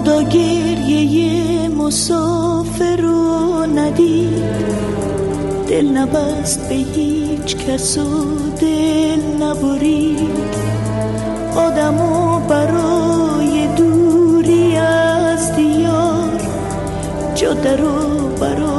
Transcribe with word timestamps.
خدا 0.00 0.22
گریه 0.22 1.68
مسافر 1.68 2.96
رو 2.96 3.66
ندید. 3.66 4.44
دل 5.68 5.88
نبست 5.88 6.68
به 6.68 6.74
هیچ 6.74 7.56
کس 7.56 7.98
و 7.98 8.34
دل 8.60 9.20
نبرید. 9.42 10.54
آدمو 11.56 12.40
برای 12.48 13.66
دوری 13.76 14.76
از 14.76 15.56
دیار 15.56 16.40
جاده 17.34 17.76
رو 17.76 18.28
برای 18.28 18.69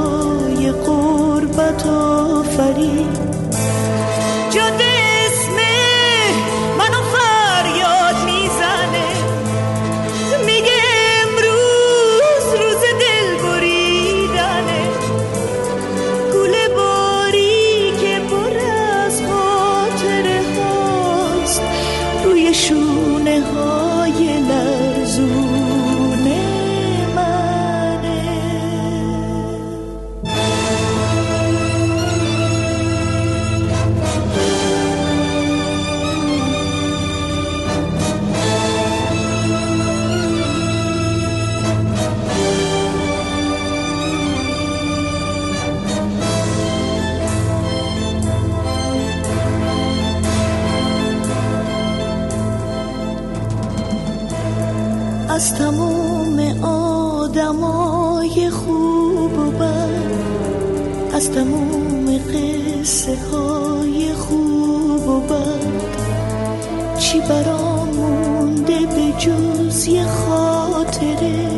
قصه 63.01 63.17
های 63.31 64.13
خوب 64.13 65.07
و 65.07 65.19
بد. 65.19 66.97
چی 66.99 67.19
برامونده 67.19 68.79
به 68.79 69.13
جز 69.17 69.87
یه 69.87 70.03
خاطره؟ 70.03 71.49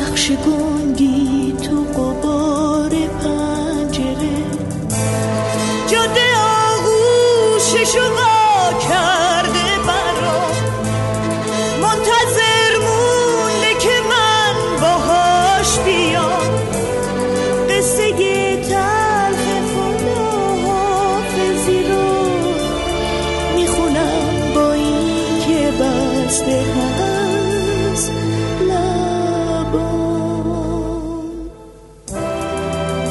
نقش 0.00 0.30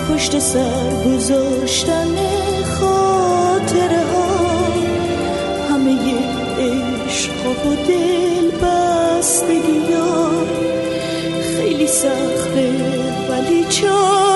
پشت 0.10 0.40
سر 0.40 0.90
گذاشتن 1.06 2.16
خاطره 2.80 4.04
ها. 4.14 4.28
همه 5.70 6.16
عشق 6.60 7.66
و 7.66 7.76
دل 7.88 8.52
بستگی 8.52 9.94
ها. 9.94 10.30
خیلی 11.58 11.88
سخته 11.88 12.72
ولی 13.30 13.66
چاره 13.70 14.33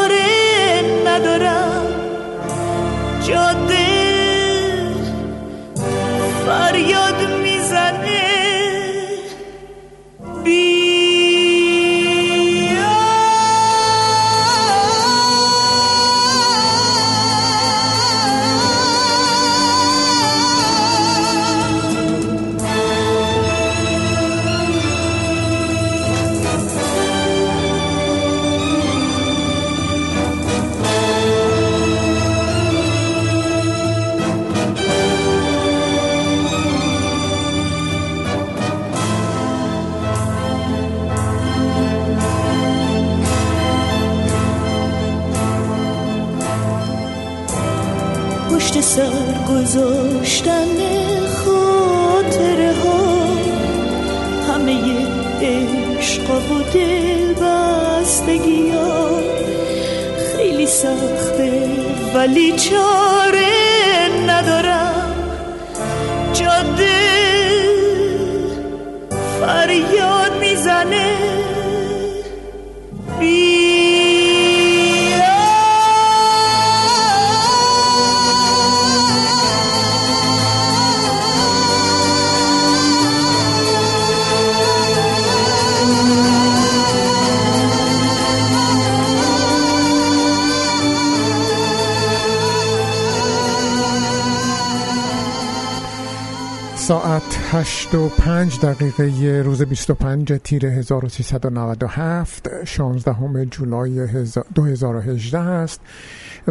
ساعت 96.87 97.39
8 97.51 97.95
و 97.95 98.09
5 98.09 98.59
دقیقه 98.59 99.41
روز 99.45 99.61
25 99.61 100.33
تیر 100.43 100.65
1397 100.65 102.65
16 102.65 103.45
جولای 103.45 104.07
2018 104.55 105.39
است 105.39 105.81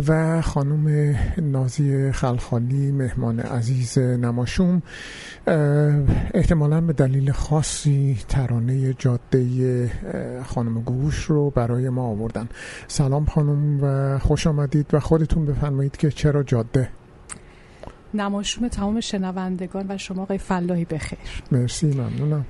و 0.09 0.43
خانم 0.43 1.17
نازی 1.43 2.13
خلخالی 2.13 2.93
مهمان 2.93 3.41
عزیز 3.41 3.99
نماشوم 3.99 4.83
احتمالا 6.35 6.81
به 6.81 6.93
دلیل 6.93 7.33
خاصی 7.33 8.19
ترانه 8.29 8.95
جاده 8.99 9.91
خانم 10.45 10.81
گوش 10.81 11.25
رو 11.25 11.51
برای 11.51 11.89
ما 11.89 12.03
آوردن. 12.03 12.49
سلام 12.89 13.25
خانم 13.25 13.79
و 13.83 14.19
خوش 14.19 14.47
آمدید 14.47 14.87
و 14.93 15.01
خودتون 15.01 15.47
بفرمایید 15.47 15.97
که 15.97 16.11
چرا 16.11 16.43
جاده؟ 16.43 16.89
نماشوم 18.21 18.69
تمام 18.69 19.01
شنوندگان 19.01 19.87
و 19.89 19.99
شما 19.99 20.23
آقای 20.23 20.39
فلاحی 20.39 20.85
بخیر. 20.85 21.19
مرسی 21.53 21.87
ممنونم. 21.87 22.47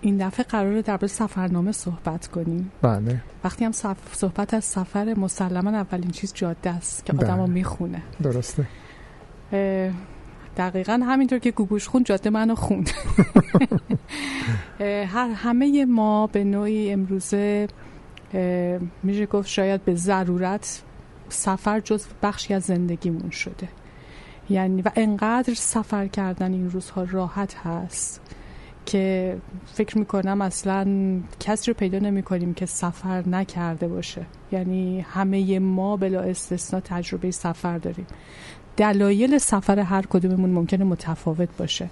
این 0.00 0.26
دفعه 0.26 0.44
قراره 0.44 0.82
در 0.82 1.06
سفرنامه 1.06 1.72
صحبت 1.72 2.26
کنیم. 2.26 2.72
بله. 2.82 3.22
وقتی 3.44 3.64
هم 3.64 3.72
صحبت 4.12 4.54
از 4.54 4.64
سفر 4.64 5.14
مسلما 5.18 5.70
اولین 5.70 6.10
چیز 6.10 6.32
جاده 6.34 6.70
است 6.70 7.04
که 7.04 7.12
آدم 7.12 7.36
رو 7.36 7.44
بله. 7.44 7.52
می‌خونه. 7.52 8.02
درسته. 8.22 8.66
دقیقا 10.56 11.00
همینطور 11.06 11.38
که 11.38 11.50
گوگوش 11.50 11.88
خون 11.88 12.04
جاده 12.04 12.30
منو 12.30 12.54
خوند. 12.54 12.90
هر 15.14 15.30
همه 15.34 15.84
ما 15.84 16.26
به 16.26 16.44
نوعی 16.44 16.92
امروزه 16.92 17.68
میشه 19.02 19.26
گفت 19.26 19.48
شاید 19.48 19.84
به 19.84 19.94
ضرورت 19.94 20.82
سفر 21.28 21.80
جز 21.80 22.06
بخشی 22.22 22.54
از 22.54 22.62
زندگیمون 22.62 23.30
شده. 23.30 23.68
یعنی 24.50 24.82
و 24.82 24.90
انقدر 24.96 25.54
سفر 25.54 26.06
کردن 26.06 26.52
این 26.52 26.70
روزها 26.70 27.06
راحت 27.10 27.54
هست 27.54 28.20
که 28.86 29.36
فکر 29.66 29.98
می‌کنم 29.98 30.40
اصلا 30.40 30.86
کسی 31.40 31.70
رو 31.70 31.74
پیدا 31.74 31.98
نمی 31.98 32.22
کنیم 32.22 32.54
که 32.54 32.66
سفر 32.66 33.28
نکرده 33.28 33.88
باشه. 33.88 34.26
یعنی 34.52 35.00
همه 35.00 35.58
ما 35.58 35.96
بلا 35.96 36.20
استثنا 36.20 36.80
تجربه 36.80 37.30
سفر 37.30 37.78
داریم. 37.78 38.06
دلایل 38.76 39.38
سفر 39.38 39.78
هر 39.78 40.06
کدوممون 40.06 40.50
ممکنه 40.50 40.84
متفاوت 40.84 41.48
باشه. 41.58 41.90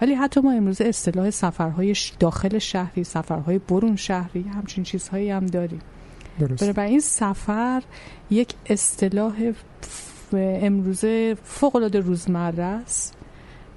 ولی 0.00 0.14
حتی 0.14 0.40
ما 0.40 0.52
امروز 0.52 0.80
اصطلاح 0.80 1.30
سفرهای 1.30 1.94
داخل 2.18 2.58
شهری 2.58 3.04
سفرهای 3.04 3.58
برون 3.58 3.96
شهری 3.96 4.42
همچین 4.42 4.84
چیزهایی 4.84 5.30
هم 5.30 5.46
داریم. 5.46 5.80
درست. 6.38 6.78
این 6.78 7.00
سفر 7.00 7.82
یک 8.30 8.54
اصطلاح 8.66 9.52
امروزه 10.38 11.36
فوق 11.42 11.76
العاده 11.76 12.00
روزمره 12.00 12.64
است. 12.64 13.16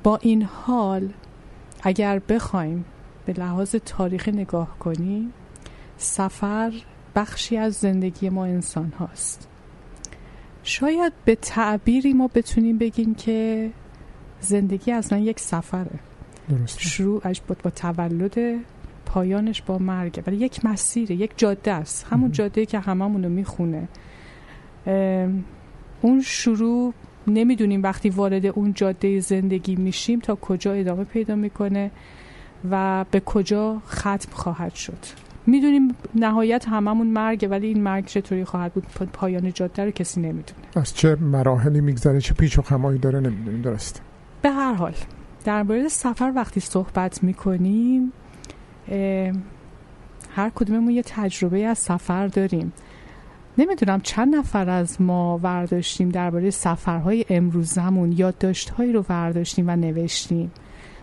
با 0.04 0.18
این 0.18 0.44
حال 0.44 1.10
اگر 1.84 2.22
بخوایم 2.30 2.86
به 3.26 3.34
لحاظ 3.34 3.76
تاریخ 3.76 4.28
نگاه 4.30 4.80
کنیم 4.80 5.34
سفر 5.98 6.74
بخشی 7.16 7.58
از 7.58 7.74
زندگی 7.74 8.30
ما 8.30 8.46
انسان 8.46 8.94
هاست 9.00 9.48
شاید 10.64 11.14
به 11.26 11.36
تعبیری 11.36 12.14
ما 12.14 12.28
بتونیم 12.28 12.78
بگیم 12.78 13.16
که 13.16 13.72
زندگی 14.40 14.92
اصلا 14.92 15.18
یک 15.20 15.40
سفره. 15.40 16.00
درست 16.50 16.80
شروعش 16.80 17.42
با, 17.48 17.56
با 17.64 17.70
تولد 17.70 18.60
پایانش 19.06 19.62
با 19.62 19.78
مرگه 19.78 20.24
ولی 20.28 20.38
یک 20.38 20.66
مسیره 20.66 21.16
یک 21.16 21.32
جاده 21.38 21.72
است. 21.72 22.08
همون 22.10 22.32
جاده 22.32 22.66
که 22.66 22.80
هممون 22.80 23.24
رو 23.24 23.30
می‌خونه 23.30 23.88
اون 26.04 26.22
شروع 26.22 26.94
نمی‌دونیم 27.28 27.84
وقتی 27.84 28.10
وارد 28.10 28.46
اون 28.46 28.74
جاده 28.74 29.20
زندگی 29.20 29.76
میشیم 29.76 30.20
تا 30.20 30.36
کجا 30.36 30.74
ادامه 30.74 31.04
پیدا 31.04 31.36
می‌کنه 31.36 31.92
و 32.72 33.06
به 33.12 33.20
کجا 33.20 33.82
ختم 33.88 34.32
خواهد 34.32 34.76
شد. 34.76 34.98
می‌دونیم 35.46 35.96
نهایت 36.16 36.68
هممون 36.68 37.08
مرگه 37.08 37.48
ولی 37.48 37.68
این 37.68 37.84
مرگ 37.84 38.06
چطوری 38.06 38.46
خواهد 38.46 38.74
بود؟ 38.74 38.86
پایان 39.14 39.54
جاده 39.54 39.86
رو 39.86 39.92
کسی 39.92 40.22
نمی‌دونه. 40.22 40.60
از 40.76 40.94
چه 40.94 41.16
مراحلی 41.16 41.82
میگذره 41.82 42.22
چه 42.22 42.34
پیچ 42.34 42.60
و 42.60 42.62
خمایی 42.62 43.00
داره 43.00 43.20
نمی‌دونیم 43.20 43.62
درست؟ 43.62 44.02
به 44.42 44.50
هر 44.50 44.74
حال 44.74 44.94
در 45.46 45.64
مورد 45.64 45.88
سفر 45.88 46.32
وقتی 46.36 46.60
صحبت 46.60 47.24
می‌کنیم 47.24 48.14
هر 50.36 50.52
کدوممون 50.56 50.90
یه 50.90 51.04
تجربه 51.06 51.66
از 51.66 51.78
سفر 51.78 52.28
داریم. 52.28 52.74
نمی‌دونم 53.58 54.02
چند 54.02 54.36
نفر 54.36 54.70
از 54.70 55.02
ما 55.02 55.40
ورداشتیم 55.44 56.10
درباره 56.10 56.50
سفرهای 56.50 57.26
امروزمون 57.30 58.12
یادداشتهایی 58.12 58.94
رو 58.94 59.06
ورداشتیم 59.10 59.68
و 59.68 59.76
نوشتیم. 59.76 60.52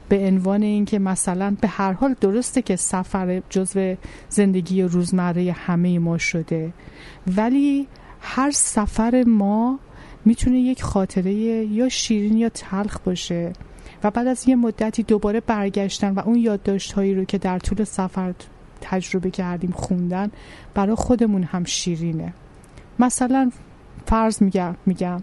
به 0.08 0.26
عنوان 0.26 0.62
اینکه 0.62 0.99
مثلا 0.99 1.56
به 1.61 1.69
هر 1.69 1.93
حال 1.93 2.14
درسته 2.20 2.62
که 2.62 2.76
سفر 2.76 3.43
جزو 3.50 3.94
زندگی 4.29 4.82
روزمره 4.82 5.52
همه 5.52 5.99
ما 5.99 6.19
شده 6.19 6.73
ولی 7.37 7.87
هر 8.20 8.50
سفر 8.50 9.25
ما 9.26 9.79
می‌تونه 10.25 10.61
یک 10.61 10.82
خاطره 10.82 11.32
یا 11.32 11.88
شیرین 11.88 12.37
یا 12.37 12.49
تلخ 12.49 12.99
باشه 13.05 13.52
و 14.05 14.11
بعد 14.11 14.26
از 14.26 14.49
یه 14.49 14.56
مدتی 14.56 15.02
دوباره 15.02 15.41
برگشتن 15.41 16.14
و 16.14 16.20
اون 16.20 16.38
یادداشت 16.38 16.93
هایی 16.93 17.14
رو 17.14 17.25
که 17.25 17.38
در 17.38 17.58
طول 17.58 17.85
سفر 17.85 18.35
تجربه 18.81 19.31
کردیم 19.31 19.71
خوندن 19.71 20.31
برای 20.75 20.94
خودمون 20.94 21.43
هم 21.43 21.65
شیرینه. 21.65 22.32
مثلا 22.99 23.50
فرض 24.06 24.43
میگم 24.43 24.77
میگم 24.87 25.23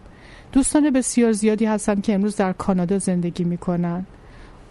دوستان 0.51 0.89
بسیار 0.89 1.31
زیادی 1.31 1.65
هستن 1.65 2.01
که 2.01 2.13
امروز 2.13 2.35
در 2.35 2.53
کانادا 2.53 2.99
زندگی 2.99 3.43
می‌کنن. 3.43 4.05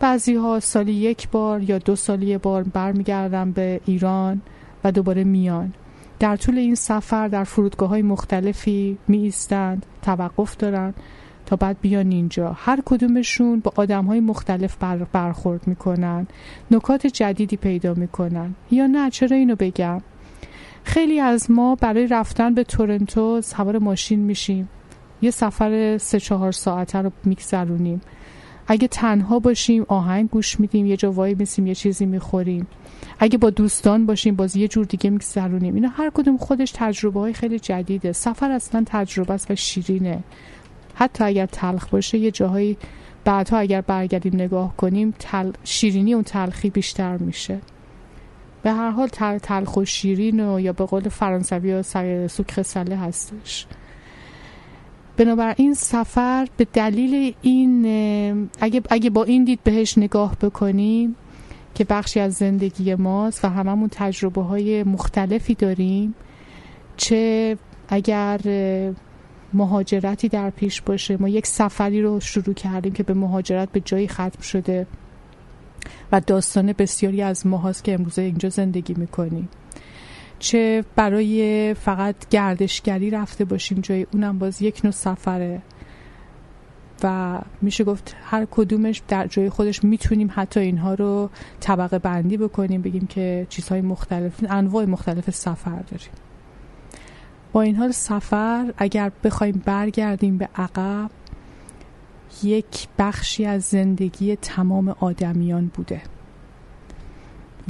بعضی 0.00 0.34
ها 0.34 0.60
سالی 0.60 0.92
یک 0.92 1.28
بار 1.28 1.62
یا 1.62 1.78
دو 1.78 1.96
سالی 1.96 2.26
یک 2.26 2.38
بار 2.42 2.62
برمیگردن 2.62 3.52
به 3.52 3.80
ایران 3.84 4.40
و 4.84 4.92
دوباره 4.92 5.24
میان. 5.24 5.72
در 6.18 6.36
طول 6.36 6.58
این 6.58 6.74
سفر 6.74 7.28
در 7.28 7.44
فرودگاه 7.44 7.88
های 7.88 8.02
مختلفی 8.02 8.98
می 9.08 9.18
ایستند 9.18 9.86
توقف 10.02 10.56
دارن. 10.56 10.94
تا 11.46 11.56
بعد 11.56 11.76
بیان 11.80 12.10
اینجا. 12.10 12.52
هر 12.52 12.82
کدومشون 12.84 13.60
با 13.60 13.72
آدم 13.76 14.04
های 14.04 14.20
مختلف 14.20 14.76
بر 14.76 14.96
برخورد 14.96 15.68
می‌کنن. 15.68 16.26
نکات 16.70 17.06
جدیدی 17.06 17.56
پیدا 17.56 17.94
می‌کنن. 17.94 18.54
یا 18.70 18.86
نه 18.86 19.10
چرا 19.10 19.36
اینو 19.36 19.56
بگم؟ 19.56 20.02
خیلی 20.84 21.20
از 21.20 21.50
ما 21.50 21.74
برای 21.74 22.06
رفتن 22.06 22.54
به 22.54 22.64
تورنتو 22.64 23.40
سوار 23.40 23.78
ماشین 23.78 24.20
میشیم. 24.20 24.68
یه 25.22 25.30
سفر 25.30 25.98
سه 25.98 26.20
چهار 26.20 26.52
ساعته 26.52 26.98
رو 26.98 27.12
میگذرونیم. 27.24 28.00
اگه 28.68 28.88
تنها 28.88 29.38
باشیم 29.38 29.84
آهنگ 29.88 30.30
گوش 30.30 30.60
میدیم 30.60 30.86
یه 30.86 30.96
جا 30.96 31.12
وای 31.12 31.34
میسیم 31.34 31.66
یه 31.66 31.74
چیزی 31.74 32.06
می‌خوریم. 32.06 32.66
اگه 33.18 33.38
با 33.38 33.50
دوستان 33.50 34.06
باشیم 34.06 34.36
باز 34.36 34.56
یه 34.56 34.68
جور 34.68 34.84
دیگه 34.84 35.10
میگذرونیم. 35.10 35.74
اینا 35.74 35.88
هر 35.88 36.10
کدوم 36.14 36.36
خودش 36.36 36.72
تجربه 36.74 37.20
های 37.20 37.32
خیلی 37.32 37.58
جدیده. 37.58 38.12
سفر 38.12 38.50
اصلا 38.50 38.82
تجربه 38.86 39.34
است 39.34 39.50
و 39.50 39.54
شیرینه. 39.54 40.22
حتی 40.98 41.24
اگر 41.24 41.46
تلخ 41.46 41.88
باشه 41.88 42.18
یه 42.18 42.30
جاهایی 42.30 42.76
بعدها 43.24 43.58
اگر 43.58 43.80
برگردیم 43.80 44.34
نگاه 44.34 44.76
کنیم 44.76 45.14
تل... 45.18 45.52
شیرینی 45.64 46.14
اون 46.14 46.22
تلخی 46.22 46.70
بیشتر 46.70 47.16
میشه. 47.16 47.58
به 48.62 48.72
هر 48.72 48.90
حال 48.90 49.08
تلخ 49.38 49.76
و 49.76 49.84
شیرین 49.84 50.40
و 50.40 50.60
یا 50.60 50.72
به 50.72 50.84
قول 50.84 51.08
فرانسوی 51.08 51.68
یا 51.68 51.82
سوک 52.28 52.50
خسله 52.52 52.96
هستش. 52.96 53.66
بنابراین 55.16 55.74
سفر 55.74 56.48
به 56.56 56.66
دلیل 56.72 57.34
این 57.42 57.86
اگه, 58.60 58.82
اگه 58.90 59.10
با 59.10 59.24
این 59.24 59.44
دید 59.44 59.60
بهش 59.64 59.98
نگاه 59.98 60.36
بکنیم 60.36 61.16
که 61.74 61.84
بخشی 61.84 62.20
از 62.20 62.34
زندگی 62.34 62.94
ماست 62.94 63.44
و 63.44 63.48
هممون 63.48 63.88
تجربه 63.92 64.42
های 64.42 64.82
مختلفی 64.82 65.54
داریم 65.54 66.14
چه 66.96 67.56
اگر 67.88 68.40
مهاجرتی 69.52 70.28
در 70.28 70.50
پیش 70.50 70.80
باشه. 70.80 71.16
ما 71.16 71.28
یک 71.28 71.46
سفری 71.46 72.02
رو 72.02 72.20
شروع 72.20 72.54
کردیم 72.54 72.92
که 72.92 73.02
به 73.02 73.14
مهاجرت 73.14 73.72
به 73.72 73.80
جایی 73.80 74.08
ختم 74.08 74.40
شده 74.42 74.86
و 76.12 76.20
داستان 76.20 76.72
بسیاری 76.72 77.22
از 77.22 77.46
ما 77.46 77.56
هاست 77.56 77.84
که 77.84 77.94
امروزه 77.94 78.22
اینجا 78.22 78.48
زندگی 78.48 78.94
می‌کنیم 78.94 79.48
چه 80.38 80.84
برای 80.96 81.74
فقط 81.74 82.28
گردشگری 82.30 83.10
رفته 83.10 83.44
باشیم 83.44 83.80
جای 83.80 84.06
اونم 84.12 84.38
باز 84.38 84.62
یک 84.62 84.80
نوع 84.84 84.92
سفره. 84.92 85.62
و 87.02 87.38
میشه 87.62 87.84
گفت 87.84 88.16
هر 88.24 88.46
کدومش 88.50 89.02
در 89.08 89.26
جای 89.26 89.50
خودش 89.50 89.84
می‌تونیم 89.84 90.30
حتی 90.34 90.60
اینها 90.60 90.94
رو 90.94 91.30
طبقه 91.60 91.98
بندی 91.98 92.36
بکنیم 92.36 92.82
بگیم 92.82 93.06
که 93.06 93.46
چیزهای 93.48 93.80
مختلف 93.80 94.44
انواع 94.48 94.84
مختلف 94.84 95.30
سفر 95.30 95.70
داریم. 95.70 96.25
با 97.56 97.62
این 97.62 97.76
حال 97.76 97.90
سفر 97.90 98.74
اگر 98.78 99.12
بخوایم 99.24 99.62
برگردیم 99.64 100.38
به 100.38 100.48
عقب 100.56 101.10
یک 102.42 102.88
بخشی 102.98 103.46
از 103.46 103.62
زندگی 103.64 104.36
تمام 104.36 104.88
آدمیان 104.88 105.70
بوده. 105.74 106.02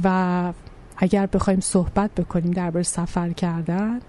و 0.03 0.53
اگر 0.97 1.25
بخوایم 1.25 1.59
صحبت 1.59 2.15
بکنیم 2.15 2.51
درباره 2.51 2.83
سفر 2.83 3.29
کردن 3.29 3.99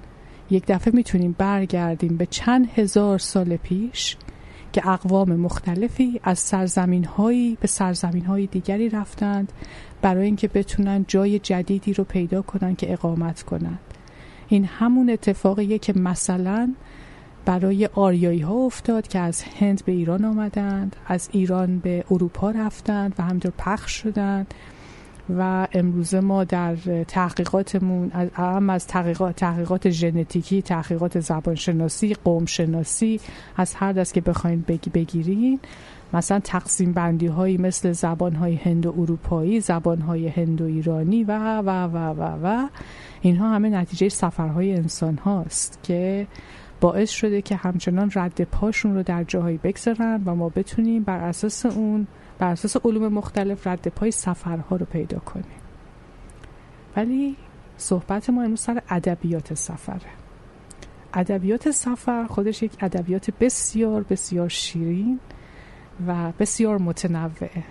یک 0.50 0.64
دفعه 0.68 0.94
می‌تونیم 0.94 1.34
برگردیم 1.38 2.16
به 2.16 2.26
چند 2.26 2.68
هزار 2.74 3.18
سال 3.18 3.56
پیش 3.56 4.16
که 4.72 4.88
اقوام 4.88 5.36
مختلفی 5.36 6.20
از 6.24 6.38
سرزمین 6.38 7.04
هایی 7.04 7.58
به 7.60 7.66
سرزمین 7.66 8.24
های 8.24 8.46
دیگری 8.46 8.88
رفتند 8.88 9.52
برای 10.02 10.24
اینکه 10.24 10.48
بتونن 10.48 11.04
جای 11.08 11.38
جدیدی 11.38 11.92
رو 11.92 12.04
پیدا 12.04 12.42
کنن 12.42 12.76
که 12.76 12.92
اقامت 12.92 13.42
کنند 13.42 13.87
این 14.48 14.64
همون 14.64 15.10
اتفاقیه 15.10 15.78
که 15.78 15.92
مثلا 15.92 16.74
برای 17.44 17.86
آریایی 17.86 18.40
ها 18.40 18.54
افتاد 18.54 19.08
که 19.08 19.18
از 19.18 19.42
هند 19.42 19.84
به 19.84 19.92
ایران 19.92 20.24
آمدند 20.24 20.96
از 21.06 21.28
ایران 21.32 21.78
به 21.78 22.04
اروپا 22.10 22.50
رفتند 22.50 23.14
و 23.18 23.22
همینطور 23.22 23.52
پخش 23.58 23.92
شدند. 23.92 24.54
و 25.38 25.66
امروزه 25.72 26.20
ما 26.20 26.44
در 26.44 26.76
تحقیقاتمون 27.08 28.10
هم 28.34 28.70
از 28.70 28.86
تحقیقات, 28.86 29.36
تحقیقات 29.36 29.90
ژنتیکی 29.90 30.62
تحقیقات 30.62 31.20
زبانشناسی 31.20 32.14
قوم 32.14 32.44
شناسی 32.44 33.20
از 33.56 33.74
هر 33.74 33.92
دست 33.92 34.14
که 34.14 34.20
بخواین 34.20 34.64
بگیرین. 34.94 35.60
مثلا 36.12 36.40
تقسیم 36.40 36.92
بندی 36.92 37.26
هایی 37.26 37.56
مثل 37.56 37.92
زبان 37.92 38.34
های 38.34 38.54
هند 38.54 38.86
و 38.86 38.94
اروپایی 38.98 39.60
زبان 39.60 40.00
های 40.00 40.28
هند 40.28 40.60
و 40.60 40.64
ایرانی 40.64 41.24
و 41.24 41.58
و 41.58 41.70
و 41.70 41.96
و 41.96 42.38
و 42.42 42.68
اینها 43.20 43.50
همه 43.50 43.68
نتیجه 43.68 44.08
سفرهای 44.08 44.74
انسان 44.74 45.16
هاست 45.16 45.78
که 45.82 46.26
باعث 46.80 47.10
شده 47.10 47.42
که 47.42 47.56
همچنان 47.56 48.10
رد 48.14 48.44
پاشون 48.44 48.94
رو 48.94 49.02
در 49.02 49.24
جاهایی 49.24 49.58
بگذارن 49.62 50.22
و 50.26 50.34
ما 50.34 50.48
بتونیم 50.48 51.02
بر 51.02 51.18
اساس 51.18 51.66
اون 51.66 52.06
بر 52.38 52.52
اساس 52.52 52.76
علوم 52.84 53.12
مختلف 53.12 53.66
رد 53.66 53.88
پای 53.88 54.10
سفرها 54.10 54.76
رو 54.76 54.86
پیدا 54.86 55.18
کنیم 55.18 55.60
ولی 56.96 57.36
صحبت 57.76 58.30
ما 58.30 58.42
امروز 58.42 58.60
سر 58.60 58.82
ادبیات 58.88 59.54
سفره. 59.54 60.10
ادبیات 61.14 61.70
سفر 61.70 62.26
خودش 62.26 62.62
یک 62.62 62.72
ادبیات 62.80 63.30
بسیار 63.30 64.02
بسیار 64.02 64.48
شیرین 64.48 65.20
و 66.06 66.32
بسیار 66.38 66.78
متنوعه. 66.78 67.64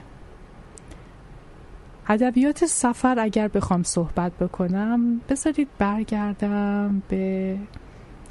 ادبیات 2.07 2.65
سفر 2.65 3.19
اگر 3.19 3.47
بخوام 3.47 3.83
صحبت 3.83 4.31
بکنم 4.31 5.21
بذارید 5.29 5.67
برگردم 5.77 7.01
به 7.09 7.57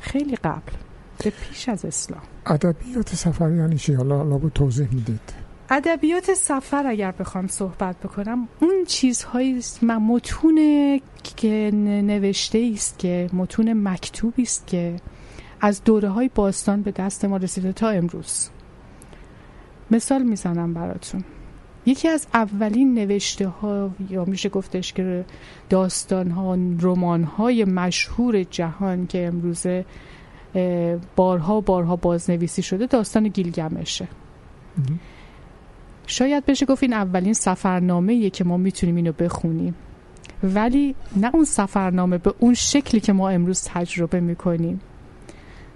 خیلی 0.01 0.37
قبل 0.37 0.73
به 1.19 1.31
پیش 1.31 1.69
از 1.69 1.85
اسلام. 1.85 2.23
ادبیات 2.47 3.15
سفر 3.15 3.51
یعنی 3.51 3.77
چی؟ 3.77 3.95
حالا 3.95 4.23
لابو 4.23 4.51
توضیح 4.51 4.89
می‌دید. 4.93 5.46
ادبیات 5.71 6.35
سفر 6.35 6.87
اگر 6.87 7.13
بخوام 7.13 7.47
صحبت 7.47 7.97
بکنم 8.01 8.49
اون 8.61 8.85
چیزهایی 8.87 9.63
من 9.83 9.97
متون 9.97 11.01
که 11.37 11.71
نوشته 12.05 12.71
است 12.75 12.99
که 12.99 13.31
متون 13.33 13.89
مکتوبی 13.89 14.43
است 14.43 14.67
که 14.67 14.97
از 15.61 15.85
دوره 15.85 16.09
های 16.09 16.31
باستان 16.35 16.83
به 16.83 16.91
دست 16.91 17.25
ما 17.25 17.37
رسیده 17.37 17.73
تا 17.73 17.89
امروز. 17.89 18.49
مثال 19.91 20.23
می‌زنم 20.23 20.75
براتون. 20.75 21.25
یکی 21.87 22.09
از 22.09 22.27
اولین 22.35 22.95
نوشته 22.95 23.49
ها 23.49 23.91
یا 24.11 24.25
میشه 24.25 24.49
گفتش 24.49 24.93
که 24.93 25.25
داستان 25.69 26.31
ها 26.31 26.55
رمان 26.81 27.25
های 27.25 27.65
مشهور 27.65 28.43
جهان 28.43 29.07
که 29.07 29.27
امروزه 29.27 29.85
بارها 31.17 31.61
بارها 31.61 31.97
بازنویسی 31.97 32.63
شده 32.63 32.87
داستان 32.87 33.29
گیلگمشه. 33.29 34.09
شاید 36.07 36.47
بشه 36.47 36.67
گفت 36.67 36.83
این 36.83 36.93
اولین 36.93 37.35
سفرنامه 37.35 38.31
که 38.31 38.45
ما 38.45 38.57
می‌تونیم 38.57 38.97
اینو 38.97 39.13
بخونیم. 39.13 39.75
ولی 40.43 40.95
نه 41.17 41.31
اون 41.35 41.45
سفرنامه 41.45 42.19
به 42.19 42.35
اون 42.39 42.55
شکلی 42.55 43.01
که 43.01 43.13
ما 43.13 43.29
امروز 43.29 43.63
تجربه 43.65 44.21
می‌کنیم. 44.21 44.81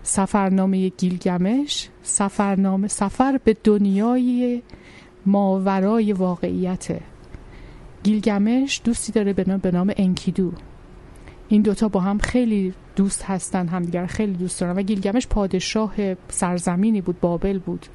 سفرنامه 0.02 0.88
گیلگمش 0.88 1.88
سفرنامه 2.02 2.88
سفر 2.88 3.40
به 3.44 3.56
دنیای 3.64 4.62
ماورای 5.26 6.12
واقعیت 6.12 7.00
گیلگمش 8.02 8.80
دوستی 8.84 9.12
داره 9.12 9.32
به 9.32 9.44
نام, 9.46 9.58
به 9.58 9.70
نام 9.70 9.92
انکیدو. 9.96 10.52
این 11.48 11.62
دوتا 11.62 11.88
با 11.88 12.00
هم 12.00 12.18
خیلی 12.18 12.74
دوست 12.96 13.24
هستن 13.24 13.68
همدیگر 13.68 14.06
خیلی 14.06 14.32
دوست 14.32 14.60
دارن. 14.60 14.76
و 14.76 14.82
گیلگمش 14.82 15.26
پادشاه 15.26 15.94
سرزمینی 16.28 17.00
بود 17.00 17.20
بابل 17.20 17.58
بود. 17.58 17.86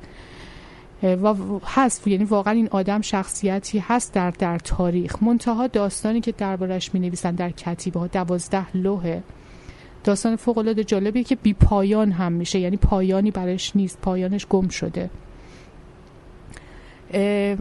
و 1.03 1.35
هست. 1.65 2.07
یعنی 2.07 2.23
واقعا 2.23 2.53
این 2.53 2.67
آدم 2.71 3.01
شخصیتی 3.01 3.79
هست 3.79 4.13
در 4.13 4.31
در 4.31 4.59
تاریخ. 4.59 5.23
منتها 5.23 5.67
داستانی 5.67 6.21
که 6.21 6.31
دربارش 6.31 6.93
می 6.93 6.99
نویسن 6.99 7.35
در 7.35 7.49
کتیبه 7.49 7.99
ها 7.99 8.07
دوازده 8.07 8.77
لوحه. 8.77 9.23
داستان 10.03 10.35
فوق 10.35 10.57
العاده 10.57 10.83
جالبیه 10.83 11.23
که 11.23 11.35
بی 11.35 11.53
پایان 11.53 12.11
هم 12.11 12.31
میشه. 12.31 12.59
یعنی 12.59 12.77
پایانی 12.77 13.31
برش 13.31 13.75
نیست. 13.75 14.01
پایانش 14.01 14.47
گم 14.47 14.67
شده. 14.67 15.09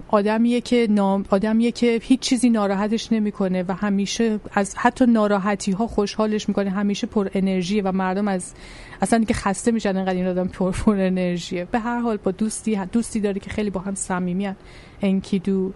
آدمیه 0.08 0.60
که 0.60 0.86
نام 0.90 1.24
آدمیه 1.30 1.72
که 1.72 2.00
هیچ 2.02 2.20
چیزی 2.20 2.50
ناراحتش 2.50 3.12
نمی‌کنه 3.12 3.64
و 3.68 3.72
همیشه 3.72 4.40
از 4.52 4.74
حتی 4.76 5.06
ناراحتی 5.06 5.72
ها 5.72 5.86
خوشحالش 5.86 6.48
می‌کنه. 6.48 6.70
همیشه 6.70 7.06
پر 7.06 7.28
انرژیه 7.34 7.82
و 7.82 7.92
مردم 7.92 8.28
از 8.28 8.54
اصلا 9.02 9.24
که 9.24 9.34
خسته 9.34 9.70
میشن 9.70 9.96
انقدر 9.96 10.14
این 10.14 10.26
آدم 10.26 10.48
پر 10.48 10.70
پر 10.70 11.00
انرژیه. 11.00 11.64
به 11.64 11.78
هر 11.78 11.98
حال 11.98 12.16
با 12.16 12.30
دوستی 12.30 12.80
دوستی 12.92 13.20
داره 13.20 13.40
که 13.40 13.50
خیلی 13.50 13.70
با 13.70 13.80
هم 13.80 13.94
صمیمیان 13.94 14.56
انکیدو. 15.02 15.72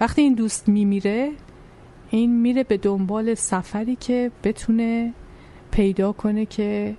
وقتی 0.00 0.22
این 0.22 0.34
دوست 0.34 0.68
میمیره 0.68 1.30
این 2.10 2.40
میره 2.40 2.64
به 2.64 2.76
دنبال 2.76 3.34
سفری 3.34 3.96
که 3.96 4.30
بتونه 4.44 5.12
پیدا 5.70 6.12
کنه 6.12 6.46
که 6.46 6.94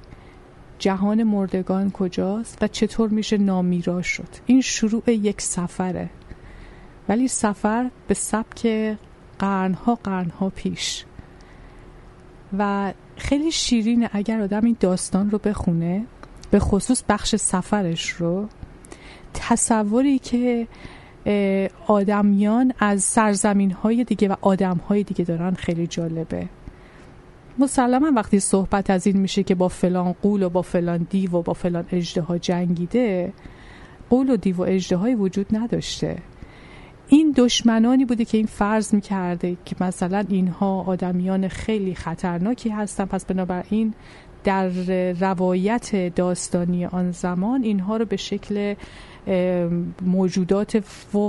جهان 0.81 1.23
مردگان 1.23 1.91
کجاست 1.91 2.57
و 2.61 2.67
چطور 2.67 3.09
میشه 3.09 3.37
نامیرا 3.37 4.01
شد. 4.01 4.27
این 4.45 4.61
شروع 4.61 5.11
یک 5.11 5.41
سفره. 5.41 6.09
ولی 7.09 7.27
سفر 7.27 7.89
به 8.07 8.13
سبک 8.13 8.67
قرنها 9.39 9.95
قرنها 10.03 10.49
پیش. 10.49 11.05
و 12.57 12.93
خیلی 13.17 13.51
شیرینه 13.51 14.09
اگر 14.13 14.41
آدم 14.41 14.65
این 14.65 14.77
داستان 14.79 15.31
رو 15.31 15.37
بخونه 15.37 16.05
به 16.51 16.59
خصوص 16.59 17.03
بخش 17.09 17.35
سفرش 17.35 18.09
رو 18.09 18.47
تصوری 19.33 20.19
که 20.19 20.67
آدمیان 21.87 22.73
از 22.79 23.03
سرزمین 23.03 23.71
های 23.71 24.03
دیگه 24.03 24.27
و 24.27 24.35
آدم 24.41 24.77
های 24.77 25.03
دیگه 25.03 25.25
دارن 25.25 25.53
خیلی 25.53 25.87
جالبه. 25.87 26.47
مسلما 27.59 28.11
وقتی 28.15 28.39
صحبت 28.39 28.89
از 28.89 29.07
این 29.07 29.17
میشه 29.17 29.43
که 29.43 29.55
با 29.55 29.67
فلان 29.67 30.15
قول 30.21 30.43
و 30.43 30.49
با 30.49 30.61
فلان 30.61 31.07
دیو 31.09 31.31
و 31.31 31.41
با 31.41 31.53
فلان 31.53 31.85
اجده 31.91 32.39
جنگیده 32.39 33.33
قول 34.09 34.29
و 34.29 34.37
دیو 34.37 34.57
و 34.57 34.61
اجده 34.61 35.15
وجود 35.15 35.45
نداشته. 35.51 36.17
این 37.07 37.33
دشمنانی 37.37 38.05
بوده 38.05 38.25
که 38.25 38.37
این 38.37 38.47
فرض 38.47 38.93
می‌کرده 38.93 39.57
که 39.65 39.75
مثلا 39.81 40.25
اینها 40.29 40.81
آدمیان 40.81 41.47
خیلی 41.47 41.95
خطرناکی 41.95 42.69
هستن. 42.69 43.05
پس 43.05 43.25
بنابراین 43.25 43.93
در 44.43 44.69
روایت 45.13 46.15
داستانی 46.15 46.85
آن 46.85 47.11
زمان 47.11 47.63
اینها 47.63 47.97
رو 47.97 48.05
به 48.05 48.17
شکل 48.17 48.75
موجودات 50.01 50.79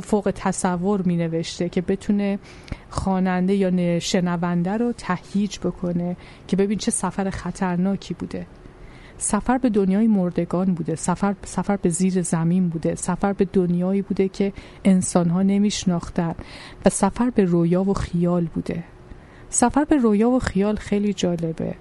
فوق 0.00 0.32
تصور 0.34 1.02
می 1.02 1.16
نوشته 1.16 1.68
که 1.68 1.80
بتونه 1.80 2.38
خواننده 2.90 3.54
یا 3.54 3.98
شنونده 3.98 4.70
رو 4.70 4.92
تهییج 4.92 5.58
بکنه 5.58 6.16
که 6.48 6.56
ببین 6.56 6.78
چه 6.78 6.90
سفر 6.90 7.30
خطرناکی 7.30 8.14
بوده. 8.14 8.46
سفر 9.18 9.58
به 9.58 9.68
دنیای 9.68 10.06
مردگان 10.06 10.74
بوده. 10.74 10.94
سفر 10.94 11.34
سفر 11.44 11.76
به 11.76 11.88
زیر 11.88 12.22
زمین 12.22 12.68
بوده. 12.68 12.94
سفر 12.94 13.32
به 13.32 13.44
دنیایی 13.44 14.02
بوده 14.02 14.28
که 14.28 14.52
انسان 14.84 15.28
ها 15.28 15.42
نمیشناختن. 15.42 16.34
و 16.86 16.90
سفر 16.90 17.30
به 17.30 17.44
رویا 17.44 17.84
و 17.84 17.94
خیال 17.94 18.44
بوده. 18.44 18.84
سفر 19.48 19.84
به 19.84 19.96
رویا 19.96 20.30
و 20.30 20.38
خیال 20.38 20.76
خیلی 20.76 21.12
جالبه. 21.12 21.74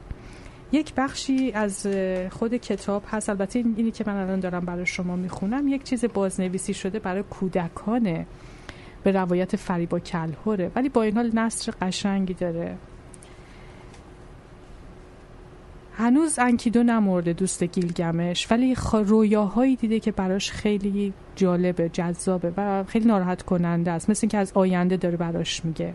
یک 0.72 0.94
بخشی 0.98 1.52
از 1.52 1.88
خود 2.30 2.54
کتاب 2.54 3.04
هست. 3.08 3.30
البته 3.30 3.60
اینی 3.60 3.92
که 3.92 4.04
من 4.08 4.16
الان 4.16 4.40
دارم 4.40 4.66
برای 4.66 4.86
شما 4.86 5.16
می‌خونم 5.16 5.68
یک 5.68 5.84
چیز 5.84 6.06
بازنویسی 6.06 6.74
شده 6.74 7.00
برای 7.00 7.24
کودکانه 7.24 8.26
به 9.04 9.12
روایت 9.12 9.56
فریبا 9.56 10.00
کلهوره. 10.00 10.72
ولی 10.76 10.90
با 10.90 11.02
این 11.02 11.16
حال 11.16 11.32
نصر 11.34 11.74
قشنگی 11.82 12.34
داره. 12.34 12.78
هنوز 15.94 16.40
انکیدو 16.40 16.84
نمورده 16.84 17.34
دوست 17.34 17.64
گیلگمش 17.64 18.52
ولی 18.52 18.76
رویاهایی 18.92 19.76
دیده 19.76 20.00
که 20.00 20.12
براش 20.12 20.52
خیلی 20.52 21.14
جالبه 21.36 21.90
جذابه 21.90 22.54
و 22.58 22.84
خیلی 22.84 23.06
ناراحت 23.06 23.42
کننده 23.42 23.92
است. 23.92 24.10
مثل 24.10 24.20
اینکه 24.24 24.38
از 24.38 24.52
آینده 24.56 24.98
داره 24.98 25.18
براش 25.18 25.66
میگه. 25.66 25.94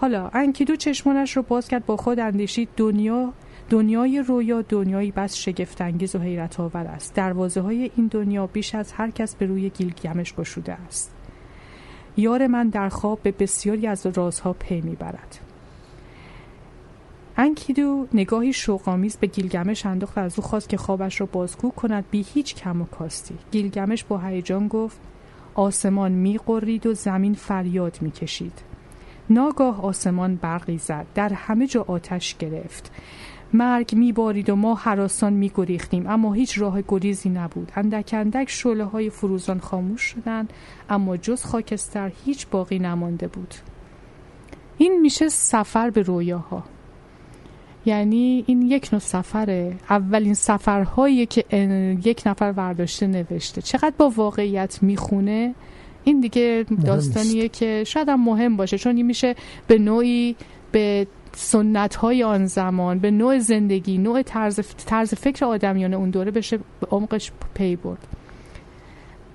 حالا 0.00 0.30
انکیدو 0.32 0.76
چشمانش 0.76 1.36
رو 1.36 1.42
باز 1.42 1.68
کرد 1.68 1.86
با 1.86 1.96
خود 1.96 2.20
اندیشید 2.20 2.68
دنیا 2.76 3.32
دنیای 3.70 4.22
رویا 4.22 4.62
دنیایی 4.62 5.10
بس 5.10 5.36
شگفتانگیز 5.36 6.14
و 6.14 6.18
حیرت 6.18 6.60
آور 6.60 6.86
است. 6.86 7.14
دروازه 7.14 7.60
های 7.60 7.90
این 7.96 8.06
دنیا 8.06 8.46
بیش 8.46 8.74
از 8.74 8.92
هر 8.92 9.10
کس 9.10 9.34
به 9.34 9.46
روی 9.46 9.70
گیلگمش 9.70 10.34
گشوده 10.34 10.72
است. 10.72 11.14
یار 12.16 12.46
من 12.46 12.68
در 12.68 12.88
خواب 12.88 13.22
به 13.22 13.32
بسیاری 13.32 13.86
از 13.86 14.06
رازها 14.06 14.52
پی 14.52 14.80
می‌برد. 14.80 15.38
انکیدو 17.36 18.06
نگاهی 18.14 18.52
شوقآمیز 18.52 19.16
به 19.16 19.26
گیلگمش 19.26 19.86
انداخت 19.86 20.18
و 20.18 20.20
از 20.20 20.38
او 20.38 20.44
خواست 20.44 20.68
که 20.68 20.76
خوابش 20.76 21.20
را 21.20 21.28
بازگو 21.32 21.70
کند 21.70 22.04
بی 22.10 22.26
هیچ 22.34 22.54
کم 22.54 22.82
و 22.82 22.84
کاستی. 22.84 23.34
گیلگمش 23.50 24.04
با 24.04 24.18
هیجان 24.18 24.68
گفت 24.68 24.98
آسمان 25.54 26.12
میقرید 26.12 26.86
و 26.86 26.94
زمین 26.94 27.34
فریاد 27.34 27.98
می‌کشید. 28.00 28.67
ناگاه 29.30 29.84
آسمان 29.84 30.36
برقی 30.36 30.78
زد 30.78 31.06
در 31.14 31.32
همه 31.32 31.66
جا 31.66 31.84
آتش 31.88 32.36
گرفت. 32.36 32.92
مرگ 33.52 33.94
میبارید 33.94 34.50
و 34.50 34.56
ما 34.56 34.74
حراسان 34.74 35.32
میگریختیم 35.32 36.06
اما 36.06 36.32
هیچ 36.32 36.58
راه 36.58 36.82
گریزی 36.88 37.28
نبود. 37.28 37.72
اندک 37.76 38.10
اندک 38.12 38.50
شعله 38.50 38.84
های 38.84 39.10
فروزان 39.10 39.58
خاموش 39.58 40.02
شدند 40.02 40.52
اما 40.90 41.16
جز 41.16 41.44
خاکستر 41.44 42.12
هیچ 42.24 42.46
باقی 42.50 42.78
نمانده 42.78 43.28
بود. 43.28 43.54
این 44.78 45.00
میشه 45.00 45.28
سفر 45.28 45.90
به 45.90 46.02
رویاها. 46.02 46.64
یعنی 47.86 48.44
این 48.46 48.62
یک 48.62 48.88
نوع 48.92 49.00
سفره 49.00 49.76
اولین 49.90 50.34
سفرهایی 50.34 51.26
که 51.26 51.44
یک 52.04 52.22
نفر 52.26 52.54
ورداشته 52.56 53.06
نوشته. 53.06 53.62
چقدر 53.62 53.92
با 53.98 54.08
واقعیت 54.08 54.82
می‌خونه؟ 54.82 55.54
این 56.08 56.20
دیگه 56.20 56.66
داستانیه 56.84 57.48
که 57.48 57.84
شاید 57.86 58.08
هم 58.08 58.24
مهم 58.24 58.56
باشه 58.56 58.78
چون 58.78 58.96
این 58.96 59.06
میشه 59.06 59.34
به 59.66 59.78
نوعی 59.78 60.36
به 60.72 61.06
سنت 61.32 61.94
های 61.94 62.22
آن 62.22 62.46
زمان 62.46 62.98
به 62.98 63.10
نوع 63.10 63.38
زندگی 63.38 63.98
نوع 63.98 64.22
طرز, 64.22 64.60
طرز 64.86 65.14
فکر 65.14 65.44
آدمیان 65.44 65.94
اون 65.94 66.10
دوره 66.10 66.30
بشه 66.30 66.56
به 66.56 66.86
عمقش 66.90 67.32
پی 67.54 67.76
برد. 67.76 68.06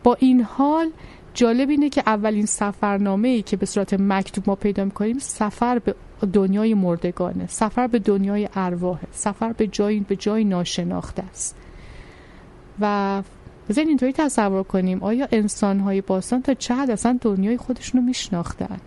با 0.03 0.17
این 0.19 0.41
حال 0.41 0.89
جالب 1.33 1.69
اینه 1.69 1.89
که 1.89 2.03
اولین 2.05 2.45
سفرنامه 2.45 3.27
ای 3.27 3.41
که 3.41 3.57
به 3.57 3.65
صورت 3.65 3.93
مکتوب 3.93 4.43
ما 4.47 4.55
پیدا 4.55 4.85
می‌کنیم 4.85 5.19
سفر 5.19 5.79
به 5.79 5.95
دنیای 6.33 6.73
مردگانه 6.73 7.47
سفر 7.47 7.87
به 7.87 7.99
دنیای 7.99 8.49
ارواح 8.55 8.99
سفر 9.11 9.53
به 9.53 9.67
جای 9.67 9.99
به 9.99 10.15
جای 10.15 10.43
ناشناخته 10.43 11.23
است. 11.23 11.55
و 12.79 13.21
بذارین 13.69 13.89
اینطوری 13.89 14.13
تصور 14.13 14.63
کنیم. 14.63 15.03
آیا 15.03 15.27
انسان 15.31 15.79
های 15.79 16.01
باستان 16.01 16.41
تا 16.41 16.53
چه 16.53 16.75
حد 16.75 16.91
اصلا 16.91 17.17
دنیای 17.21 17.57
خودشون 17.57 18.01
رو 18.01 18.07
میشناختن؟ 18.07 18.77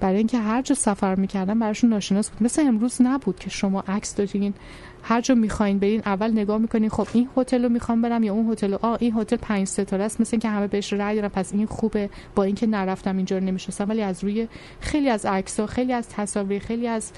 برای 0.00 0.16
اینکه 0.16 0.38
هر 0.38 0.62
جا 0.62 0.74
سفر 0.74 1.14
می‌کردن 1.14 1.58
براشون 1.58 1.90
ناشناس 1.90 2.30
بود. 2.30 2.42
مثل 2.42 2.62
امروز 2.66 3.02
نبود 3.02 3.38
که 3.38 3.50
شما 3.50 3.84
عکس 3.88 4.14
دارین 4.14 4.54
هر 5.02 5.20
جا 5.20 5.34
می‌خواین 5.34 5.78
برین 5.78 6.02
اول 6.06 6.32
نگاه 6.32 6.58
می‌کنین 6.58 6.90
خب 6.90 7.06
این 7.12 7.28
هتل 7.36 7.62
رو 7.62 7.68
می‌خوام 7.68 8.02
برم 8.02 8.22
یا 8.22 8.32
اون 8.32 8.52
هتل 8.52 8.74
آ 8.74 8.96
این 9.00 9.14
هتل 9.16 9.36
پنج 9.36 9.66
ستاره 9.66 10.04
است 10.04 10.20
مثل 10.20 10.30
اینکه 10.32 10.48
همه 10.48 10.66
بهش 10.66 10.92
رأی 10.92 11.16
دارن 11.16 11.28
پس 11.28 11.52
این 11.52 11.66
خوبه 11.66 12.10
با 12.34 12.42
اینکه 12.42 12.66
نرفتم 12.66 13.16
اینجا 13.16 13.38
رو 13.38 13.44
نمی‌شناسم. 13.44 13.88
ولی 13.88 14.02
از 14.02 14.24
روی 14.24 14.48
خیلی 14.80 15.08
از 15.10 15.26
عکس 15.26 15.60
ها 15.60 15.66
خیلی 15.66 15.92
از 15.92 16.08
تصاویر 16.08 16.62
خیلی 16.62 16.88
از 16.88 17.12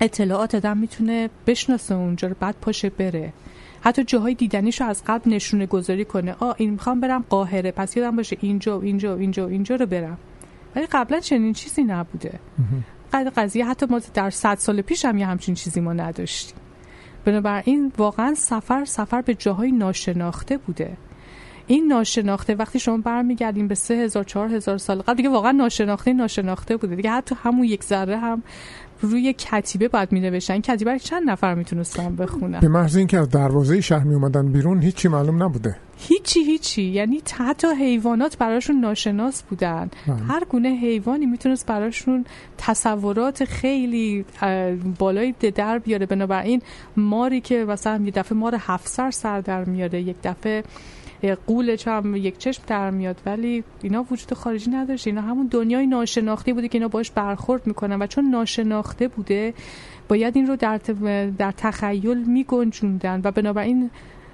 اطلاعات 0.00 0.54
آدم 0.54 0.76
می‌تونه 0.76 1.30
بشناسه 1.46 1.94
اونجا 1.94 2.28
رو 2.28 2.34
بعد 2.40 2.54
پاشه 2.60 2.90
بره. 2.90 3.32
حتی 3.80 4.04
جاهای 4.04 4.34
دیدنیشو 4.34 4.84
از 4.84 5.02
قبل 5.06 5.30
نشونه 5.30 5.66
گذاری 5.66 6.04
کنه. 6.04 6.36
آ 6.40 6.52
این 6.56 6.70
می‌خوام 6.70 7.00
برم 7.00 7.24
قاهره. 7.28 7.70
پس 7.70 7.96
یادم 7.96 8.16
باشه 8.16 8.36
اینجا 8.40 8.78
و 8.78 8.82
اینجا 8.82 9.16
و 9.16 9.20
اینجا 9.20 9.46
و 9.46 9.50
اینجا 9.50 9.76
رو 9.76 9.86
برم. 9.86 10.18
ولی 10.76 10.86
قبلا 10.86 11.20
چنین 11.20 11.52
چیزی 11.52 11.84
نبوده. 11.84 12.40
قضیه 13.12 13.66
حتی 13.66 13.86
ما 13.90 14.00
در 14.14 14.30
صد 14.30 14.58
سال 14.58 14.82
پیش 14.82 15.04
هم 15.04 15.18
یه 15.18 15.26
همچین 15.26 15.54
چیزی 15.54 15.80
ما 15.80 15.92
نداشتیم. 15.92 16.56
بنابراین 17.24 17.92
واقعا 17.98 18.34
سفر 18.34 18.84
سفر 18.84 19.22
به 19.22 19.34
جاهای 19.34 19.72
ناشناخته 19.72 20.56
بوده. 20.56 20.96
این 21.66 21.86
ناشناخته 21.86 22.54
وقتی 22.54 22.78
شما 22.78 22.96
برمیگردیم 22.96 23.68
به 23.68 23.74
سه 23.74 23.94
هزار 23.94 24.24
چهار 24.24 24.54
هزار 24.54 24.78
سال 24.78 25.02
قبل 25.02 25.16
دیگه 25.16 25.28
واقعا 25.28 25.52
ناشناخته 25.52 26.12
ناشناخته 26.12 26.76
بوده. 26.76 26.96
دیگه 26.96 27.10
حتی 27.10 27.34
همون 27.42 27.64
یک 27.64 27.84
ذره 27.84 28.18
هم 28.18 28.42
روی 29.00 29.32
کتیبه 29.32 29.88
باید 29.88 30.12
می 30.12 30.20
نوشتن 30.20 30.60
کتیبه 30.60 30.98
چند 30.98 31.30
نفر 31.30 31.54
می‌تونستن 31.54 32.16
بخونن؟ 32.16 32.60
به 32.60 32.68
محض 32.68 32.96
اینکه 32.96 33.18
از 33.18 33.28
دروازه 33.28 33.80
شهر 33.80 34.04
می 34.04 34.14
اومدن 34.14 34.52
بیرون 34.52 34.82
هیچی 34.82 35.08
معلوم 35.08 35.42
نبوده. 35.42 35.76
هیچی 35.96 36.40
هیچی. 36.40 36.82
یعنی 36.82 37.22
حتی 37.38 37.66
حیوانات 37.66 38.38
براشون 38.38 38.80
ناشناس 38.80 39.42
بودن. 39.42 39.90
بله. 40.06 40.16
هر 40.16 40.44
گونه 40.44 40.68
حیوانی 40.68 41.26
می‌تونست 41.26 41.66
براشون 41.66 42.24
تصورات 42.58 43.44
خیلی 43.44 44.24
بالای 44.98 45.34
در 45.54 45.78
بیاره. 45.78 46.06
بنابراین 46.06 46.62
ماری 46.96 47.40
که 47.40 47.64
مثلا 47.64 48.02
یه 48.04 48.10
دفعه 48.10 48.38
مار 48.38 48.56
هفت 48.58 48.88
سر 48.88 49.10
سر 49.10 49.40
در 49.40 49.64
میاره 49.64 50.02
یک 50.02 50.16
دفعه 50.24 50.64
قولش 51.22 51.88
هم 51.88 52.16
یک 52.16 52.38
چشم 52.38 52.62
در 52.66 52.90
میاد 52.90 53.20
ولی 53.26 53.64
اینا 53.82 54.06
وجود 54.10 54.34
خارجی 54.34 54.70
نداشته 54.70 55.10
اینا 55.10 55.22
همون 55.22 55.46
دنیای 55.46 55.86
ناشناخته 55.86 56.52
بوده 56.52 56.68
که 56.68 56.78
اینا 56.78 56.88
باش 56.88 57.10
برخورد 57.10 57.66
می‌کنن. 57.66 58.02
و 58.02 58.06
چون 58.06 58.30
ناشناخته 58.30 59.08
بوده 59.08 59.54
باید 60.08 60.36
این 60.36 60.46
رو 60.46 60.56
در, 60.56 60.80
در 61.38 61.52
تخیل 61.52 62.24
میگنجوندن. 62.24 63.20
و 63.24 63.30
بنابراین 63.30 63.90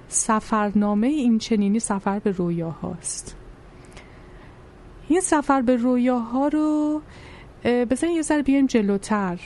سفرنامه 0.07 1.07
این 1.07 1.37
چنینی 1.37 1.79
سفر 1.79 2.19
به 2.19 2.31
رویاهاست 2.31 3.35
این 5.09 5.21
سفر 5.21 5.61
به 5.61 5.75
رویاها 5.75 6.47
رو 6.47 7.01
بزنین 7.63 8.15
یه 8.15 8.21
ذره 8.21 8.41
بیایم 8.41 8.65
جلوتر. 8.65 9.39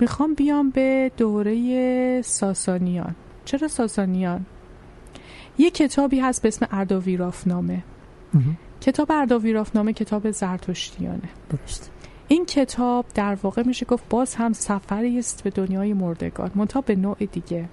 می‌خوام 0.00 0.34
بیام 0.34 0.70
به 0.70 1.12
دوره 1.16 2.22
ساسانیان. 2.22 3.14
چرا 3.44 3.68
ساسانیان؟ 3.68 4.46
یه 5.58 5.70
کتابی 5.70 6.20
هست 6.20 6.42
به 6.42 6.48
اسم 6.48 6.68
ارداویرافنامه 6.70 7.82
کتاب 8.80 9.12
ارداویرافنامه 9.12 9.92
کتاب 9.92 10.30
زرتشتیانه. 10.30 11.28
درست. 11.50 11.90
این 12.28 12.46
کتاب 12.46 13.06
در 13.14 13.34
واقع 13.42 13.62
میشه 13.66 13.86
گفت 13.86 14.04
باز 14.08 14.34
هم 14.34 14.52
سفری 14.52 15.18
است 15.18 15.42
به 15.44 15.50
دنیای 15.50 15.92
مردگان 15.92 16.50
منتها 16.54 16.80
به 16.80 16.96
نوع 16.96 17.16
دیگه. 17.32 17.68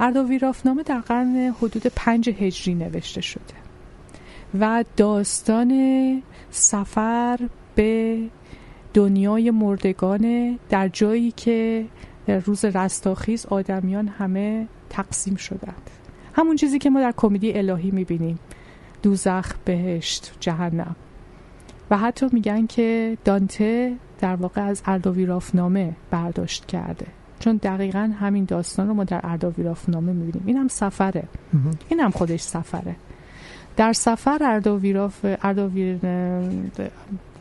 ارداویرافنامه 0.00 0.82
در 0.82 1.00
قرن 1.00 1.54
حدود 1.62 1.82
پنج 1.96 2.28
هجری 2.28 2.74
نوشته 2.74 3.20
شده 3.20 3.54
و 4.60 4.84
داستان 4.96 6.22
سفر 6.50 7.38
به 7.74 8.18
دنیای 8.94 9.50
مردگان 9.50 10.58
در 10.68 10.88
جایی 10.88 11.30
که 11.30 11.86
روز 12.46 12.64
رستاخیز 12.64 13.46
آدمیان 13.46 14.08
همه 14.08 14.68
تقسیم 14.90 15.36
شدند. 15.36 15.90
همون 16.34 16.56
چیزی 16.56 16.78
که 16.78 16.90
ما 16.90 17.00
در 17.00 17.14
کمدی 17.16 17.52
الهی 17.52 17.90
می‌بینیم. 17.90 18.38
دوزخ 19.02 19.52
بهشت 19.64 20.32
جهنم. 20.40 20.96
و 21.90 21.98
حتی 21.98 22.26
میگن 22.32 22.66
که 22.66 23.18
دانته 23.24 23.96
در 24.20 24.36
واقع 24.36 24.62
از 24.62 24.82
ارداویرافنامه 24.86 25.92
برداشت 26.10 26.66
کرده. 26.66 27.06
چون 27.38 27.56
دقیقا 27.56 28.12
همین 28.20 28.44
داستان 28.44 28.88
رو 28.88 28.94
ما 28.94 29.04
در 29.04 29.20
ارداویرافنامه 29.24 30.12
می‌بینیم. 30.12 30.42
این 30.46 30.56
هم 30.56 30.68
سفره. 30.68 31.24
این 31.88 32.00
هم 32.00 32.10
خودش 32.10 32.40
سفره. 32.40 32.96
در 33.76 33.92
سفر 33.92 34.38
ارداویراف 34.40 35.26
ارداویر 35.42 35.98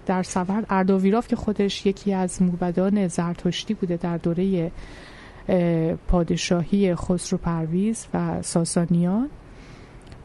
در 0.06 0.24
سفر 0.24 0.64
ارداویراف 0.70 1.28
که 1.28 1.36
خودش 1.36 1.86
یکی 1.86 2.14
از 2.14 2.42
موبدان 2.42 3.08
زرتشتی 3.08 3.74
بوده 3.74 3.98
در 3.98 4.18
دوره 4.18 4.72
پادشاهی 6.08 6.96
خسرو 6.96 7.38
پرویز 7.38 8.08
و 8.14 8.42
ساسانیان. 8.42 9.30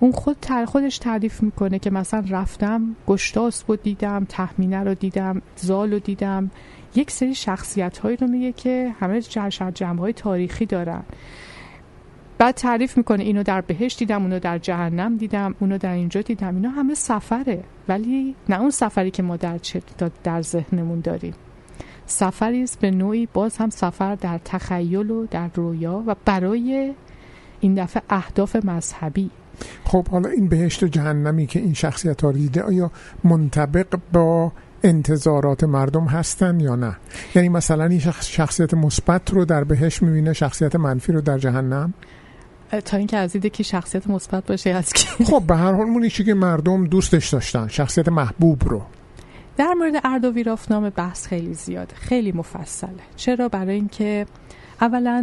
اون 0.00 0.12
خود 0.12 0.37
تر 0.42 0.64
خودش 0.64 0.98
تعریف 0.98 1.42
می‌کنه 1.42 1.79
که 1.79 1.90
مثلا 1.90 2.24
رفتم 2.31 2.96
گشتاس 3.07 3.64
رو 3.68 3.76
دیدم 3.76 4.26
تخمینه 4.29 4.85
رو 4.85 4.94
دیدم 4.94 5.42
زال 5.57 5.92
رو 5.92 5.98
دیدم. 5.98 6.50
یک 6.94 7.11
سری 7.11 7.35
شخصیت 7.35 7.98
هایی 7.98 8.16
رو 8.16 8.26
میگه 8.26 8.52
که 8.52 8.94
همه 9.00 9.20
جمع 9.74 9.98
های 9.98 10.12
تاریخی 10.12 10.66
دارن. 10.66 11.02
بعد 12.38 12.55
تعریف 12.55 12.96
می‌کنه 12.96 13.24
اینو 13.24 13.42
در 13.42 13.61
بهشت 13.61 13.98
دیدم 13.98 14.22
اونو 14.22 14.38
در 14.38 14.59
جهنم 14.59 15.16
دیدم 15.16 15.55
اونو 15.61 15.79
در 15.79 15.92
اینجا 15.92 16.20
دیدم. 16.22 16.55
اینا 16.55 16.68
همه 16.68 16.94
سفره. 16.94 17.64
ولی 17.88 18.35
نه 18.48 18.61
اون 18.61 18.70
سفری 18.70 19.11
که 19.11 19.22
ما 19.22 19.37
در, 19.37 19.61
در 20.24 20.42
ذهنمون 20.42 21.00
داریم. 21.00 21.35
سفری 22.06 22.62
است 22.62 22.80
به 22.80 22.90
نوعی 22.90 23.28
باز 23.32 23.56
هم 23.56 23.70
سفر 23.70 24.14
در 24.14 24.40
تخیل 24.44 25.10
و 25.10 25.26
در 25.26 25.50
رویا 25.54 26.04
و 26.06 26.16
برای 26.24 26.94
این 27.60 27.74
دفعه 27.74 28.02
اهداف 28.10 28.56
مذهبی. 28.56 29.30
خب 29.84 30.08
حالا 30.08 30.28
این 30.28 30.48
بهشت 30.48 30.82
و 30.82 30.86
جهنمی 30.86 31.46
که 31.46 31.58
این 31.58 31.74
شخصیت 31.74 32.24
ها 32.24 32.32
دیده 32.32 32.62
آیا 32.62 32.90
منطبق 33.24 33.98
با 34.12 34.52
انتظارات 34.82 35.64
مردم 35.64 36.04
هستن 36.04 36.60
یا 36.60 36.76
نه؟ 36.76 36.96
یعنی 37.34 37.48
مثلا 37.48 37.84
این 37.84 38.00
شخصیت 38.20 38.74
مثبت 38.74 39.30
رو 39.30 39.44
در 39.44 39.64
بهشت 39.64 40.02
می‌بینه 40.02 40.32
شخصیت 40.32 40.76
منفی 40.76 41.12
رو 41.12 41.20
در 41.20 41.38
جهنم؟ 41.38 41.94
تا 42.84 42.96
اینکه 42.96 43.16
از 43.16 43.36
که 43.36 43.62
شخصیت 43.62 44.06
مثبت 44.10 44.46
باشه 44.46 44.70
از 44.70 44.92
که 44.92 45.24
خب 45.24 45.42
به 45.46 45.56
هر 45.56 45.72
حال 45.72 45.86
مونیشی 45.86 46.24
که 46.24 46.34
مردم 46.34 46.86
دوستش 46.86 47.28
داشتن 47.28 47.68
شخصیت 47.68 48.08
محبوب 48.08 48.68
رو. 48.68 48.82
در 49.56 49.74
مورد 49.74 50.00
اردویرافنامه 50.04 50.90
بحث 50.90 51.26
خیلی 51.26 51.54
زیاده 51.54 51.94
خیلی 51.94 52.32
مفصله. 52.32 52.90
چرا؟ 53.16 53.48
برای 53.48 53.74
اینکه 53.74 54.26
اولا 54.80 55.20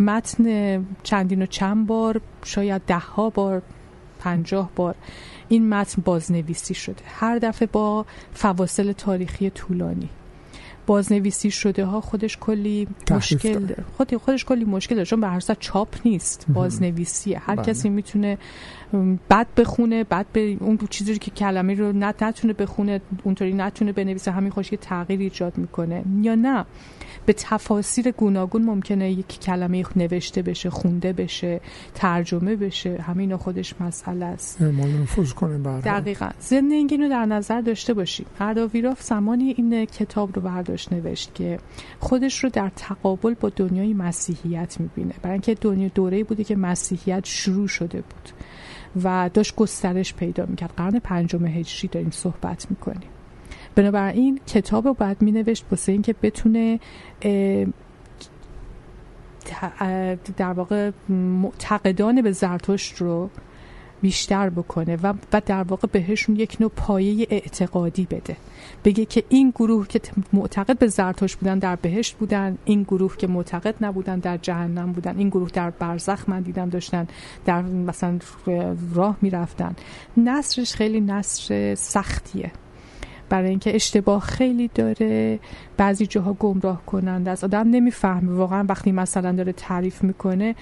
متن 0.00 0.86
چندین 1.02 1.42
و 1.42 1.46
چند 1.46 1.86
بار 1.86 2.20
شاید 2.44 2.82
ده 2.82 2.98
ها 2.98 3.30
بار 3.30 3.62
پنجاه 4.20 4.70
بار 4.76 4.94
این 5.48 5.68
متن 5.68 6.02
بازنویسی 6.02 6.74
شده. 6.74 7.02
هر 7.06 7.38
دفعه 7.38 7.68
با 7.72 8.06
فواصل 8.34 8.92
تاریخی 8.92 9.50
طولانی. 9.50 10.08
بازنویسی 10.86 11.50
شده 11.50 11.84
ها 11.84 12.00
خودش 12.00 12.38
کلی 12.40 12.88
مشکل 13.10 13.74
خود 13.96 14.16
خودش 14.16 14.44
کلی 14.44 14.64
مشکل 14.64 14.94
داره. 14.94 15.06
چون 15.06 15.20
به 15.20 15.28
هر 15.28 15.40
چاپ 15.40 15.88
نیست 16.04 16.46
بازنویسیه. 16.48 17.38
هر 17.38 17.54
بله. 17.54 17.64
کسی 17.64 17.88
می‌تونه 17.88 18.38
بد 19.30 19.46
بخونه 19.56 20.04
بعد 20.04 20.26
به 20.32 20.56
اون 20.60 20.78
چیزی 20.90 21.18
که 21.18 21.30
کلمه 21.30 21.74
رو 21.74 21.92
نتونه 21.92 22.52
بخونه 22.52 23.00
اونطوری 23.24 23.52
نتونه 23.52 23.92
بنویسه 23.92 24.30
همین 24.30 24.50
خوش 24.50 24.70
تغییر 24.80 25.20
ایجاد 25.20 25.58
می‌کنه. 25.58 26.04
یا 26.22 26.34
نه 26.34 26.64
به 27.26 27.32
تفاسیر 27.32 28.10
گوناگون 28.10 28.62
ممکنه 28.62 29.10
یک 29.10 29.40
کلمه 29.40 29.84
نوشته 29.96 30.42
بشه 30.42 30.70
خونده 30.70 31.12
بشه 31.12 31.60
ترجمه 31.94 32.56
بشه. 32.56 33.00
همین 33.00 33.36
خودش 33.36 33.74
مسئله 33.80 34.24
است. 34.24 34.62
نفوذ 34.62 35.32
کنه 35.32 35.58
دقیقا. 35.80 36.30
زندگی 36.40 36.96
رو 36.96 37.08
در 37.08 37.26
نظر 37.26 37.60
داشته 37.60 37.94
باشیم 37.94 38.26
ارداویراف 38.40 39.02
زمانی 39.02 39.54
این 39.56 39.84
کتاب 39.84 40.36
رو 40.36 40.42
برداشت 40.42 40.71
نوشت 40.92 41.34
که 41.34 41.58
خودش 42.00 42.44
رو 42.44 42.50
در 42.50 42.70
تقابل 42.76 43.34
با 43.34 43.48
دنیای 43.48 43.94
مسیحیت 43.94 44.80
می‌بینه. 44.80 45.14
برای 45.22 45.32
اینکه 45.32 45.54
دنیا 45.54 45.88
دوره 45.94 46.24
بوده 46.24 46.44
که 46.44 46.56
مسیحیت 46.56 47.24
شروع 47.24 47.68
شده 47.68 48.00
بود 48.00 48.28
و 49.04 49.30
داشت 49.34 49.56
گسترش 49.56 50.14
پیدا 50.14 50.46
می‌کرد. 50.46 50.72
قرن 50.76 50.98
پنجم 50.98 51.46
هجری 51.46 51.88
داریم 51.88 52.10
صحبت 52.10 52.66
می‌کنیم. 52.70 53.08
بنابراین 53.74 54.40
کتاب 54.46 54.86
رو 54.86 54.94
باید 54.94 55.22
می 55.22 55.32
نوشت 55.32 55.64
واسه 55.70 55.92
اینکه 55.92 56.14
بتونه 56.22 56.80
در 60.36 60.52
واقع 60.52 60.90
معتقدان 61.08 62.22
به 62.22 62.32
زرتشت 62.32 62.96
رو 62.96 63.30
بیشتر 64.02 64.50
بکنه 64.50 64.96
و, 65.02 65.14
و 65.32 65.42
در 65.46 65.62
واقع 65.62 65.88
بهشون 65.92 66.36
یک 66.36 66.56
نوع 66.60 66.70
پایه 66.76 67.26
اعتقادی 67.30 68.06
بده. 68.10 68.36
بگه 68.84 69.04
که 69.04 69.24
این 69.28 69.50
گروه 69.50 69.86
که 69.86 70.00
معتقد 70.32 70.78
به 70.78 70.86
زرتشت 70.86 71.36
بودن 71.36 71.58
در 71.58 71.76
بهشت 71.76 72.16
بودن 72.16 72.58
این 72.64 72.82
گروه 72.82 73.16
که 73.16 73.26
معتقد 73.26 73.74
نبودن 73.80 74.18
در 74.18 74.36
جهنم 74.36 74.92
بودن 74.92 75.18
این 75.18 75.28
گروه 75.28 75.50
در 75.50 75.70
برزخ 75.70 76.28
من 76.28 76.40
دیدم 76.40 76.68
داشتن 76.68 77.06
در 77.44 77.62
مثلا 77.62 78.18
راه 78.94 79.16
می‌رفتن. 79.22 79.74
نصرش 80.16 80.74
خیلی 80.74 81.00
نصر 81.00 81.74
سختیه. 81.74 82.52
برای 83.28 83.50
اینکه 83.50 83.74
اشتباه 83.74 84.20
خیلی 84.20 84.70
داره. 84.74 85.40
بعضی 85.76 86.06
جاها 86.06 86.32
گمراه 86.32 86.86
کننده 86.86 87.30
است. 87.30 87.44
آدم 87.44 87.68
نمی‌فهمه. 87.70 88.32
واقعا 88.32 88.66
وقتی 88.68 88.92
مثلا 88.92 89.32
داره 89.32 89.52
تعریف 89.52 90.04
می‌کنه 90.04 90.54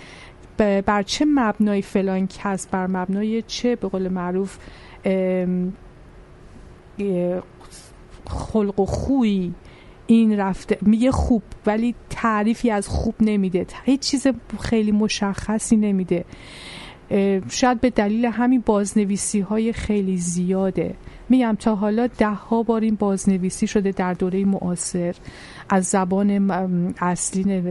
بر 0.87 1.03
چه 1.03 1.25
مبنای 1.25 1.83
فلان 1.83 2.27
کس 2.27 2.66
بر 2.66 2.87
مبنای 2.87 3.42
چه 3.42 3.77
به 3.77 3.88
قول 3.88 4.09
معروف 4.09 4.59
خلق 8.27 8.81
و 8.81 8.87
خوی 8.87 9.53
این 10.07 10.37
رفته. 10.37 10.79
میگه 10.81 11.11
خوب 11.11 11.42
ولی 11.66 11.94
تعریفی 12.11 12.70
از 12.70 12.88
خوب 12.88 13.14
نمیده. 13.20 13.66
هیچ 13.85 14.01
چیز 14.01 14.27
خیلی 14.61 14.92
مشخصی 14.92 15.77
نمیده. 15.77 16.25
شاید 17.49 17.81
به 17.81 17.90
دلیل 17.90 18.27
همین 18.27 18.62
بازنویسی 18.66 19.40
های 19.40 19.73
خیلی 19.73 20.16
زیاده. 20.16 20.94
میگم 21.29 21.57
تا 21.59 21.75
حالا 21.75 22.07
ده 22.07 22.29
ها 22.29 22.62
بار 22.62 22.81
این 22.81 22.94
بازنویسی 22.94 23.66
شده 23.66 23.90
در 23.90 24.14
دوره 24.14 24.44
معاصر. 24.44 25.14
از 25.68 25.85
زبان 25.85 26.51
اصلی 27.01 27.62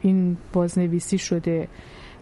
این 0.00 0.36
بازنویسی 0.52 1.18
شده. 1.18 1.68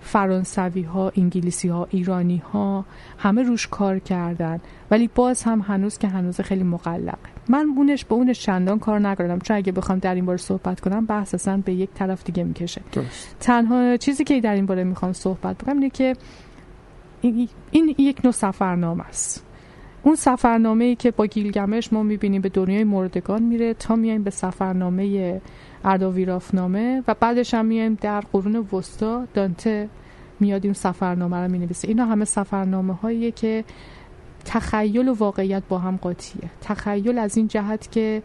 فرانسوی 0.04 0.82
ها 0.82 1.12
انگلیسی 1.16 1.68
ها 1.68 1.86
ایرانی 1.90 2.42
ها 2.52 2.84
همه 3.18 3.42
روش 3.42 3.66
کار 3.66 3.98
کردن. 3.98 4.60
ولی 4.90 5.10
باز 5.14 5.42
هم 5.42 5.60
هنوز 5.60 5.98
که 5.98 6.08
هنوز 6.08 6.40
خیلی 6.40 6.62
مقلقه 6.62 7.18
من 7.48 7.66
اونش 7.76 8.04
به 8.04 8.14
اونش 8.14 8.40
چندان 8.40 8.78
کار 8.78 8.98
نکردم. 8.98 9.38
چون 9.38 9.56
اگه 9.56 9.72
بخوام 9.72 9.98
در 9.98 10.14
این 10.14 10.26
باره 10.26 10.38
صحبت 10.38 10.80
کنم 10.80 11.06
بحث 11.06 11.34
اصلا 11.34 11.62
به 11.64 11.72
یک 11.74 11.90
طرف 11.94 12.24
دیگه 12.24 12.44
می‌کشه. 12.44 12.80
تنها 13.40 13.96
چیزی 13.96 14.24
که 14.24 14.40
در 14.40 14.54
این 14.54 14.66
باره 14.66 14.84
می‌خوام 14.84 15.12
صحبت 15.12 15.58
بکنم 15.58 15.74
اینه 15.74 15.90
که 15.90 16.16
این, 17.20 17.48
این 17.70 17.94
یک 17.98 18.24
نوع 18.24 18.32
سفرنامه 18.32 19.06
است. 19.06 19.46
اون 20.02 20.14
سفرنامه 20.14 20.84
ای 20.84 20.96
که 20.96 21.10
با 21.10 21.26
گیلگمش 21.26 21.92
ما 21.92 22.02
می‌بینیم 22.02 22.42
به 22.42 22.48
دنیای 22.48 22.84
مردگان 22.84 23.42
میره 23.42 23.74
تا 23.74 23.96
میایم 23.96 24.22
به 24.22 24.30
سفرنامه 24.30 25.40
اردویرافنامه 25.84 27.02
و 27.08 27.14
بعدش 27.20 27.54
هم 27.54 27.66
میایم 27.66 27.98
در 28.00 28.20
قرون 28.20 28.56
وسطا. 28.56 29.26
دانته 29.34 29.88
میاد 30.40 30.64
این 30.64 30.74
سفرنامه 30.74 31.36
رو 31.36 31.50
می‌نویسه. 31.50 31.88
اینا 31.88 32.04
همه 32.04 32.24
سفرنامه 32.24 32.94
هاییه 32.94 33.30
که 33.30 33.64
تخیل 34.44 35.08
و 35.08 35.14
واقعیت 35.14 35.62
با 35.68 35.78
هم 35.78 35.96
قاطیه. 35.96 36.50
تخیل 36.60 37.18
از 37.18 37.36
این 37.36 37.48
جهت 37.48 37.92
که 37.92 38.22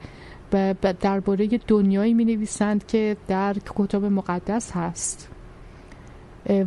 درباره 1.01 1.47
دنیایی 1.67 2.13
می 2.13 2.25
نویسند 2.25 2.87
که 2.87 3.17
در 3.27 3.55
کتاب 3.75 4.05
مقدس 4.05 4.71
هست. 4.71 5.29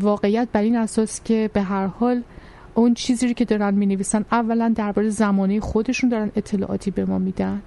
واقعیت 0.00 0.48
بر 0.52 0.62
این 0.62 0.76
اساس 0.76 1.22
که 1.24 1.50
به 1.52 1.62
هر 1.62 1.86
حال 1.86 2.22
اون 2.74 2.94
چیزی 2.94 3.34
که 3.34 3.44
دارن 3.44 3.74
می 3.74 3.86
نویسن 3.86 4.24
اولا 4.32 4.72
درباره 4.76 5.08
زمانه 5.08 5.60
خودشون 5.60 6.10
دارن 6.10 6.30
اطلاعاتی 6.36 6.90
به 6.90 7.04
ما 7.04 7.18
میدن. 7.18 7.62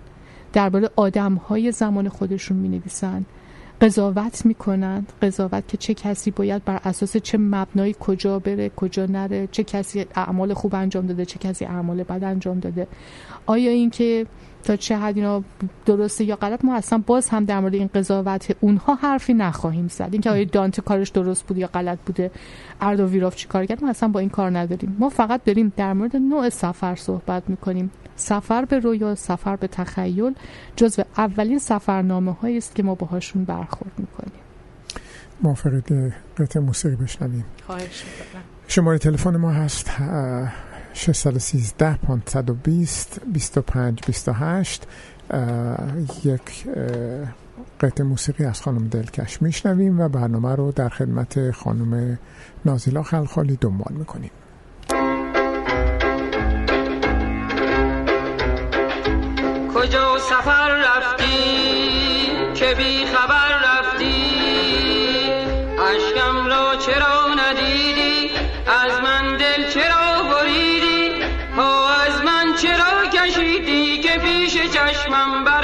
درباره 0.55 0.89
آدم 0.95 1.35
های 1.35 1.71
زمان 1.71 2.09
خودشون 2.09 2.57
می 2.57 2.69
نویسن 2.69 3.25
قضاوت 3.81 4.45
می‌کنند 4.45 5.13
قضاوت 5.21 5.67
که 5.67 5.77
چه 5.77 5.93
کسی 5.93 6.31
باید 6.31 6.65
بر 6.65 6.79
اساس 6.83 7.17
چه 7.17 7.37
مبنایی 7.37 7.95
کجا 7.99 8.39
بره 8.39 8.69
کجا 8.69 9.05
نره 9.05 9.47
چه 9.51 9.63
کسی 9.63 10.05
اعمال 10.15 10.53
خوب 10.53 10.75
انجام 10.75 11.05
داده 11.05 11.25
چه 11.25 11.39
کسی 11.39 11.65
اعمال 11.65 12.03
بد 12.03 12.23
انجام 12.23 12.59
داده. 12.59 12.87
آیا 13.45 13.71
اینکه 13.71 14.25
تا 14.65 14.75
چه 14.75 14.97
حد 14.97 15.17
اینا 15.17 15.43
درسته 15.85 16.23
یا 16.23 16.35
غلط 16.35 16.65
ما 16.65 16.75
اصلا 16.75 17.03
باز 17.07 17.29
هم 17.29 17.45
در 17.45 17.59
مورد 17.59 17.73
این 17.73 17.89
قضاوت 17.95 18.55
اونها 18.59 18.95
حرفی 18.95 19.33
نخواهیم 19.33 19.87
زد. 19.87 20.09
اینکه 20.11 20.29
آیا 20.29 20.43
دانت 20.43 20.81
کارش 20.81 21.09
درست 21.09 21.47
بود 21.47 21.57
یا 21.57 21.67
غلط 21.67 21.99
بوده 22.05 22.31
اردو 22.81 23.05
ویراف 23.05 23.35
چی 23.35 23.47
کار 23.47 23.65
کرد 23.65 23.83
ما 23.83 23.89
اصلا 23.89 24.09
با 24.09 24.19
این 24.19 24.29
کار 24.29 24.57
نداریم. 24.57 24.95
ما 24.99 25.09
فقط 25.09 25.43
داریم 25.43 25.73
در 25.77 25.93
مورد 25.93 26.15
نوع 26.15 26.49
سفر 26.49 26.95
صحبت 26.95 27.43
می‌کنیم. 27.47 27.91
سفر 28.15 28.65
به 28.65 28.79
رویا 28.79 29.15
سفر 29.15 29.55
به 29.55 29.67
تخیل 29.67 30.33
جزو 30.75 31.03
اولین 31.17 31.59
سفرنامه 31.59 32.33
هایی 32.33 32.57
است 32.57 32.75
که 32.75 32.83
ما 32.83 32.95
باهاشون 32.95 33.43
برخورد 33.43 33.91
می‌کنیم. 33.97 34.39
موافقید 35.43 36.13
قطع 36.37 36.59
موسیقی 36.59 36.95
بشنویم. 36.95 37.45
خواهش 37.65 37.83
می‌کنم. 37.83 38.43
شماره 38.67 38.97
تلفن 38.97 39.37
ما 39.37 39.51
هست 39.51 39.91
613 40.95 41.97
520 42.07 43.21
25 43.33 43.99
28 44.07 44.87
یک 46.23 46.67
قطع 47.81 48.03
موسیقی 48.03 48.45
از 48.45 48.61
خانم 48.61 48.87
دلکش 48.87 49.41
میشنویم 49.41 49.99
و 49.99 50.09
برنامه 50.09 50.55
رو 50.55 50.71
در 50.71 50.89
خدمت 50.89 51.51
خانم 51.51 52.19
نازیلا 52.65 53.03
خلخالی 53.03 53.57
دنبال 53.61 53.93
می‌کنیم. 53.93 54.31
کجا 59.75 60.17
سفر 60.17 60.69
رفتی 60.69 61.25
که 62.53 62.75
بی 62.77 63.05
خبر 63.05 63.34
چشمم 75.05 75.43
بر 75.43 75.54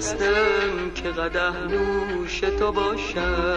بنشستم 0.00 0.90
که 0.94 1.08
قده 1.08 1.66
نوش 1.66 2.40
تو 2.40 2.72
باشد 2.72 3.49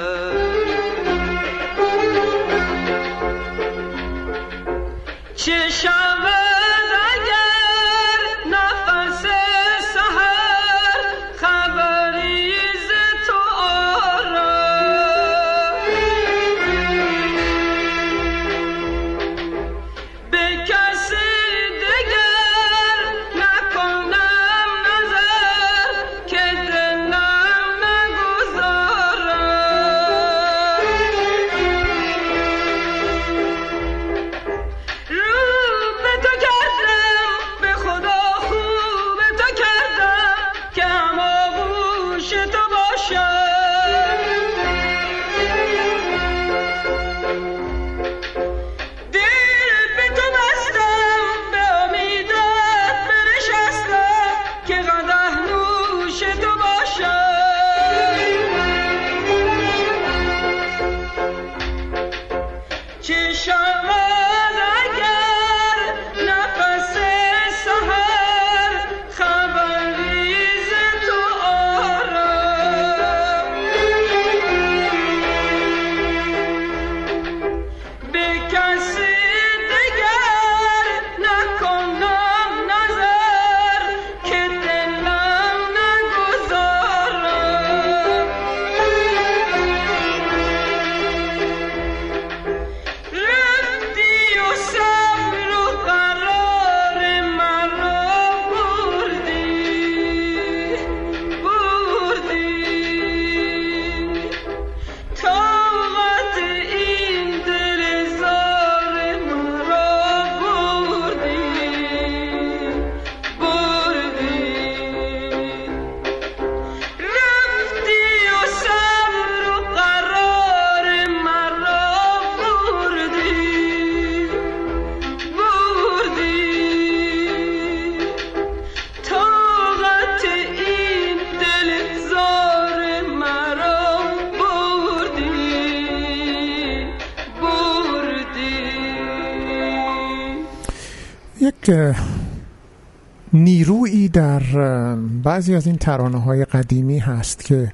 بعضی 145.23 145.55
از 145.55 145.67
این 145.67 145.75
ترانه 145.75 146.21
های 146.21 146.45
قدیمی 146.45 146.99
هست 146.99 147.45
که 147.45 147.71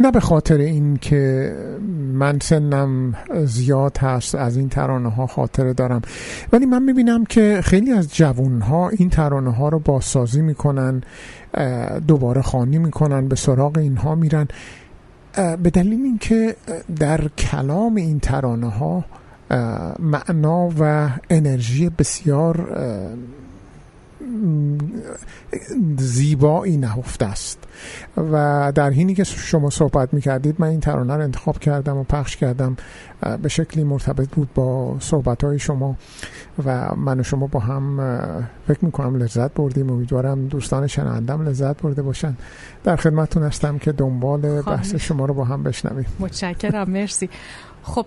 نه 0.00 0.10
به 0.10 0.20
خاطر 0.20 0.58
این 0.58 0.96
که 0.96 1.52
من 2.12 2.38
سنم 2.42 3.14
زیاد 3.44 3.98
هست 3.98 4.34
از 4.34 4.56
این 4.56 4.68
ترانه 4.68 5.10
ها 5.10 5.26
خاطره 5.26 5.72
دارم 5.72 6.02
ولی 6.52 6.66
من 6.66 6.82
می‌بینم 6.82 7.24
که 7.24 7.60
خیلی 7.64 7.92
از 7.92 8.14
جوون 8.14 8.60
ها 8.60 8.88
این 8.88 9.10
ترانه 9.10 9.50
ها 9.50 9.68
رو 9.68 9.78
بازسازی 9.78 10.42
می‌کنن 10.42 11.02
دوباره 12.06 12.42
خانی 12.42 12.78
می‌کنن 12.78 13.28
به 13.28 13.36
سراغ 13.36 13.78
اینها 13.78 14.14
میرن. 14.14 14.48
به 15.62 15.70
دلیل 15.70 16.02
اینکه 16.02 16.56
در 16.98 17.28
کلام 17.28 17.94
این 17.96 18.20
ترانه 18.20 18.70
ها 18.70 19.04
معنا 19.98 20.70
و 20.78 21.10
انرژی 21.30 21.88
بسیار 21.88 22.56
زیبایی 25.98 26.76
نهفته 26.76 27.26
است. 27.26 27.58
و 28.16 28.72
در 28.74 28.90
حینی 28.90 29.14
که 29.14 29.24
شما 29.24 29.70
صحبت 29.70 30.14
می‌کردید 30.14 30.56
من 30.58 30.68
این 30.68 30.80
ترانه 30.80 31.16
رو 31.16 31.22
انتخاب 31.22 31.58
کردم 31.58 31.96
و 31.96 32.04
پخش 32.04 32.36
کردم. 32.36 32.76
به 33.42 33.48
شکلی 33.48 33.84
مرتبط 33.84 34.28
بود 34.28 34.48
با 34.54 34.96
صحبت 35.00 35.44
های 35.44 35.58
شما 35.58 35.96
و 36.64 36.94
من 36.96 37.20
و 37.20 37.22
شما 37.22 37.46
با 37.46 37.60
هم 37.60 38.00
فکر 38.68 38.84
می‌کنم 38.84 39.16
لذت 39.16 39.54
بردیم. 39.54 39.90
امیدوارم 39.90 40.46
دوستان 40.46 40.86
شنوندم 40.86 41.48
لذت 41.48 41.82
برده 41.82 42.02
باشن. 42.02 42.36
در 42.84 42.96
خدمتتون 42.96 43.42
هستم 43.42 43.78
که 43.78 43.92
دنبال 43.92 44.62
بحث 44.62 44.94
شما 44.94 45.24
رو 45.24 45.34
با 45.34 45.44
هم 45.44 45.62
بشنویم. 45.62 46.06
متشکرم 46.20 46.90
مرسی. 46.90 47.28
خب 47.82 48.06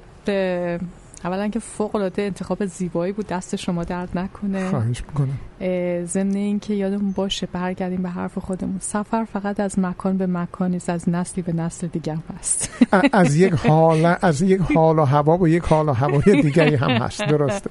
اولا 1.24 1.48
که 1.48 1.60
فوق 1.60 1.96
العاده 1.96 2.22
انتخاب 2.22 2.66
زیبایی 2.66 3.14
بود 3.14 3.28
دست 3.28 3.56
شما 3.56 3.84
درد 3.84 4.18
نکنه. 4.18 4.70
خواهش 4.70 5.04
می‌کنم. 5.08 5.38
ضمن 6.06 6.36
این 6.36 6.60
که 6.60 6.74
یادمون 6.74 7.12
باشه 7.12 7.48
برگردیم 7.54 8.04
به 8.04 8.10
حرف 8.10 8.38
خودمون. 8.38 8.78
سفر 8.80 9.26
فقط 9.26 9.60
از 9.60 9.80
مکان 9.80 10.18
به 10.18 10.28
مکان 10.28 10.72
نیست 10.72 10.90
از 10.90 11.10
نسلی 11.10 11.44
به 11.44 11.54
نسل 11.54 11.88
دیگه 11.88 12.18
هست 12.38 12.86
از 13.14 13.36
یک 13.36 13.54
حال 13.54 14.16
از 14.22 14.42
یک 14.42 14.62
حال 14.76 15.00
و 15.00 15.04
هوا 15.04 15.38
و 15.38 15.48
یک 15.48 15.64
حال 15.64 15.90
و 15.90 15.94
هوای 15.94 16.42
دیگری 16.42 16.76
هم 16.76 16.90
هست. 16.90 17.24
درسته. 17.24 17.70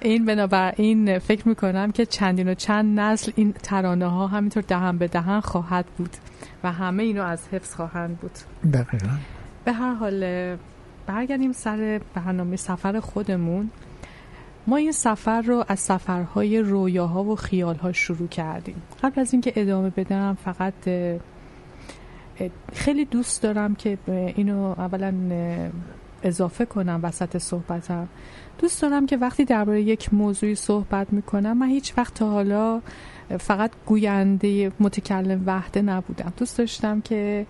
این 0.00 0.24
بنابراین 0.24 1.18
فکر 1.18 1.48
می‌کنم 1.48 1.92
که 1.92 2.06
چندین 2.06 2.48
و 2.48 2.54
چند 2.54 3.00
نسل 3.00 3.32
این 3.36 3.52
ترانه 3.52 4.06
ها 4.06 4.26
همینطور 4.26 4.62
دهن 4.62 4.98
به 4.98 5.08
دهن 5.08 5.40
خواهد 5.40 5.86
بود 5.98 6.10
و 6.64 6.72
همه 6.72 7.02
اینو 7.02 7.22
از 7.22 7.48
حفظ 7.52 7.74
خواهند 7.74 8.18
بود. 8.18 8.30
دقیقا. 8.72 9.08
به 9.64 9.72
هر 9.72 9.94
حال 9.94 10.56
برگردیم 11.06 11.52
سر 11.52 12.00
برنامه 12.14 12.56
سفر 12.56 13.00
خودمون. 13.00 13.70
ما 14.66 14.76
این 14.76 14.92
سفر 14.92 15.40
رو 15.40 15.64
از 15.68 15.80
سفرهای 15.80 16.60
رویاها 16.60 17.24
و 17.24 17.36
خیالها 17.36 17.92
شروع 17.92 18.28
کردیم. 18.28 18.82
قبل 19.02 19.20
از 19.20 19.32
اینکه 19.32 19.52
ادامه 19.56 19.90
بدم 19.90 20.36
فقط 20.44 20.74
خیلی 22.72 23.04
دوست 23.04 23.42
دارم 23.42 23.74
که 23.74 23.98
اینو 24.36 24.74
اولا 24.78 25.14
اضافه 26.22 26.64
کنم 26.64 27.00
وسط 27.02 27.38
صحبتم. 27.38 28.08
دوست 28.58 28.82
دارم 28.82 29.06
که 29.06 29.16
وقتی 29.16 29.44
درباره 29.44 29.82
یک 29.82 30.14
موضوعی 30.14 30.54
صحبت 30.54 31.12
می‌کنم 31.12 31.58
من 31.58 31.68
هیچ 31.68 31.98
وقت 31.98 32.14
تا 32.14 32.30
حالا 32.30 32.80
فقط 33.38 33.70
گوینده 33.86 34.72
متکلم 34.80 35.42
وحده 35.46 35.82
نبودم. 35.82 36.32
دوست 36.36 36.58
داشتم 36.58 37.00
که 37.00 37.46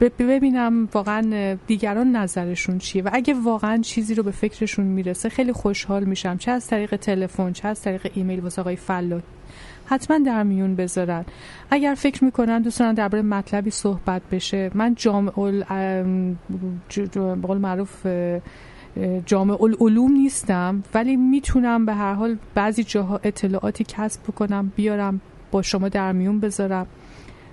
ببینم 0.00 0.88
واقعا 0.92 1.56
دیگران 1.66 2.16
نظرشون 2.16 2.78
چیه 2.78 3.02
و 3.02 3.10
اگه 3.12 3.34
واقعا 3.34 3.78
چیزی 3.82 4.14
رو 4.14 4.22
به 4.22 4.30
فکرشون 4.30 4.84
می‌رسه 4.84 5.28
خیلی 5.28 5.52
خوشحال 5.52 6.04
میشم. 6.04 6.36
چه 6.36 6.50
از 6.50 6.66
طریق 6.66 6.96
تلفن 6.96 7.52
چه 7.52 7.68
از 7.68 7.82
طریق 7.82 8.10
ایمیل 8.14 8.40
واسه 8.40 8.60
آقای 8.62 8.76
فلات 8.76 9.22
حتما 9.86 10.18
در 10.18 10.42
میون 10.42 10.76
بذارن. 10.76 11.24
اگر 11.70 11.94
فکر 11.94 12.24
می‌کنن 12.24 12.62
دوست 12.62 12.78
دارن 12.78 12.94
درباره 12.94 13.22
مطلبی 13.22 13.70
صحبت 13.70 14.22
بشه 14.32 14.70
من 14.74 14.94
جامع 14.94 15.30
بقول 17.42 17.58
معروف 17.58 18.06
جامع 19.26 19.62
العلوم 19.62 20.12
نیستم 20.12 20.82
ولی 20.94 21.16
می‌تونم 21.16 21.86
به 21.86 21.94
هر 21.94 22.14
حال 22.14 22.36
بعضی 22.54 22.84
جاها 22.84 23.20
اطلاعاتی 23.22 23.84
کسب 23.88 24.22
بکنم 24.22 24.72
بیارم 24.76 25.20
با 25.50 25.62
شما 25.62 25.88
در 25.88 26.12
میون 26.12 26.40
بذارم. 26.40 26.86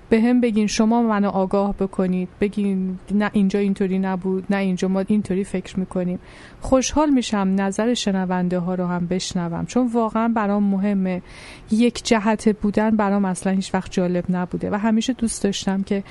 به 0.09 0.21
هم 0.21 0.41
بگین 0.41 0.67
شما 0.67 1.01
منو 1.01 1.29
آگاه 1.29 1.73
بکنید. 1.73 2.29
بگین 2.41 2.99
نه 3.11 3.29
اینجا 3.33 3.59
اینطوری 3.59 3.99
نبود 3.99 4.45
نه 4.49 4.57
اینجا 4.57 4.87
ما 4.87 5.03
اینطوری 5.07 5.43
فکر 5.43 5.79
می‌کنیم. 5.79 6.19
خوشحال 6.61 7.09
میشم 7.09 7.53
نظر 7.55 7.93
شنونده 7.93 8.59
ها 8.59 8.75
رو 8.75 8.85
هم 8.85 9.07
بشنوم. 9.07 9.65
چون 9.65 9.87
واقعا 9.87 10.27
برام 10.27 10.63
مهمه. 10.63 11.21
یک 11.71 12.03
جهت 12.03 12.57
بودن 12.57 12.95
برام 12.95 13.25
اصلا 13.25 13.53
هیچ 13.53 13.73
وقت 13.73 13.91
جالب 13.91 14.23
نبوده. 14.29 14.69
و 14.69 14.75
همیشه 14.75 15.13
دوست 15.13 15.43
داشتم 15.43 15.83
که 15.83 16.03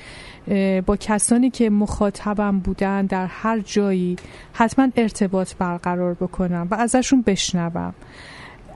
با 0.85 0.97
کسانی 0.99 1.49
که 1.49 1.69
مخاطبم 1.69 2.59
بودن 2.59 3.05
در 3.05 3.25
هر 3.25 3.59
جایی 3.59 4.15
حتما 4.53 4.87
ارتباط 4.95 5.53
برقرار 5.55 6.13
بکنم 6.13 6.67
و 6.71 6.75
ازشون 6.75 7.21
بشنوم. 7.21 7.93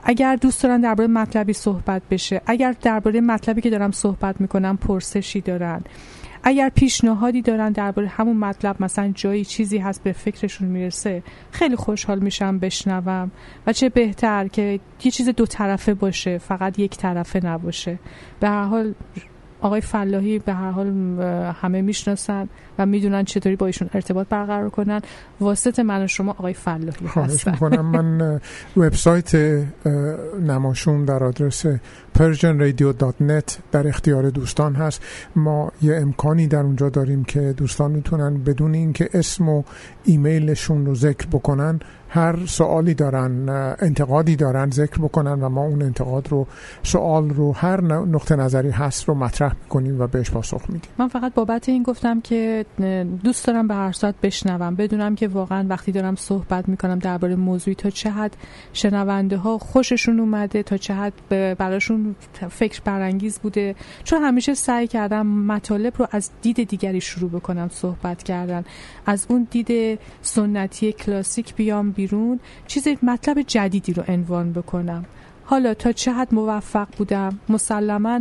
اگر 0.02 0.36
دوست 0.36 0.62
دارن 0.62 0.80
درباره 0.80 1.08
مطلبی 1.08 1.52
صحبت 1.52 2.02
بشه 2.10 2.40
اگر 2.46 2.74
درباره 2.82 3.20
مطلبی 3.20 3.60
که 3.60 3.70
دارم 3.70 3.90
صحبت 3.90 4.40
می‌کنم 4.40 4.76
پرسشی 4.76 5.40
دارن. 5.40 5.82
اگر 6.44 6.68
پیشنهادی 6.68 7.42
دارن 7.42 7.72
درباره 7.72 8.08
همون 8.08 8.36
مطلب 8.36 8.82
مثلا 8.82 9.12
جایی 9.14 9.44
چیزی 9.44 9.78
هست 9.78 10.02
به 10.02 10.12
فکرشون 10.12 10.68
می‌رسه 10.68 11.22
خیلی 11.50 11.76
خوشحال 11.76 12.18
میشم 12.18 12.58
بشنوم 12.58 13.30
و 13.66 13.72
چه 13.72 13.88
بهتر 13.88 14.48
که 14.48 14.80
یه 15.04 15.10
چیز 15.10 15.28
دو 15.28 15.46
طرفه 15.46 15.94
باشه 15.94 16.38
فقط 16.38 16.78
یک 16.78 16.96
طرفه 16.96 17.46
نباشه. 17.46 17.98
به 18.40 18.48
هر 18.48 18.64
حال 18.64 18.94
آقای 19.62 19.80
فلاحی 19.80 20.38
به 20.38 20.52
هر 20.52 20.70
حال 20.70 20.86
همه 21.62 21.82
می‌شناسن 21.82 22.48
و 22.78 22.86
می‌دونن 22.86 23.24
چطوری 23.24 23.56
با 23.56 23.66
ایشون 23.66 23.90
ارتباط 23.94 24.28
برقرار 24.28 24.70
کنن. 24.70 25.00
واسط 25.40 25.78
من 25.78 26.04
و 26.04 26.06
شما 26.06 26.30
آقای 26.30 26.52
فلاحی 26.52 27.06
خواهش 27.06 27.46
می‌کنم. 27.46 27.86
من 27.86 28.40
وبسایت 28.76 29.34
نماشون 30.46 31.04
در 31.04 31.24
آدرس 31.24 31.66
persianradio.net 32.18 33.52
در 33.72 33.88
اختیار 33.88 34.30
دوستان 34.30 34.74
هست. 34.74 35.02
ما 35.36 35.72
یه 35.82 35.96
امکانی 35.96 36.46
در 36.46 36.60
اونجا 36.60 36.88
داریم 36.88 37.24
که 37.24 37.54
دوستان 37.56 37.90
می‌تونن 37.90 38.42
بدون 38.44 38.74
اینکه 38.74 39.08
اسم 39.14 39.48
و 39.48 39.62
ایمیلشون 40.04 40.86
رو 40.86 40.94
ذکر 40.94 41.26
بکنن. 41.26 41.80
هر 42.14 42.46
سوالی 42.46 42.94
دارن 42.94 43.48
انتقادی 43.80 44.36
دارن 44.36 44.70
ذکر 44.70 44.98
بکنن 44.98 45.32
و 45.42 45.48
ما 45.48 45.62
اون 45.62 45.82
انتقاد 45.82 46.28
رو 46.28 46.46
سوال 46.82 47.30
رو 47.30 47.52
هر 47.52 47.80
نقطه 47.84 48.36
نظری 48.36 48.70
هست 48.70 49.08
رو 49.08 49.14
مطرح 49.14 49.54
می‌کنیم 49.62 50.00
و 50.00 50.06
بهش 50.06 50.30
پاسخ 50.30 50.62
میدیم. 50.68 50.90
من 50.98 51.08
فقط 51.08 51.34
بابت 51.34 51.68
این 51.68 51.82
گفتم 51.82 52.20
که 52.20 52.64
دوست 53.24 53.46
دارم 53.46 53.68
به 53.68 53.74
هر 53.74 53.92
ساعت 53.92 54.14
بشنوم. 54.22 54.74
بدونم 54.74 55.14
که 55.14 55.28
واقعا 55.28 55.66
وقتی 55.68 55.92
دارم 55.92 56.16
صحبت 56.16 56.68
می‌کنم 56.68 56.98
درباره 56.98 57.36
موضوعی 57.36 57.74
تا 57.74 57.90
چه 57.90 58.10
حد 58.10 58.36
شنونده 58.72 59.36
ها 59.36 59.58
خوششون 59.58 60.20
اومده 60.20 60.62
تا 60.62 60.76
چه 60.76 60.94
حد 60.94 61.12
براشون 61.58 62.16
فکر 62.50 62.80
برانگیز 62.84 63.38
بوده. 63.38 63.74
چون 64.04 64.22
همیشه 64.22 64.54
سعی 64.54 64.86
کردم 64.86 65.26
مطالب 65.26 65.92
رو 65.98 66.06
از 66.10 66.30
دید 66.42 66.68
دیگری 66.68 67.00
شروع 67.00 67.30
بکنم 67.30 67.68
صحبت 67.72 68.22
کردن. 68.22 68.64
از 69.06 69.26
اون 69.28 69.46
دید 69.50 69.98
سنتی 70.22 70.92
کلاسیک 70.92 71.54
بیام 71.54 71.90
بیرون 71.90 72.40
چیز 72.66 72.88
مطلب 73.02 73.42
جدیدی 73.42 73.92
رو 73.92 74.02
عنوان 74.08 74.52
بکنم. 74.52 75.04
حالا 75.44 75.74
تا 75.74 75.92
چه 75.92 76.12
حد 76.12 76.34
موفق 76.34 76.88
بودم؟ 76.96 77.38
مسلما 77.48 78.20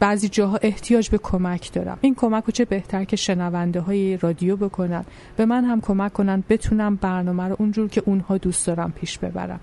بعضی 0.00 0.28
جاها 0.28 0.58
احتیاج 0.62 1.10
به 1.10 1.18
کمک 1.18 1.72
دارم. 1.72 1.98
این 2.00 2.14
کمک 2.14 2.44
رو 2.44 2.52
چه 2.52 2.64
بهتر 2.64 3.04
که 3.04 3.16
شنونده 3.16 3.80
های 3.80 4.16
رادیو 4.16 4.56
بکنن؟ 4.56 5.04
به 5.36 5.46
من 5.46 5.64
هم 5.64 5.80
کمک 5.80 6.12
کنن 6.12 6.44
بتونم 6.48 6.96
برنامه 6.96 7.44
رو 7.44 7.56
اونجور 7.58 7.88
که 7.88 8.02
اونها 8.06 8.38
دوست 8.38 8.66
دارم 8.66 8.92
پیش 8.92 9.18
ببرم. 9.18 9.60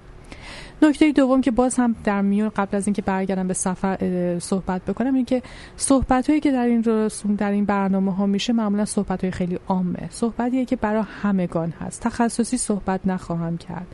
نکته 0.81 1.11
دوم 1.11 1.41
که 1.41 1.51
باز 1.51 1.75
هم 1.75 1.95
در 2.03 2.21
میون 2.21 2.49
قبل 2.49 2.77
از 2.77 2.87
اینکه 2.87 3.01
برگردم 3.01 3.47
به 3.47 3.53
سفر 3.53 3.97
صحبت 4.39 4.81
بکنم 4.85 5.15
این 5.15 5.25
که 5.25 5.41
صحبت 5.77 6.29
هایی 6.29 6.39
که 6.39 6.51
در 6.51 6.65
این 6.65 6.83
رسوم 6.83 7.35
در 7.35 7.51
این 7.51 7.65
برنامه 7.65 8.15
ها 8.15 8.25
میشه 8.25 8.53
معمولا 8.53 8.85
صحبت 8.85 9.21
های 9.21 9.31
خیلی 9.31 9.59
عامه. 9.67 10.07
صحبتیه 10.09 10.65
که 10.65 10.75
برای 10.75 11.03
همگان 11.21 11.73
هست. 11.79 12.01
تخصصی 12.01 12.57
صحبت 12.57 13.01
نخواهم 13.05 13.57
کرد. 13.57 13.87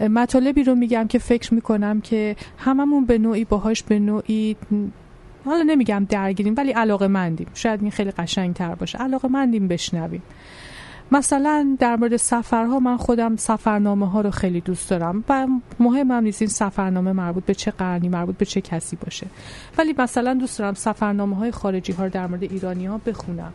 مطالبی 0.00 0.64
رو 0.64 0.74
میگم 0.74 1.06
که 1.06 1.18
فکر 1.18 1.54
می‌کنم 1.54 2.00
که 2.00 2.36
هممون 2.58 3.04
به 3.04 3.18
نوعی 3.18 3.44
باهاش 3.44 3.82
به 3.82 3.98
نوعی 3.98 4.56
حالا 5.44 5.62
نمیگم 5.62 6.06
درگیریم 6.08 6.54
ولی 6.56 6.72
علاقه 6.72 7.06
مندیم 7.06 7.46
شاید 7.54 7.82
این 7.82 7.90
خیلی 7.90 8.10
قشنگ 8.10 8.54
تر 8.54 8.74
باشه. 8.74 8.98
علاقه 8.98 9.28
مندیم 9.28 9.68
بشنویم. 9.68 10.22
مثلا 11.12 11.76
در 11.78 11.96
مورد 11.96 12.16
سفرها 12.16 12.78
من 12.78 12.96
خودم 12.96 13.36
سفرنامه 13.36 14.10
ها 14.10 14.20
رو 14.20 14.30
خیلی 14.30 14.60
دوست 14.60 14.90
دارم 14.90 15.24
و 15.28 15.46
مهم 15.80 16.10
هم 16.10 16.22
نیست 16.22 16.42
این 16.42 16.48
سفرنامه 16.48 17.12
مربوط 17.12 17.44
به 17.44 17.54
چه 17.54 17.70
قرنی 17.70 18.08
مربوط 18.08 18.36
به 18.36 18.44
چه 18.44 18.60
کسی 18.60 18.96
باشه. 18.96 19.26
ولی 19.78 19.94
مثلا 19.98 20.34
دوست 20.34 20.58
دارم 20.58 20.74
سفرنامه 20.74 21.36
های 21.36 21.50
خارجی 21.50 21.92
ها 21.92 22.04
رو 22.04 22.10
در 22.10 22.26
مورد 22.26 22.42
ایرانی 22.42 22.86
ها 22.86 23.00
بخونم. 23.06 23.52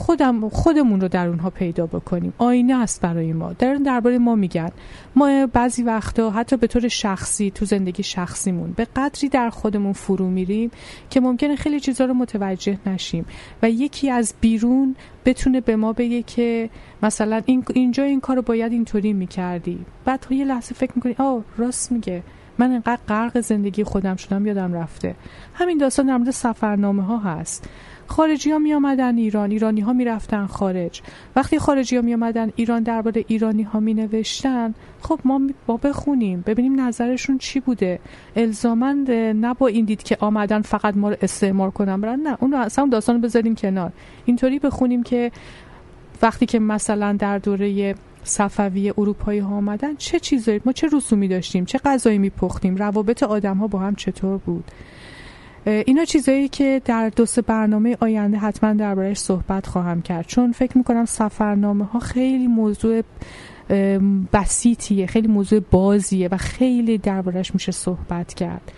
خودم 0.00 0.48
خودمون 0.48 1.00
رو 1.00 1.08
در 1.08 1.28
اونها 1.28 1.50
پیدا 1.50 1.86
بکنیم. 1.86 2.32
آینه 2.38 2.82
است 2.82 3.00
برای 3.00 3.32
ما. 3.32 3.52
در 3.52 3.74
درباره 3.74 4.18
ما 4.18 4.34
میگن. 4.34 4.70
ما 5.16 5.46
بعضی 5.46 5.82
وقتا 5.82 6.30
حتی 6.30 6.56
به 6.56 6.66
طور 6.66 6.88
شخصی 6.88 7.50
تو 7.50 7.64
زندگی 7.64 8.02
شخصیمون 8.02 8.72
به 8.72 8.86
قدری 8.96 9.28
در 9.28 9.50
خودمون 9.50 9.92
فرو 9.92 10.30
میریم 10.30 10.70
که 11.10 11.20
ممکنه 11.20 11.56
خیلی 11.56 11.80
چیزا 11.80 12.04
رو 12.04 12.14
متوجه 12.14 12.78
نشیم 12.86 13.26
و 13.62 13.70
یکی 13.70 14.10
از 14.10 14.34
بیرون 14.40 14.96
بتونه 15.24 15.60
به 15.60 15.76
ما 15.76 15.92
بگه 15.92 16.22
که 16.22 16.70
مثلا 17.02 17.42
این 17.46 17.64
اینجا 17.74 18.04
این 18.04 18.20
کارو 18.20 18.42
باید 18.42 18.72
اینطوری 18.72 19.12
می‌کردی. 19.12 19.84
بعد 20.04 20.26
یه 20.30 20.44
لحظه 20.44 20.74
فکر 20.74 20.92
می‌کنی 20.94 21.14
آه 21.18 21.44
راست 21.56 21.92
میگه. 21.92 22.22
من 22.58 22.72
انقدر 22.72 22.98
غرق 23.08 23.40
زندگی 23.40 23.84
خودم 23.84 24.16
شدم 24.16 24.46
یادم 24.46 24.72
رفته. 24.72 25.14
همین 25.54 25.78
داستان 25.78 26.06
در 26.06 26.16
مورد 26.16 26.30
سفرنامه 26.30 27.02
ها 27.02 27.18
هست. 27.18 27.68
خارجی 28.10 28.50
ها 28.50 28.58
می 28.58 28.74
آمدن 28.74 29.18
ایران. 29.18 29.50
ایرانی 29.50 29.80
ها 29.80 29.92
می 29.92 30.04
رفتن 30.04 30.46
خارج. 30.46 31.02
وقتی 31.36 31.58
خارجی 31.58 31.96
ها 31.96 32.02
می 32.02 32.14
آمدن 32.14 32.52
ایران 32.56 32.82
درباره 32.82 33.24
ایرانی 33.28 33.62
ها 33.62 33.80
می 33.80 33.94
نوشتن 33.94 34.74
خب 35.00 35.20
ما 35.24 35.40
با 35.66 35.76
بخونیم. 35.76 36.44
ببینیم 36.46 36.80
نظرشون 36.80 37.38
چی 37.38 37.60
بوده. 37.60 37.98
الزامن 38.36 39.04
نه 39.36 39.54
با 39.54 39.66
این 39.66 39.84
دید 39.84 40.02
که 40.02 40.16
آمدن 40.20 40.62
فقط 40.62 40.96
ما 40.96 41.08
رو 41.08 41.16
استعمار 41.22 41.70
کنن. 41.70 42.00
برن 42.00 42.20
نه 42.20 42.36
اون 42.40 42.54
اصلا 42.54 42.86
داستان 42.86 43.20
بذاریم 43.20 43.54
کنار. 43.54 43.92
اینطوری 44.24 44.58
بخونیم 44.58 45.02
که 45.02 45.32
وقتی 46.22 46.46
که 46.46 46.58
مثلا 46.58 47.12
در 47.12 47.38
دوره 47.38 47.94
صفوی 48.24 48.90
اروپایی 48.98 49.38
ها 49.38 49.54
آمدن 49.54 49.96
چه 49.96 50.20
چیزایی 50.20 50.60
ما 50.64 50.72
چه 50.72 50.88
رسومی 50.92 51.28
داشتیم؟ 51.28 51.64
چه 51.64 51.78
غذایی 51.78 52.18
میپختیم؟ 52.18 52.76
روابط 52.76 53.22
آدم 53.22 53.56
ها 53.56 53.66
با 53.66 53.78
هم 53.78 53.94
چطور 53.94 54.38
بود؟ 54.38 54.64
اینا 55.66 56.04
چیزایی 56.04 56.48
که 56.48 56.82
در 56.84 57.08
دو 57.08 57.26
سه 57.26 57.42
برنامه 57.42 57.96
آینده 58.00 58.38
حتما 58.38 58.72
دربارهش 58.72 59.18
صحبت 59.18 59.66
خواهم 59.66 60.02
کرد. 60.02 60.26
چون 60.26 60.52
فکر 60.52 60.78
می‌کنم 60.78 61.04
سفرنامه 61.04 61.84
ها 61.84 61.98
خیلی 61.98 62.46
موضوع 62.46 63.02
بسیتیه 64.32 65.06
خیلی 65.06 65.28
موضوع 65.28 65.60
بازیه 65.70 66.28
و 66.32 66.36
خیلی 66.36 66.98
دربارهش 66.98 67.54
میشه 67.54 67.72
صحبت 67.72 68.34
کرد. 68.34 68.72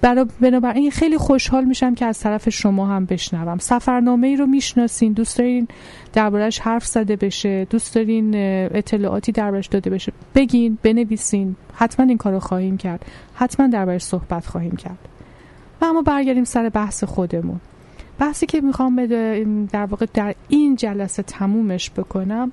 برای 0.00 0.26
بنابراین 0.40 0.90
خیلی 0.90 1.18
خوشحال 1.18 1.64
میشم 1.64 1.94
که 1.94 2.06
از 2.06 2.20
طرف 2.20 2.48
شما 2.48 2.86
هم 2.86 3.04
بشنوم. 3.04 3.58
سفرنامه 3.58 4.26
ای 4.26 4.36
رو 4.36 4.46
می‌شناسین 4.46 5.12
دوست 5.12 5.38
دارین 5.38 5.68
دربارش 6.12 6.58
حرف 6.58 6.86
زده 6.86 7.16
بشه 7.16 7.64
دوست 7.70 7.94
دارین 7.94 8.32
اطلاعاتی 8.74 9.32
دربارش 9.32 9.66
داده 9.66 9.90
بشه 9.90 10.12
بگین 10.34 10.78
بنویسین. 10.82 11.56
حتما 11.74 12.06
این 12.06 12.18
کارو 12.18 12.40
خواهیم 12.40 12.76
کرد. 12.76 13.06
حتما 13.34 13.66
دربارش 13.66 14.02
صحبت 14.02 14.46
خواهیم 14.46 14.76
کرد. 14.76 14.98
و 15.82 15.84
اما 15.84 16.02
برگردیم 16.02 16.44
سر 16.44 16.68
بحث 16.68 17.04
خودمون. 17.04 17.60
بحثی 18.18 18.46
که 18.46 18.60
می‌خوام 18.60 19.06
در 19.66 19.84
واقع 19.86 20.06
در 20.14 20.34
این 20.48 20.76
جلسه 20.76 21.22
تمومش 21.22 21.90
بکنم 21.90 22.52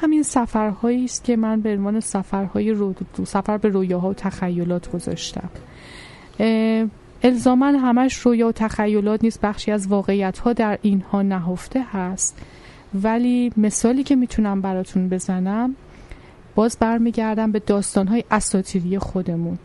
همین 0.00 0.22
سفرهایی 0.22 1.04
است 1.04 1.24
که 1.24 1.36
من 1.36 1.60
به 1.60 1.72
عنوان 1.72 2.00
سفرهای 2.00 2.70
رو 2.70 2.94
سفر 3.24 3.58
به 3.58 3.68
رویاها 3.68 4.10
و 4.10 4.14
تخیلات 4.14 4.90
گذاشتم. 4.92 5.48
الزاما 7.22 7.66
همش 7.66 8.14
رویا 8.14 8.48
و 8.48 8.52
تخیلات 8.52 9.24
نیست 9.24 9.40
بخشی 9.40 9.72
از 9.72 9.86
واقعیت 9.86 10.38
ها 10.38 10.52
در 10.52 10.78
اینها 10.82 11.22
نهفته 11.22 11.82
هست. 11.92 12.38
ولی 13.02 13.52
مثالی 13.56 14.02
که 14.02 14.16
می‌تونم 14.16 14.60
براتون 14.60 15.08
بزنم 15.08 15.76
باز 16.54 16.76
برمیگردم 16.80 17.52
به 17.52 17.58
داستان 17.58 18.08
های 18.08 18.24
اساتیری 18.30 18.98
خودمون. 18.98 19.58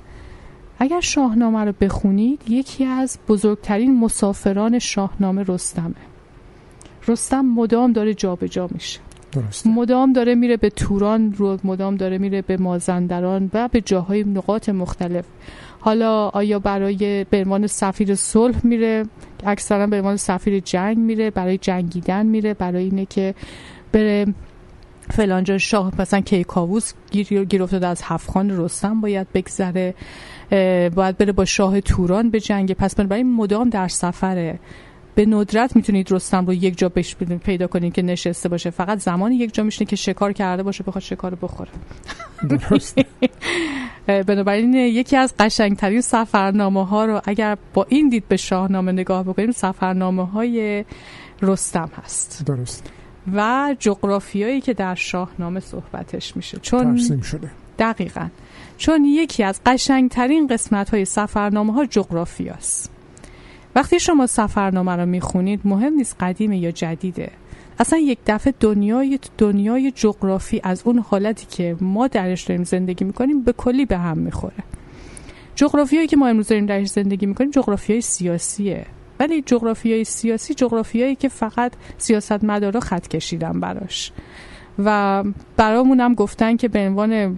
اگر 0.82 1.00
شاهنامه 1.02 1.66
رو 1.66 1.74
بخونید 1.82 2.42
یکی 2.50 2.86
از 2.86 3.18
بزرگترین 3.28 4.00
مسافران 4.00 4.80
شاهنامه 4.80 5.44
رستمه. 5.48 5.96
رستم 7.08 7.42
مدام 7.42 7.94
داره 7.94 8.14
جابجا 8.14 8.48
جا 8.48 8.70
میشه. 8.72 9.00
درسته. 9.32 9.70
مدام 9.70 10.14
داره 10.14 10.36
میره 10.36 10.58
به 10.58 10.70
توران 10.70 11.34
رو 11.34 11.58
مدام 11.64 11.96
داره 11.96 12.18
میره 12.18 12.42
به 12.42 12.58
مازندران 12.58 13.50
و 13.54 13.68
به 13.68 13.82
جاهای 13.82 14.24
نقاط 14.24 14.70
مختلف. 14.70 15.26
حالا 15.80 16.28
آیا 16.28 16.60
برای 16.60 17.24
به 17.24 17.38
عنوان 17.38 17.68
سفیر 17.68 18.16
صلح 18.16 18.66
میره؟ 18.66 19.06
اکثرا 19.46 19.88
به 19.88 19.98
عنوان 19.98 20.18
سفیر 20.18 20.60
جنگ 20.60 20.98
میره 20.98 21.32
برای 21.32 21.58
جنگیدن 21.58 22.26
میره 22.26 22.54
برای 22.54 22.84
اینه 22.84 23.06
که 23.06 23.36
بره 23.92 24.34
فلانجا 25.10 25.58
شاه 25.58 25.92
مثلا 26.00 26.22
کیکاووس 26.22 26.94
گیر, 27.12 27.44
گیر 27.44 27.64
افتاده 27.64 27.88
از 27.88 28.02
هفخان 28.04 28.58
رستم 28.58 29.02
باید 29.02 29.28
بگذره. 29.34 29.94
باید 30.96 31.18
بره 31.18 31.32
با 31.32 31.46
شاه 31.46 31.82
توران 31.82 32.30
به 32.30 32.40
جنگ. 32.40 32.74
پس 32.74 32.96
بنابراین 32.96 33.34
مدام 33.34 33.70
در 33.70 33.88
سفره. 33.88 34.60
به 35.16 35.26
ندرت 35.26 35.76
می‌تونید 35.76 36.12
رستم 36.12 36.46
رو 36.46 36.54
یک 36.54 36.78
جا 36.78 36.90
بش 36.90 37.16
پیدا 37.16 37.68
کنید 37.68 37.94
که 37.94 38.02
نشسته 38.02 38.50
باشه. 38.50 38.70
فقط 38.70 39.00
زمانی 39.00 39.36
یک 39.36 39.54
جا 39.54 39.64
میشنه 39.64 39.88
که 39.88 39.96
شکار 39.96 40.34
کرده 40.34 40.64
باشه 40.64 40.84
بخواد 40.84 41.04
شکار 41.04 41.36
بخوره. 41.36 41.70
بنابراین 44.08 44.74
یکی 44.74 45.18
از 45.18 45.34
قشنگترین 45.40 46.02
سفرنامه 46.02 46.86
ها 46.86 47.06
رو 47.06 47.22
اگر 47.26 47.58
با 47.74 47.86
این 47.90 48.10
دید 48.10 48.28
به 48.28 48.38
شاهنامه 48.38 48.92
نگاه 48.92 49.24
بکنیم 49.24 49.52
سفرنامه 49.52 50.26
های 50.26 50.86
رستم 51.42 51.90
هست. 52.04 52.44
درست. 52.46 52.92
و 53.34 53.76
جغرافیایی 53.80 54.62
که 54.62 54.74
در 54.74 54.96
شاهنامه 54.96 55.60
صحبتش 55.60 56.36
میشه. 56.36 56.60
چون 56.62 56.96
ترسیم 56.96 57.22
شده. 57.22 57.52
دقیقا. 57.80 58.28
چون 58.78 59.06
یکی 59.06 59.44
از 59.44 59.62
قشنگترین 59.66 60.48
قسمت 60.48 60.90
های 60.90 61.06
سفرنامه 61.06 61.74
ها 61.74 61.86
جغرافیاست 61.86 62.92
وقتی 63.76 64.00
شما 64.00 64.28
سفرنامه 64.28 64.96
رو 64.96 65.06
می‌خونید 65.06 65.62
مهم 65.66 65.94
نیست 65.94 66.16
قدیمه 66.20 66.58
یا 66.58 66.72
جدیده. 66.72 67.32
اصلا 67.80 68.00
یک 68.00 68.20
دفعه 68.28 68.54
دنیای 68.60 69.20
دنیای 69.38 69.92
جغرافی 69.92 70.62
از 70.64 70.82
اون 70.86 71.00
حالتی 71.00 71.46
که 71.46 71.76
ما 71.82 72.08
درش 72.08 72.44
داریم 72.44 72.64
زندگی 72.64 73.06
می‌کنیم 73.06 73.42
به 73.44 73.54
کلی 73.54 73.86
به 73.86 73.98
هم 73.98 74.18
می‌خوره. 74.18 74.64
جغرافیایی 75.56 76.08
که 76.08 76.18
ما 76.18 76.28
امروز 76.28 76.48
داریم 76.48 76.66
درش 76.66 76.88
زندگی 76.88 77.26
می‌کنیم 77.26 77.52
جغرافیای 77.52 78.02
سیاسیه. 78.02 78.86
ولی 79.20 79.42
جغرافیای 79.42 80.04
سیاسی 80.04 80.54
جغرافیایی 80.54 81.16
که 81.16 81.30
فقط 81.30 81.72
سیاست 81.98 82.44
مدارا 82.44 82.80
خط 82.80 83.08
کشیدن 83.08 83.60
براش. 83.60 84.12
و 84.86 85.24
هم 86.00 86.14
گفتن 86.14 86.56
که 86.56 86.68
به 86.68 86.80
عنوان 86.80 87.38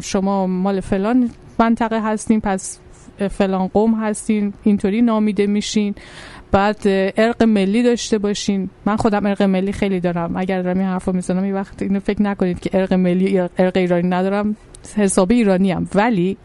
شما 0.00 0.46
مال 0.46 0.80
فلان 0.80 1.30
منطقه 1.58 2.02
هستین 2.02 2.40
پس 2.40 2.78
فلان 3.30 3.66
قوم 3.66 3.94
هستین 3.94 4.52
اینطوری 4.62 5.02
نامیده 5.02 5.46
میشین 5.46 5.94
بعد 6.52 6.76
ارق 6.86 7.42
ملی 7.42 7.82
داشته 7.82 8.18
باشین. 8.18 8.70
من 8.86 8.96
خودم 8.96 9.26
ارق 9.26 9.42
ملی 9.42 9.72
خیلی 9.72 10.00
دارم. 10.00 10.36
اگر 10.36 10.62
دارم 10.62 10.78
این 10.78 10.88
حرفو 10.88 11.12
می‌زنم 11.12 11.42
این 11.42 11.54
وقت 11.54 11.82
اینو 11.82 12.00
فکر 12.00 12.22
نکنید 12.22 12.60
که 12.60 12.70
ارق 12.72 12.92
ملی 12.92 13.38
ارق 13.38 13.76
ایرانی 13.76 14.08
ندارم. 14.08 14.56
حسابی 14.96 15.34
ایرانی 15.34 15.72
هم 15.72 15.88
ولی 15.94 16.36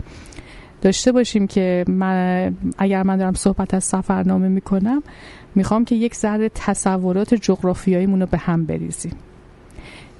داشته 0.81 1.11
باشیم 1.11 1.47
که 1.47 1.85
من 1.87 2.55
اگر 2.77 3.03
من 3.03 3.17
دارم 3.17 3.33
صحبت 3.33 3.73
از 3.73 3.83
سفرنامه 3.83 4.47
می‌کنم 4.47 5.03
می‌خوام 5.55 5.85
که 5.85 5.95
یک 5.95 6.15
ذره 6.15 6.51
تصورات 6.55 7.33
جغرافیاییمون 7.33 8.19
رو 8.19 8.25
به 8.25 8.37
هم 8.37 8.65
بریزیم. 8.65 9.11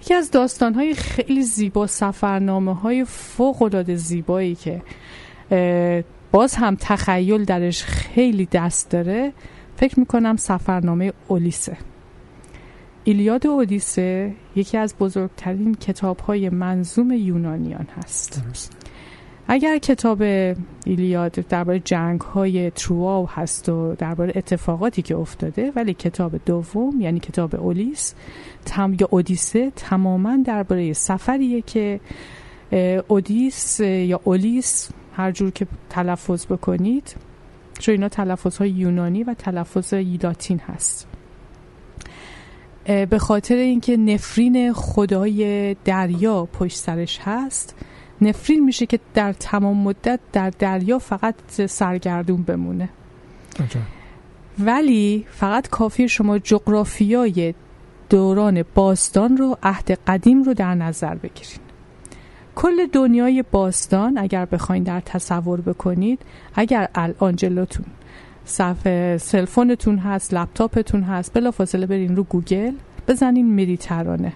یکی 0.07 0.13
از 0.13 0.31
داستانهای 0.31 0.93
خیلی 0.93 1.43
زیبا 1.43 1.87
سفرنامه 1.87 2.73
های 2.75 3.05
فوق 3.05 3.61
العاده 3.61 3.95
زیبایی 3.95 4.55
که 4.55 4.81
باز 6.31 6.55
هم 6.55 6.75
تخیل 6.79 7.45
درش 7.45 7.83
خیلی 7.83 8.45
دست 8.51 8.89
داره 8.89 9.33
فکر 9.75 9.99
می‌کنم 9.99 10.35
سفرنامه 10.35 11.13
اولیسه. 11.27 11.77
ایلیاد 13.03 13.45
و 13.45 13.49
اودیسه 13.49 14.33
یکی 14.55 14.77
از 14.77 14.95
بزرگترین 14.99 15.75
کتاب 15.75 16.19
های 16.19 16.49
منظوم 16.49 17.11
یونانیان 17.11 17.87
هست. 17.97 18.41
اگر 19.47 19.77
کتاب 19.77 20.21
ایلیاد 20.85 21.31
درباره 21.31 21.79
جنگ 21.79 22.21
های 22.21 22.71
ترواو 22.71 23.29
هست 23.29 23.69
و 23.69 23.95
درباره 23.95 24.33
اتفاقاتی 24.35 25.01
که 25.01 25.15
افتاده 25.15 25.71
ولی 25.75 25.93
کتاب 25.93 26.35
دوم 26.45 27.01
یعنی 27.01 27.19
کتاب 27.19 27.55
اولیس 27.55 28.13
تم 28.65 28.95
یا 28.99 29.07
اودیسه 29.11 29.71
تماما 29.75 30.37
درباره 30.45 30.93
سفریه 30.93 31.61
که 31.61 31.99
اودیس 33.07 33.79
یا 33.79 34.21
اولیس 34.23 34.89
هر 35.13 35.31
جور 35.31 35.51
که 35.51 35.67
تلفظ 35.89 36.45
بکنید 36.45 37.15
چون 37.79 37.91
اینا 37.91 38.09
تلفظ 38.09 38.57
های 38.57 38.69
یونانی 38.69 39.23
و 39.23 39.33
تلفظ 39.33 39.93
لاتین 39.93 40.59
هست. 40.59 41.07
به 42.85 43.17
خاطر 43.19 43.55
اینکه 43.55 43.97
نفرین 43.97 44.73
خدای 44.73 45.73
دریا 45.85 46.45
پشت 46.45 46.77
سرش 46.77 47.19
هست 47.23 47.75
نفرین 48.21 48.65
میشه 48.65 48.85
که 48.85 48.99
در 49.13 49.33
تمام 49.33 49.77
مدت 49.77 50.19
در 50.33 50.49
دریا 50.49 50.99
فقط 50.99 51.35
سرگردون 51.65 52.43
بمونه. 52.43 52.89
ولی 54.59 55.25
فقط 55.29 55.69
کافیه 55.69 56.09
شما 56.09 56.39
جغرافیای 56.39 57.53
دوران 58.09 58.63
باستان 58.75 59.37
رو 59.37 59.57
عهد 59.63 59.91
قدیم 59.91 60.43
رو 60.43 60.53
در 60.53 60.75
نظر 60.75 61.15
بگیرید 61.15 61.67
کل 62.55 62.85
دنیای 62.85 63.43
باستان 63.51 64.17
اگر 64.17 64.45
بخواین 64.45 64.83
در 64.83 64.99
تصور 64.99 65.61
بکنید 65.61 66.21
اگر 66.55 66.89
الان 66.95 67.35
جلوتون 67.35 67.85
صفحه 68.45 69.17
cell 69.17 69.44
phone 69.44 69.77
تون 69.77 69.97
هست 69.97 70.33
لپتاپتون 70.33 71.03
هست 71.03 71.33
بلافاصله 71.33 71.85
برین 71.85 72.15
رو 72.15 72.23
گوگل 72.23 72.73
بزنین 73.07 73.61
مدیترانه 73.61 74.33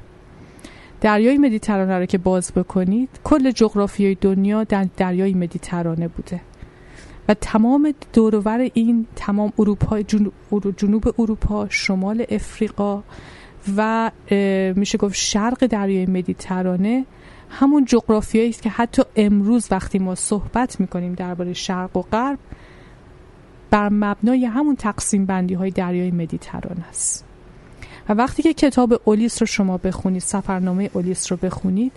دریای 1.02 1.38
مدیترانه 1.38 2.00
رو 2.00 2.06
که 2.06 2.18
باز 2.18 2.52
بکنید 2.56 3.10
کل 3.24 3.52
جغرافیای 3.52 4.16
دنیا 4.16 4.64
در 4.64 4.88
دریای 4.98 5.34
مدیترانه 5.34 6.08
بوده. 6.08 6.42
و 7.28 7.34
تمام 7.34 7.94
دورور 8.14 8.70
این 8.74 9.08
تمام 9.16 9.54
اروپا 9.60 10.02
جنوب 10.78 11.22
اروپا 11.22 11.68
شمال 11.70 12.26
افریقا 12.30 13.04
و 13.78 14.12
میشه 14.76 14.98
گفت 14.98 15.16
شرق 15.16 15.66
دریای 15.66 16.06
مدیترانه 16.06 17.06
همون 17.50 17.86
جغرافیایی 17.86 18.50
است 18.50 18.62
که 18.62 18.70
حتی 18.70 19.02
امروز 19.16 19.68
وقتی 19.72 20.00
ما 20.00 20.16
صحبت 20.16 20.80
می‌کنیم 20.80 21.14
درباره 21.14 21.54
شرق 21.54 21.98
و 21.98 22.02
غرب 22.02 22.40
بر 23.72 23.90
مبنای 23.90 24.46
همون 24.46 24.76
تقسیم 24.76 25.26
بندی 25.26 25.54
های 25.54 25.70
دریای 25.70 26.12
مدیترانه 26.12 26.90
است. 26.90 27.31
وقتی 28.16 28.44
که 28.44 28.54
کتاب 28.54 29.02
اولیس 29.06 29.42
رو 29.42 29.46
شما 29.46 29.78
بخونید 29.78 30.22
سفرنامه 30.22 30.90
اولیس 30.94 31.32
رو 31.32 31.38
بخونید 31.38 31.92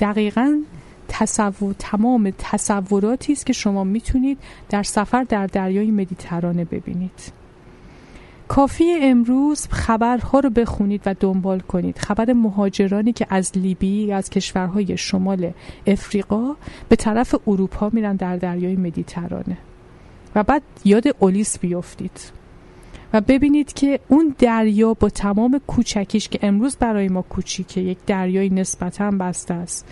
دقیقا 0.00 0.62
تصور 1.08 1.74
تمام 1.78 2.32
تصوراتی 2.38 3.32
است 3.32 3.46
که 3.46 3.52
شما 3.52 3.84
می‌تونید 3.84 4.38
در 4.68 4.82
سفر 4.82 5.24
در 5.24 5.46
دریای 5.46 5.90
مدیترانه 5.90 6.64
ببینید. 6.64 7.32
کافی 8.48 8.84
امروز 9.02 9.66
خبرها 9.70 10.40
رو 10.40 10.50
بخونید 10.50 11.02
و 11.06 11.14
دنبال 11.20 11.60
کنید. 11.60 11.98
خبر 11.98 12.32
مهاجرانی 12.32 13.12
که 13.12 13.26
از 13.30 13.52
لیبی 13.54 14.12
از 14.12 14.30
کشورهای 14.30 14.96
شمال 14.96 15.50
افریقا 15.86 16.54
به 16.88 16.96
طرف 16.96 17.34
اروپا 17.46 17.90
میرن 17.92 18.16
در 18.16 18.36
دریای 18.36 18.76
مدیترانه. 18.76 19.58
و 20.34 20.42
بعد 20.42 20.62
یاد 20.84 21.04
اولیس 21.18 21.58
بیفتید 21.58 22.43
و 23.14 23.20
ببینید 23.20 23.72
که 23.72 24.00
اون 24.08 24.34
دریا 24.38 24.94
با 24.94 25.08
تمام 25.08 25.60
کوچکیش 25.66 26.28
که 26.28 26.38
امروز 26.42 26.76
برای 26.76 27.08
ما 27.08 27.22
کوچیکه 27.22 27.80
یک 27.80 27.98
دریای 28.06 28.50
نسبتا 28.50 29.10
بسته 29.10 29.54
است. 29.54 29.86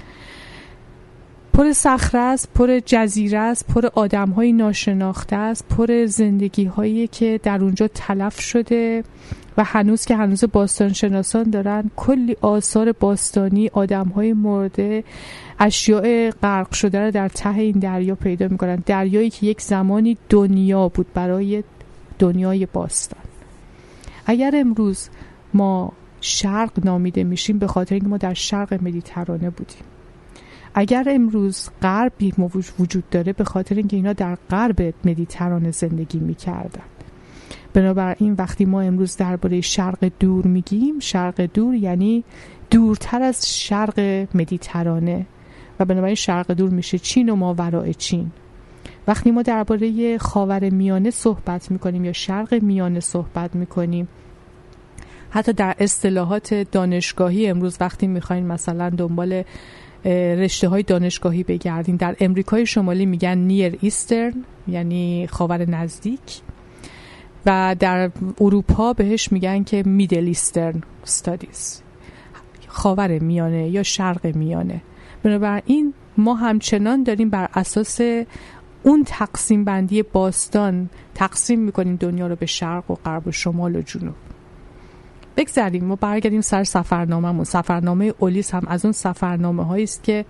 پر 1.52 1.72
صخره 1.72 2.20
است 2.20 2.48
پر 2.54 2.80
جزیره 2.86 3.38
است 3.38 3.66
پر 3.66 3.86
آدم 3.86 4.30
های 4.30 4.52
ناشناخته 4.52 5.36
است 5.36 5.68
پر 5.68 6.06
زندگی 6.06 6.64
هایی 6.64 7.06
که 7.06 7.40
در 7.42 7.62
اونجا 7.62 7.88
تلف 7.88 8.40
شده 8.40 9.04
و 9.56 9.64
هنوز 9.64 10.04
که 10.04 10.16
هنوز 10.16 10.44
باستان 10.52 10.92
شناسان 10.92 11.50
دارن. 11.50 11.90
کلی 11.96 12.36
آثار 12.40 12.92
باستانی 12.92 13.70
آدم 13.72 14.08
های 14.08 14.32
مرده 14.32 15.04
اشیاء 15.58 16.30
غرق 16.30 16.72
شده 16.72 17.00
رو 17.00 17.10
در 17.10 17.28
ته 17.28 17.54
این 17.56 17.78
دریا 17.78 18.14
پیدا 18.14 18.48
می‌کنن. 18.48 18.82
دریایی 18.86 19.30
که 19.30 19.46
یک 19.46 19.60
زمانی 19.60 20.16
دنیا 20.28 20.88
بود 20.88 21.06
برای 21.14 21.62
دنیای 22.18 22.66
باستان. 22.66 23.22
اگر 24.26 24.52
امروز 24.54 25.08
ما 25.54 25.92
شرق 26.20 26.84
نامیده 26.84 27.24
میشیم 27.24 27.58
به 27.58 27.66
خاطر 27.66 27.94
اینکه 27.94 28.08
ما 28.08 28.16
در 28.16 28.34
شرق 28.34 28.74
مدیترانه 28.82 29.50
بودیم. 29.50 29.82
اگر 30.74 31.04
امروز 31.10 31.68
غربی 31.82 32.34
وجود 32.78 33.10
داره 33.10 33.32
به 33.32 33.44
خاطر 33.44 33.74
اینکه 33.74 33.96
اینا 33.96 34.12
در 34.12 34.38
غرب 34.50 34.94
مدیترانه 35.04 35.70
زندگی 35.70 36.18
می‌کردن. 36.18 36.82
بنابراین 37.74 38.32
وقتی 38.32 38.64
ما 38.64 38.80
امروز 38.80 39.16
درباره 39.16 39.60
شرق 39.60 40.10
دور 40.20 40.46
میگیم 40.46 40.98
شرق 40.98 41.40
دور 41.40 41.74
یعنی 41.74 42.24
دورتر 42.70 43.22
از 43.22 43.58
شرق 43.58 44.26
مدیترانه. 44.34 45.26
و 45.80 45.84
بنابراین 45.84 46.14
شرق 46.14 46.52
دور 46.52 46.70
میشه 46.70 46.98
چین 46.98 47.28
و 47.28 47.36
ماورای 47.36 47.94
چین. 47.94 48.30
وقتی 49.06 49.30
ما 49.30 49.42
درباره 49.42 50.18
خاور 50.18 50.70
میانه 50.70 51.10
صحبت 51.10 51.70
می‌کنیم 51.70 52.04
یا 52.04 52.12
شرق 52.12 52.54
میانه 52.62 53.00
صحبت 53.00 53.54
می‌کنیم 53.54 54.08
حتی 55.30 55.52
در 55.52 55.76
اصطلاحات 55.78 56.54
دانشگاهی 56.54 57.46
امروز 57.46 57.76
وقتی 57.80 58.06
می‌خواین 58.06 58.46
مثلا 58.46 58.90
دنبال 58.90 59.42
رشته 60.04 60.68
های 60.68 60.82
دانشگاهی 60.82 61.42
بگردین 61.42 61.96
در 61.96 62.16
امریکای 62.20 62.66
شمالی 62.66 63.06
میگن 63.06 63.38
Near 63.38 63.78
Eastern 63.80 64.34
یعنی 64.68 65.26
خاور 65.26 65.70
نزدیک. 65.70 66.40
و 67.46 67.76
در 67.78 68.10
اروپا 68.40 68.92
بهش 68.92 69.32
میگن 69.32 69.64
که 69.64 69.82
Middle 69.86 70.24
Eastern 70.26 70.82
Studies 71.04 71.82
خاور 72.66 73.18
میانه 73.18 73.68
یا 73.68 73.82
شرق 73.82 74.36
میانه. 74.36 74.82
بنابراین 75.22 75.94
ما 76.16 76.34
همچنان 76.34 77.02
داریم 77.02 77.30
بر 77.30 77.48
اساس 77.54 78.00
اون 78.82 79.04
تقسیم 79.06 79.64
بندی 79.64 80.02
باستان 80.02 80.90
تقسیم 81.14 81.60
می‌کنیم 81.60 81.96
دنیا 81.96 82.26
رو 82.26 82.36
به 82.36 82.46
شرق 82.46 82.90
و 82.90 82.94
غرب 82.94 83.26
و 83.26 83.32
شمال 83.32 83.76
و 83.76 83.82
جنوب. 83.82 84.14
بگذاریم 85.36 85.84
ما 85.84 85.96
برگردیم 85.96 86.40
سر 86.40 86.64
سفرنامهمون. 86.64 87.44
سفرنامه 87.44 88.14
اولیس 88.18 88.54
هم 88.54 88.62
از 88.66 88.84
اون 88.84 88.92
سفرنامه 88.92 89.64
هایی 89.64 89.84
است 89.84 90.02
که 90.02 90.24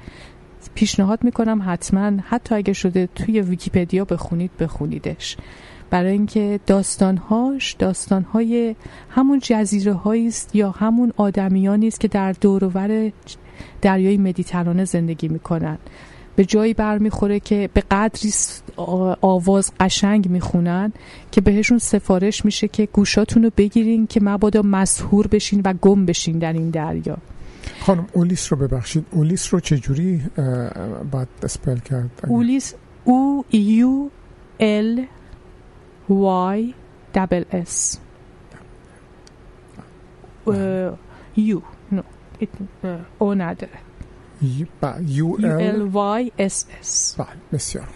پیشنهاد 0.74 1.24
می‌کنم 1.24 1.62
حتما 1.66 2.12
حتی 2.28 2.54
اگه 2.54 2.72
شده 2.72 3.08
توی 3.14 3.40
ویکیپدیا 3.40 4.04
بخونید 4.04 4.50
بخونیدش. 4.60 5.36
برای 5.90 6.12
اینکه 6.12 6.60
داستانهاش 6.66 7.72
داستانهای 7.72 8.76
همون 9.10 9.38
جزیره 9.42 10.08
است 10.26 10.56
یا 10.56 10.70
همون 10.70 11.12
آدمیانی 11.16 11.88
است 11.88 12.00
که 12.00 12.08
در 12.08 12.32
دورور 12.32 13.12
دریای 13.82 14.16
مدیترانه 14.16 14.84
زندگی 14.84 15.28
می‌کنن. 15.28 15.78
به 16.36 16.44
جایی 16.44 16.74
برمیخوره 16.74 17.40
که 17.40 17.70
به 17.74 17.82
قدری 17.90 18.32
آواز 19.20 19.72
قشنگ 19.80 20.28
می‌خونن 20.28 20.92
که 21.30 21.40
بهشون 21.40 21.78
سفارش 21.78 22.44
میشه 22.44 22.68
که 22.68 22.88
گوشاتون 22.92 23.42
رو 23.42 23.50
بگیرین 23.56 24.06
که 24.06 24.20
مبادا 24.22 24.62
مسهور 24.62 25.26
بشین 25.26 25.62
و 25.64 25.72
گم 25.72 26.06
بشین 26.06 26.38
در 26.38 26.52
این 26.52 26.70
دریا. 26.70 27.16
خانم 27.80 28.06
اولیس 28.12 28.52
رو 28.52 28.58
ببخشید. 28.58 29.04
اولیس 29.10 29.54
رو 29.54 29.60
چجوری 29.60 30.22
باید 31.10 31.28
اسپل 31.42 31.78
کرد؟ 31.78 32.10
اولیس 32.28 32.74
او 33.04 33.44
یو 33.52 34.08
ال 34.60 35.04
وای 36.08 36.74
دبل 37.14 37.44
اس. 37.52 37.98
یو. 41.36 41.60
نو. 41.92 42.02
او 43.18 43.34
نداره. 43.34 43.78
یو 44.42 45.36
ال 45.44 45.82
وای 45.82 46.32
اس 46.38 46.64
اس 46.80 47.14
بله 47.18 47.26
بسیار 47.52 47.88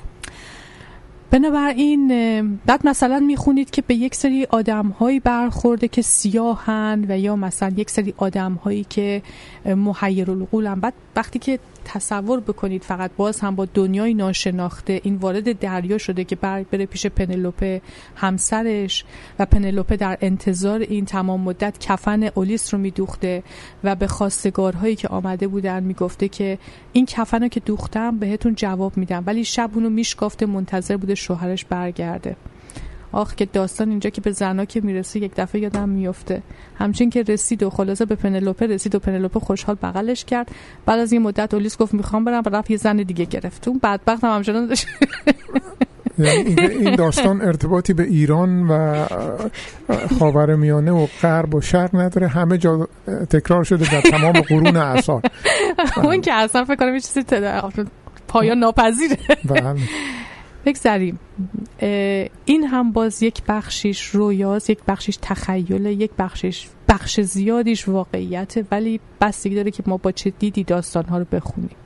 بنابراین 1.36 2.08
بعد 2.66 2.86
مثلا 2.86 3.18
می‌خونید 3.18 3.70
که 3.70 3.82
به 3.82 3.94
یک 3.94 4.14
سری 4.14 4.44
آدم 4.44 4.88
هایی 4.88 5.20
برخورده 5.20 5.88
که 5.88 6.02
سیاهن 6.02 7.04
و 7.08 7.18
یا 7.18 7.36
مثلا 7.36 7.72
یک 7.76 7.90
سری 7.90 8.14
آدم 8.16 8.52
هایی 8.52 8.84
که 8.84 9.22
محیر 9.64 10.30
القولن 10.30 10.74
بعد 10.74 10.94
وقتی 11.16 11.38
که 11.38 11.58
تصور 11.84 12.40
بکنید 12.40 12.82
فقط 12.82 13.10
باز 13.16 13.40
هم 13.40 13.54
با 13.54 13.64
دنیای 13.74 14.14
ناشناخته 14.14 15.00
این 15.04 15.16
وارد 15.16 15.58
دریا 15.58 15.98
شده 15.98 16.24
که 16.24 16.36
بره 16.36 16.86
پیش 16.86 17.06
پنلوپه 17.06 17.80
همسرش 18.16 19.04
و 19.38 19.46
پنلوپه 19.46 19.96
در 19.96 20.18
انتظار 20.20 20.80
این 20.80 21.04
تمام 21.04 21.40
مدت 21.40 21.78
کفن 21.78 22.22
اولیس 22.22 22.74
رو 22.74 22.80
میدوخته 22.80 23.42
و 23.84 23.94
به 23.94 24.06
خواستگارهایی 24.06 24.96
که 24.96 25.08
آمده 25.08 25.48
بودن 25.48 25.82
می‌گفته 25.82 26.28
که 26.28 26.58
این 26.92 27.06
کفن 27.06 27.42
رو 27.42 27.48
که 27.48 27.60
دوختم 27.60 28.18
بهتون 28.18 28.54
جواب 28.54 28.96
میدم. 28.96 29.24
ولی 29.26 29.44
شب 29.44 29.70
اونو 29.74 29.90
میشکافته 29.90 30.46
منتظر 30.46 30.96
بوده 30.96 31.14
شوهرش 31.26 31.64
برگرده. 31.64 32.36
آخ 33.12 33.34
که 33.34 33.44
داستان 33.44 33.90
اینجا 33.90 34.10
که 34.10 34.20
به 34.20 34.32
زنا 34.32 34.64
که 34.64 34.80
می‌رسه 34.80 35.20
یک 35.20 35.32
دفعه 35.36 35.60
یادم 35.60 35.88
میفته 35.88 36.42
همچین 36.78 37.10
که 37.10 37.22
رسید 37.22 37.62
و 37.62 37.70
خلاصه 37.70 38.04
به 38.04 38.14
پنلوپه 38.14 38.66
رسید 38.66 38.94
و 38.94 38.98
پنلوپه 38.98 39.40
خوشحال 39.40 39.76
بغلش 39.82 40.24
کرد. 40.24 40.48
بعد 40.86 40.98
از 40.98 41.12
این 41.12 41.22
مدت 41.22 41.54
اولیس 41.54 41.78
گفت 41.78 41.94
می‌خوام 41.94 42.24
برم 42.24 42.42
و 42.46 42.48
رفت 42.48 42.70
یه 42.70 42.76
زن 42.76 42.96
دیگه 42.96 43.24
گرفت. 43.24 43.68
اون 43.68 43.80
بدبخت 43.82 44.24
هم 44.24 44.34
همچنان 44.34 44.66
داشت. 44.66 44.86
یعنی 46.18 46.60
این 46.60 46.94
داستان 46.94 47.42
ارتباطی 47.42 47.92
به 47.92 48.02
ایران 48.02 48.66
و 48.68 49.04
خاور 50.18 50.54
میانه 50.54 50.92
و 50.92 51.06
غرب 51.22 51.54
و 51.54 51.60
شرق 51.60 51.96
نداره. 51.96 52.28
همه 52.28 52.58
جا 52.58 52.88
تکرار 53.30 53.64
شده 53.64 53.92
در 53.92 54.00
تمام 54.00 54.40
قرون 54.40 54.76
اعصار. 54.76 55.22
اون 55.96 56.20
که 56.20 56.32
اصلا 56.32 56.64
فکر 56.64 56.76
کنم 56.76 56.98
چیزی 56.98 57.22
پایان 58.28 58.58
ناپذیره. 58.58 59.18
بگذاریم 60.66 61.18
این 62.44 62.64
هم 62.64 62.92
باز 62.92 63.22
یک 63.22 63.42
بخشیش 63.48 64.06
رویاز 64.06 64.70
یک 64.70 64.78
بخشیش 64.88 65.18
تخیل 65.22 65.86
یک 65.86 66.10
بخشیش 66.18 66.68
بخش 66.88 67.20
زیادیش 67.20 67.88
واقعیت 67.88 68.54
ولی 68.70 69.00
بستگی 69.20 69.54
داره 69.54 69.70
که 69.70 69.82
ما 69.86 69.96
با 69.96 70.12
چه 70.12 70.30
دیدی 70.30 70.64
داستان 70.64 71.04
ها 71.04 71.18
رو 71.18 71.24
بخونیم. 71.32 71.76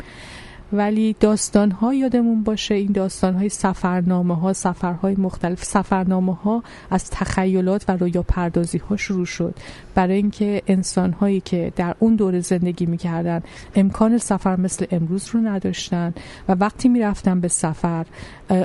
ولی 0.72 1.16
داستان 1.20 1.70
ها 1.70 1.94
یادمون 1.94 2.42
باشه. 2.42 2.74
این 2.74 2.92
داستان 2.92 3.34
های 3.34 3.48
سفرنامه 3.48 4.36
ها 4.36 4.52
سفرهای 4.52 5.14
مختلف 5.14 5.64
سفرنامه 5.64 6.34
ها 6.34 6.62
از 6.90 7.10
تخیلات 7.10 7.84
و 7.88 7.96
رویا 7.96 8.22
پردازی 8.22 8.78
ها 8.78 8.96
شروع 8.96 9.26
شد. 9.26 9.54
برای 9.94 10.16
اینکه 10.16 10.62
انسان 10.66 11.12
هایی 11.12 11.40
که 11.40 11.72
در 11.76 11.94
اون 11.98 12.16
دوره 12.16 12.40
زندگی 12.40 12.86
می‌کردن 12.86 13.42
امکان 13.74 14.18
سفر 14.18 14.56
مثل 14.56 14.86
امروز 14.90 15.28
رو 15.28 15.40
نداشتن 15.40 16.14
و 16.48 16.52
وقتی 16.52 16.88
می‌رفتن 16.88 17.40
به 17.40 17.48
سفر 17.48 18.06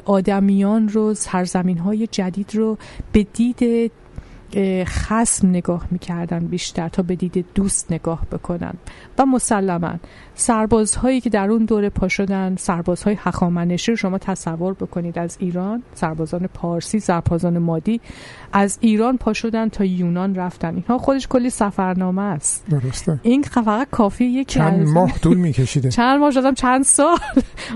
آدمیان 0.05 0.89
رو 0.89 1.13
سرزمین 1.13 1.77
های 1.77 2.07
جدید 2.07 2.55
رو 2.55 2.77
به 3.11 3.27
دید 3.33 3.91
خسم 4.85 5.49
نگاه 5.49 5.87
می‌کردن 5.91 6.39
بیشتر 6.39 6.89
تا 6.89 7.03
به 7.03 7.15
دید 7.15 7.45
دوست 7.55 7.91
نگاه 7.91 8.25
بکنن. 8.31 8.73
و 9.17 9.25
مسلما 9.25 9.93
سربازهایی 10.35 11.21
که 11.21 11.29
در 11.29 11.49
اون 11.49 11.65
دوره 11.65 11.89
پا 11.89 12.07
شدن 12.07 12.55
سربازهای 12.55 13.15
هخامنشی 13.19 13.91
رو 13.91 13.97
شما 13.97 14.17
تصور 14.17 14.73
بکنید. 14.73 15.19
از 15.19 15.37
ایران 15.39 15.83
سربازان 15.93 16.47
پارسی 16.47 16.99
سربازان 16.99 17.57
مادی 17.57 18.01
از 18.53 18.77
ایران 18.81 19.17
پا 19.17 19.33
شدن 19.33 19.69
تا 19.69 19.85
یونان 19.85 20.35
رفتن. 20.35 20.75
اینها 20.75 20.97
خودش 20.97 21.27
کلی 21.27 21.49
سفرنامه 21.49 22.21
است. 22.21 22.65
درسته. 22.69 23.19
این 23.23 23.41
فقط 23.41 23.87
کافی 23.91 24.25
یک 24.25 24.47
چند 24.47 24.87
ماه 24.87 25.19
طول 25.19 25.37
میکشیده. 25.37 25.91
چند 25.99 26.19
ماه 26.19 26.31
شدم 26.31 26.53
چند 26.53 26.83
سال. 26.83 27.17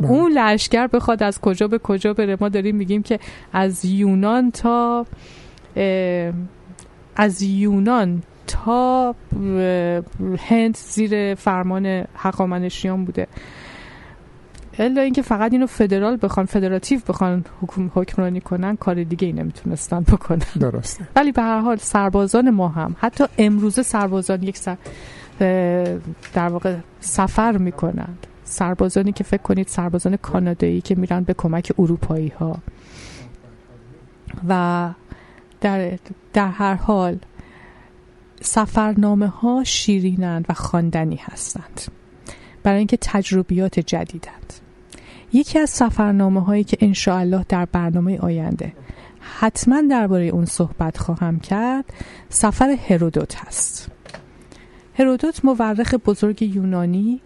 بله. 0.01 0.11
اون 0.11 0.31
لشکر 0.31 0.87
بخواد 0.87 1.23
از 1.23 1.41
کجا 1.41 1.67
به 1.67 1.77
کجا 1.79 2.13
بره. 2.13 2.37
ما 2.41 2.49
داریم 2.49 2.75
میگیم 2.75 3.03
که 3.03 3.19
از 3.53 3.85
یونان 3.85 4.51
تا 4.51 5.05
از 7.15 7.41
یونان 7.41 8.23
تا 8.47 9.15
هند 10.49 10.77
زیر 10.77 11.35
فرمان 11.35 12.05
حقامنشیان 12.15 13.05
بوده. 13.05 13.27
الا 14.79 15.01
اینکه 15.01 15.21
فقط 15.21 15.53
اینو 15.53 15.67
فدرال 15.67 16.17
بخوان 16.21 16.45
فدراتیو 16.45 16.99
بخوان 17.07 17.45
حکم 17.61 17.91
حکمرانی 17.95 18.41
کنن 18.41 18.75
کار 18.75 19.03
دیگه 19.03 19.27
ای 19.27 19.33
نمی‌تونستن 19.33 19.99
بکنن. 19.99 20.41
درسته. 20.59 21.07
ولی 21.15 21.31
به 21.31 21.41
هر 21.41 21.59
حال 21.59 21.77
سربازان 21.77 22.49
ما 22.49 22.67
هم 22.67 22.95
حتی 22.99 23.23
امروزه 23.37 23.83
سربازان 23.83 24.43
یک 24.43 24.57
سر 24.57 24.77
در 26.33 26.47
واقع 26.49 26.75
سفر 26.99 27.57
می‌کنند 27.57 28.27
سربازانی 28.43 29.11
که 29.11 29.23
فکر 29.23 29.41
کنید 29.41 29.67
سربازان 29.67 30.17
کانادایی 30.17 30.81
که 30.81 30.95
میرن 30.95 31.23
به 31.23 31.33
کمک 31.33 31.71
اروپایی 31.79 32.27
ها 32.39 32.57
و 34.47 34.89
در, 35.61 35.99
در 36.33 36.47
هر 36.47 36.73
حال 36.73 37.19
سفرنامه 38.41 39.27
ها 39.27 39.63
شیرینند 39.63 40.45
و 40.49 40.53
خواندنی 40.53 41.15
هستند 41.15 41.81
برای 42.63 42.77
اینکه 42.77 42.97
تجربیات 43.01 43.79
جدیدند. 43.79 44.53
یکی 45.33 45.59
از 45.59 45.69
سفرنامه 45.69 46.43
هایی 46.43 46.63
که 46.63 46.77
انشاءالله 46.81 47.45
در 47.49 47.65
برنامه 47.65 48.19
آینده 48.19 48.73
حتما 49.19 49.81
درباره 49.81 50.25
اون 50.25 50.45
صحبت 50.45 50.97
خواهم 50.97 51.39
کرد 51.39 51.85
سفر 52.29 52.69
هرودوت 52.89 53.35
هست. 53.35 53.91
هرودوت 54.97 55.45
مورخ 55.45 55.93
بزرگ 55.93 56.41
یونانی 56.41 57.21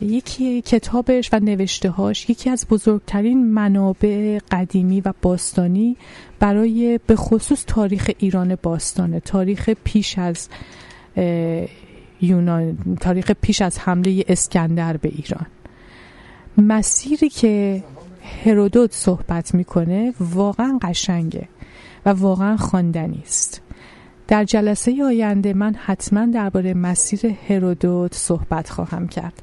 یکی 0.00 0.62
کتابش 0.62 1.30
و 1.32 1.38
نوشتهاش 1.38 2.30
یکی 2.30 2.50
از 2.50 2.66
بزرگترین 2.70 3.52
منابع 3.52 4.38
قدیمی 4.50 5.00
و 5.00 5.12
باستانی 5.22 5.96
برای 6.38 7.00
به 7.06 7.16
خصوص 7.16 7.64
تاریخ 7.66 8.10
ایران 8.18 8.58
باستانه 8.62 9.20
تاریخ 9.20 9.70
پیش 9.84 10.18
از 10.18 10.48
یونان 12.20 12.96
تاریخ 13.00 13.30
پیش 13.30 13.62
از 13.62 13.78
حمله 13.78 14.24
اسکندر 14.28 14.96
به 14.96 15.08
ایران. 15.08 15.46
مسیری 16.58 17.28
که 17.28 17.84
هرودوت 18.44 18.94
صحبت 18.94 19.54
می‌کنه 19.54 20.14
واقعا 20.20 20.78
قشنگه 20.82 21.48
و 22.06 22.10
واقعا 22.10 22.56
خواندنی 22.56 23.22
است. 23.22 23.60
در 24.28 24.44
جلسه 24.44 25.04
آینده 25.04 25.52
من 25.52 25.74
حتما 25.74 26.26
درباره 26.26 26.74
مسیر 26.74 27.34
هرودوت 27.48 28.14
صحبت 28.14 28.70
خواهم 28.70 29.08
کرد. 29.08 29.42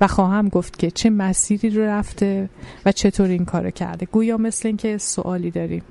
و 0.00 0.06
خواهم 0.06 0.48
گفت 0.48 0.78
که 0.78 0.90
چه 0.90 1.10
مسیری 1.10 1.70
رو 1.70 1.82
رفته 1.82 2.48
و 2.86 2.92
چطور 2.92 3.28
این 3.28 3.44
کار 3.44 3.70
کرده. 3.70 4.06
گویا 4.06 4.36
مثل 4.36 4.68
اینکه 4.68 4.98
سوالی 4.98 5.50
داریم. 5.50 5.82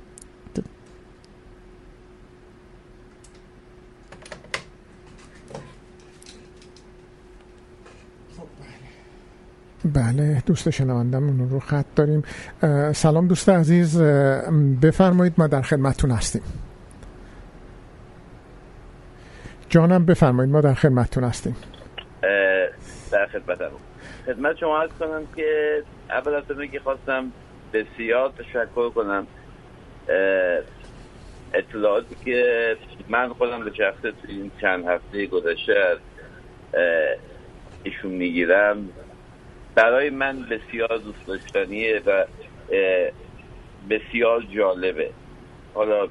بله 9.93 10.43
دوست 10.45 10.69
شنوندمون 10.69 11.49
رو 11.49 11.59
خط 11.59 11.85
داریم. 11.95 12.23
سلام 12.93 13.27
دوست 13.27 13.49
عزیز 13.49 14.01
بفرمایید 14.81 15.33
ما 15.37 15.47
در 15.47 15.61
خدمتتون 15.61 16.11
هستیم. 16.11 16.41
جانم 19.69 20.05
بفرمایید 20.05 20.51
ما 20.51 20.61
در 20.61 20.73
خدمتتون 20.73 21.23
هستیم. 21.23 21.55
در 23.33 23.39
خدمتم 23.39 23.71
خدمت 24.25 24.57
شما 24.57 24.81
هست 24.81 24.93
کنم 24.99 25.27
که 25.35 25.83
اول 26.09 26.33
از 26.33 26.43
همه 26.49 26.67
که 26.67 26.79
خواستم 26.79 27.31
بسیار 27.73 28.29
تشکر 28.37 28.89
کنم 28.89 29.27
اطلاعاتی 31.53 32.15
که 32.25 32.77
من 33.09 33.29
خودم 33.29 33.65
به 33.65 33.73
شخص 33.73 34.01
تو 34.01 34.27
این 34.27 34.51
چند 34.61 34.85
هفته 34.87 35.25
گذشته 35.25 35.73
از 35.75 35.97
ایشون 37.83 38.11
می‌گیرم. 38.11 38.89
برای 39.75 40.09
من 40.09 40.41
بسیار 40.41 40.97
دوست 40.97 41.27
داشتنیه 41.27 42.01
و 42.05 42.25
بسیار 43.89 44.41
جالبه. 44.41 45.09
حالا 45.73 46.07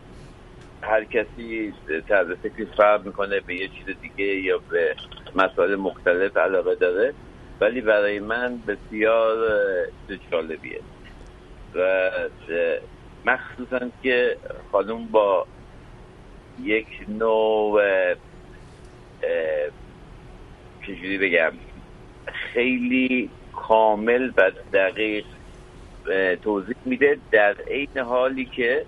هر 0.83 1.05
کسی 1.05 1.75
طرز 2.09 2.29
فکری 2.43 2.67
فرق 2.77 3.07
می‌کنه 3.07 3.41
به 3.41 3.55
یه 3.55 3.69
چیز 3.69 3.97
دیگه 4.03 4.25
یا 4.25 4.59
به 4.71 4.97
مسائل 5.39 5.77
مختلف 5.77 6.37
علاقه 6.37 6.75
داره 6.75 7.15
ولی 7.61 7.81
برای 7.81 8.19
من 8.19 8.59
بسیار 8.67 9.37
جالبیه. 10.31 10.81
و 11.75 12.11
مخصوصا 13.25 13.91
که 14.03 14.37
خانم 14.73 15.07
با 15.07 15.47
یک 16.63 16.87
نوع 17.09 17.83
چجوری 20.83 21.19
بگم 21.19 21.53
خیلی 22.27 23.31
کامل 23.53 24.31
و 24.37 24.51
دقیق 24.73 25.25
توضیح 26.43 26.77
میده 26.85 27.19
در 27.31 27.57
عین 27.71 27.99
حالی 27.99 28.45
که 28.45 28.85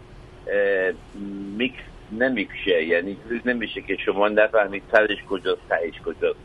میکس 1.57 1.90
نمی‌کشه. 2.13 2.85
یعنی 2.85 3.17
چیزی 3.23 3.41
نمیشه 3.45 3.81
که 3.81 3.97
شما 3.97 4.29
نفهمید 4.29 4.83
سرش 4.93 5.19
کجاست 5.29 5.69
تهش 5.69 6.01
کجاست. 6.01 6.39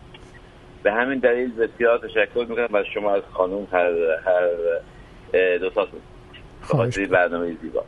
به 0.83 0.91
همین 0.91 1.19
دلیل 1.19 1.51
بسیار 1.51 1.97
تشکر 1.97 2.45
می‌کنم 2.49 2.75
از 2.75 2.85
شما 2.93 3.15
از 3.15 3.23
خانوم 3.33 3.67
هر 3.71 3.91
هر 4.25 5.57
دو 5.57 5.69
ساعت 5.69 6.99
برنامه 7.09 7.57
زیبا. 7.61 7.83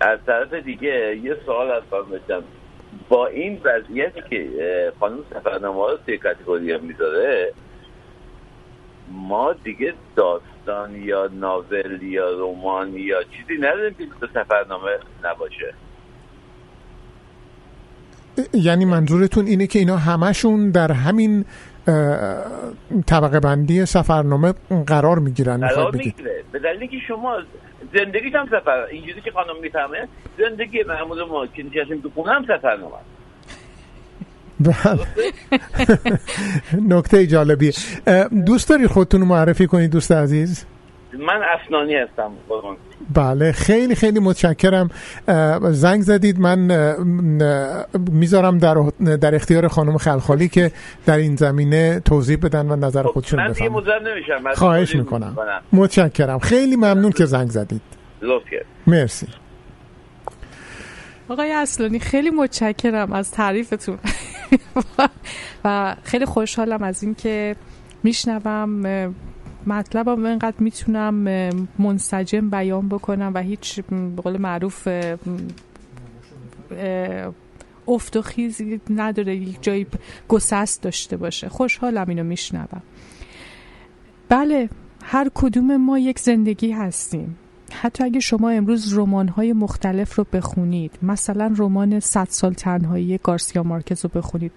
از 0.00 0.18
طرف 0.26 0.54
دیگه 0.54 1.16
یه 1.22 1.36
سوال 1.46 1.70
از 1.70 1.82
خانم 1.90 2.10
داشتم. 2.10 2.44
با 3.08 3.26
این 3.26 3.60
وضعیتی 3.64 4.22
که 4.30 4.92
خانم 5.00 5.18
سفرنامه 5.30 5.80
ها 5.80 5.90
رو 5.90 5.98
توی 6.06 6.18
کاتگوری 6.18 6.78
می‌ذاره 6.78 7.52
ما 9.08 9.52
دیگه 9.52 9.94
داستان 10.16 11.02
یا 11.02 11.30
ناول 11.32 12.02
یا 12.02 12.30
رمان 12.30 12.96
یا 12.96 13.22
چیزی 13.22 13.60
نداریم 13.60 13.94
که 13.94 14.26
سفرنامه 14.34 14.90
نباشه. 15.24 15.74
یعنی 18.52 18.84
منظورتون 18.84 19.46
اینه 19.46 19.66
که 19.66 19.78
اینا 19.78 19.96
همشون 19.96 20.70
در 20.70 20.92
همین 20.92 21.44
طبقه 23.06 23.40
بندی 23.40 23.84
سفرنامه 23.84 24.54
قرار 24.86 25.18
می‌گیرن 25.18 25.60
قرار 25.68 25.96
می‌گیره. 25.96 26.44
به 26.52 26.58
دلیلی 26.58 26.88
که 26.88 26.96
شما 27.08 27.36
زندگی 27.94 28.28
هم 28.34 28.46
سفر 28.46 28.86
اینجوری 28.90 29.20
که 29.20 29.30
خانم 29.30 29.60
می‌فهمه 29.62 30.08
زندگی 30.38 30.82
معمول 30.88 31.24
ما 31.24 31.46
که 31.46 31.62
نشستیم 31.62 32.00
تو 32.00 32.10
خونه 32.14 32.32
هم 32.32 32.42
سفرنامه 32.42 32.96
بله. 34.60 35.06
نکته 36.96 37.26
جالبی 37.26 37.72
دوست 38.46 38.68
داری 38.68 38.86
خودتون 38.86 39.20
معرفی 39.20 39.66
کنید 39.66 39.90
دوست 39.90 40.12
عزیز؟ 40.12 40.66
من 41.16 41.40
افنانی 41.54 41.94
هستم. 41.94 42.30
بله 43.14 43.52
خیلی 43.52 43.94
خیلی 43.94 44.20
متشکرم. 44.20 44.90
زنگ 45.62 46.02
زدید 46.02 46.40
من 46.40 46.58
می‌ذارم 48.10 48.58
در, 48.58 48.74
در 49.20 49.34
اختیار 49.34 49.68
خانم 49.68 49.96
خلخالی 49.96 50.48
که 50.48 50.70
در 51.06 51.16
این 51.16 51.36
زمینه 51.36 52.00
توضیح 52.00 52.36
بدن 52.36 52.70
و 52.70 52.76
نظر 52.76 53.02
خب، 53.02 53.10
خودشون 53.10 53.48
بفرمایید 53.48 53.88
من 53.88 54.10
نمیشم 54.10 54.54
خواهش 54.54 54.96
می‌کنم. 54.96 55.36
متشکرم. 55.72 56.38
خیلی 56.38 56.76
ممنون 56.76 57.12
که 57.12 57.24
زنگ 57.24 57.48
زدید. 57.50 57.82
مرسی. 58.86 59.26
آقای 61.28 61.52
اصلانی 61.52 61.98
خیلی 61.98 62.30
متشکرم 62.30 63.12
از 63.12 63.30
تعریفتون. 63.30 63.98
و 65.64 65.96
خیلی 66.02 66.24
خوشحالم 66.24 66.82
از 66.82 67.02
اینکه 67.02 67.56
میشنوم. 68.02 69.14
مطلبم 69.66 70.24
اینقدر 70.24 70.56
می‌تونم 70.58 71.14
منسجم 71.78 72.50
بیان 72.50 72.88
بکنم 72.88 73.32
و 73.34 73.42
هیچ 73.42 73.80
به 73.80 74.22
قول 74.22 74.40
معروف 74.40 74.88
افت 77.88 78.16
و 78.16 78.22
خیزی 78.22 78.80
نداره 78.90 79.36
یک 79.36 79.62
جایی 79.62 79.86
گسست 80.28 80.82
داشته 80.82 81.16
باشه. 81.16 81.48
خوشحالم 81.48 82.08
اینو 82.08 82.24
میشنوم. 82.24 82.82
بله 84.28 84.68
هر 85.04 85.30
کدوم 85.34 85.76
ما 85.76 85.98
یک 85.98 86.18
زندگی 86.18 86.72
هستیم. 86.72 87.36
حتی 87.72 88.04
اگه 88.04 88.20
شما 88.20 88.50
امروز 88.50 88.98
های 89.36 89.52
مختلف 89.52 90.14
رو 90.14 90.26
بخونید 90.32 90.98
مثلا 91.02 91.54
رمان 91.56 92.00
صد 92.00 92.28
سال 92.30 92.52
تنهایی 92.52 93.20
گارسیا 93.22 93.62
مارکز 93.62 94.04
رو 94.04 94.10
بخونید. 94.14 94.52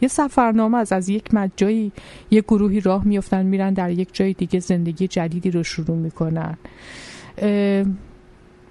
یه 0.00 0.08
سفرنامه 0.08 0.78
از 0.78 0.92
از 0.92 1.08
یک 1.08 1.34
مجایی 1.34 1.92
یه 2.30 2.40
گروهی 2.40 2.80
راه 2.80 3.04
میفتن 3.06 3.46
میرن 3.46 3.72
در 3.72 3.90
یک 3.90 4.08
جای 4.12 4.32
دیگه 4.32 4.60
زندگی 4.60 5.08
جدیدی 5.08 5.50
رو 5.50 5.62
شروع 5.62 5.96
می‌کنن. 5.96 6.56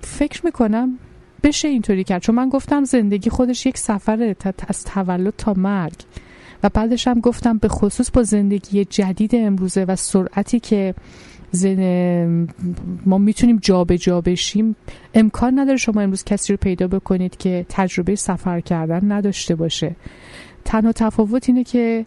فکر 0.01 0.45
می‌کنم 0.45 0.99
بشه 1.43 1.67
اینطوری 1.67 2.03
کرد. 2.03 2.21
چون 2.21 2.35
من 2.35 2.49
گفتم 2.49 2.83
زندگی 2.83 3.29
خودش 3.29 3.65
یک 3.65 3.77
سفره 3.77 4.35
از 4.67 4.83
تولد 4.85 5.33
تا 5.37 5.53
مرگ. 5.53 5.95
و 6.63 6.69
بعدش 6.69 7.07
هم 7.07 7.19
گفتم 7.19 7.57
به 7.57 7.67
خصوص 7.67 8.11
با 8.11 8.23
زندگی 8.23 8.85
جدید 8.85 9.31
امروزه 9.35 9.83
و 9.83 9.95
سرعتی 9.95 10.59
که 10.59 10.95
زن... 11.51 12.47
ما 13.05 13.17
می‌تونیم 13.17 13.57
جابجا 13.61 13.97
جا 13.97 14.21
بشیم 14.21 14.75
امکان 15.13 15.59
نداره 15.59 15.77
شما 15.77 16.01
امروز 16.01 16.23
کسی 16.23 16.53
رو 16.53 16.57
پیدا 16.57 16.87
بکنید 16.87 17.37
که 17.37 17.65
تجربه 17.69 18.15
سفر 18.15 18.59
کردن 18.59 19.11
نداشته 19.11 19.55
باشه. 19.55 19.95
تنها 20.65 20.91
تفاوت 20.91 21.49
اینه 21.49 21.63
که 21.63 22.05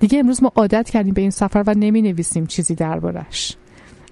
دیگه 0.00 0.18
امروز 0.18 0.42
ما 0.42 0.52
عادت 0.56 0.90
کردیم 0.90 1.14
به 1.14 1.20
این 1.20 1.30
سفر 1.30 1.64
و 1.66 1.74
نمی 1.74 2.02
نویسیم 2.02 2.46
چیزی 2.46 2.74
دربارش 2.74 3.56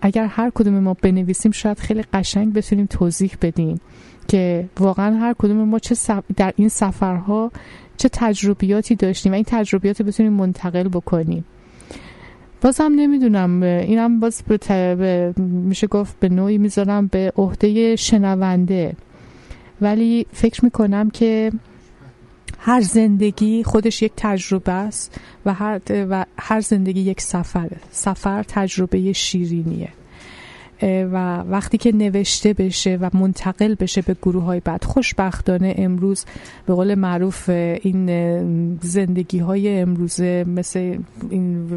اگر 0.03 0.27
هر 0.27 0.51
کدوم 0.55 0.79
ما 0.79 0.95
بنویسیم 0.95 1.53
شاید 1.53 1.79
خیلی 1.79 2.03
قشنگ 2.03 2.53
بتونیم 2.53 2.87
توضیح 2.87 3.33
بدیم 3.43 3.81
که 4.29 4.69
واقعا 4.79 5.17
هر 5.17 5.35
کدوم 5.39 5.57
ما 5.57 5.79
چه 5.79 5.97
در 6.37 6.53
این 6.57 6.69
سفرها 6.69 7.53
چه 7.97 8.09
تجربیاتی 8.13 8.95
داشتیم 8.95 9.33
و 9.33 9.35
این 9.35 9.45
تجربیات 9.47 10.01
رو 10.01 10.07
بتونیم 10.07 10.33
منتقل 10.33 10.89
بکنیم. 10.89 11.45
بازم 12.61 12.93
نمی‌دونم 12.97 13.63
اینم 13.63 14.21
باز 14.21 14.43
به 14.69 15.35
میشه 15.39 15.87
گفت 15.87 16.21
به 16.21 16.29
نوعی 16.29 16.59
می‌ذارم 16.59 17.07
به 17.07 17.33
عهده 17.37 17.97
شنونده. 17.97 18.97
ولی 19.81 20.27
فکر 20.33 20.65
می‌کنم 20.65 21.11
که 21.11 21.53
هر 22.65 22.81
زندگی 22.81 23.65
خودش 23.65 24.03
یک 24.03 24.13
تجربه 24.17 24.73
است 24.73 25.21
و 25.47 25.55
هر, 25.55 25.81
و 25.91 26.25
هر 26.39 26.61
زندگی 26.61 27.01
یک 27.01 27.21
سفره. 27.21 27.77
سفر 27.91 28.43
تجربه 28.43 29.13
شیرینیه. 29.13 29.89
و 30.83 31.37
وقتی 31.37 31.79
که 31.79 31.93
نوشته 31.93 32.53
بشه 32.53 32.99
و 33.01 33.11
منتقل 33.13 33.75
بشه 33.75 34.03
به 34.03 34.17
گروه 34.23 34.45
های 34.45 34.61
بعد 34.61 34.85
خوشبختانه 34.85 35.75
امروز 35.79 36.25
به 36.67 36.75
قول 36.75 36.95
معروف 36.95 37.49
این 37.49 38.79
زندگی 38.81 39.39
های 39.39 39.81
امروزه 39.81 40.45
مثل 40.49 40.99
این 41.31 41.69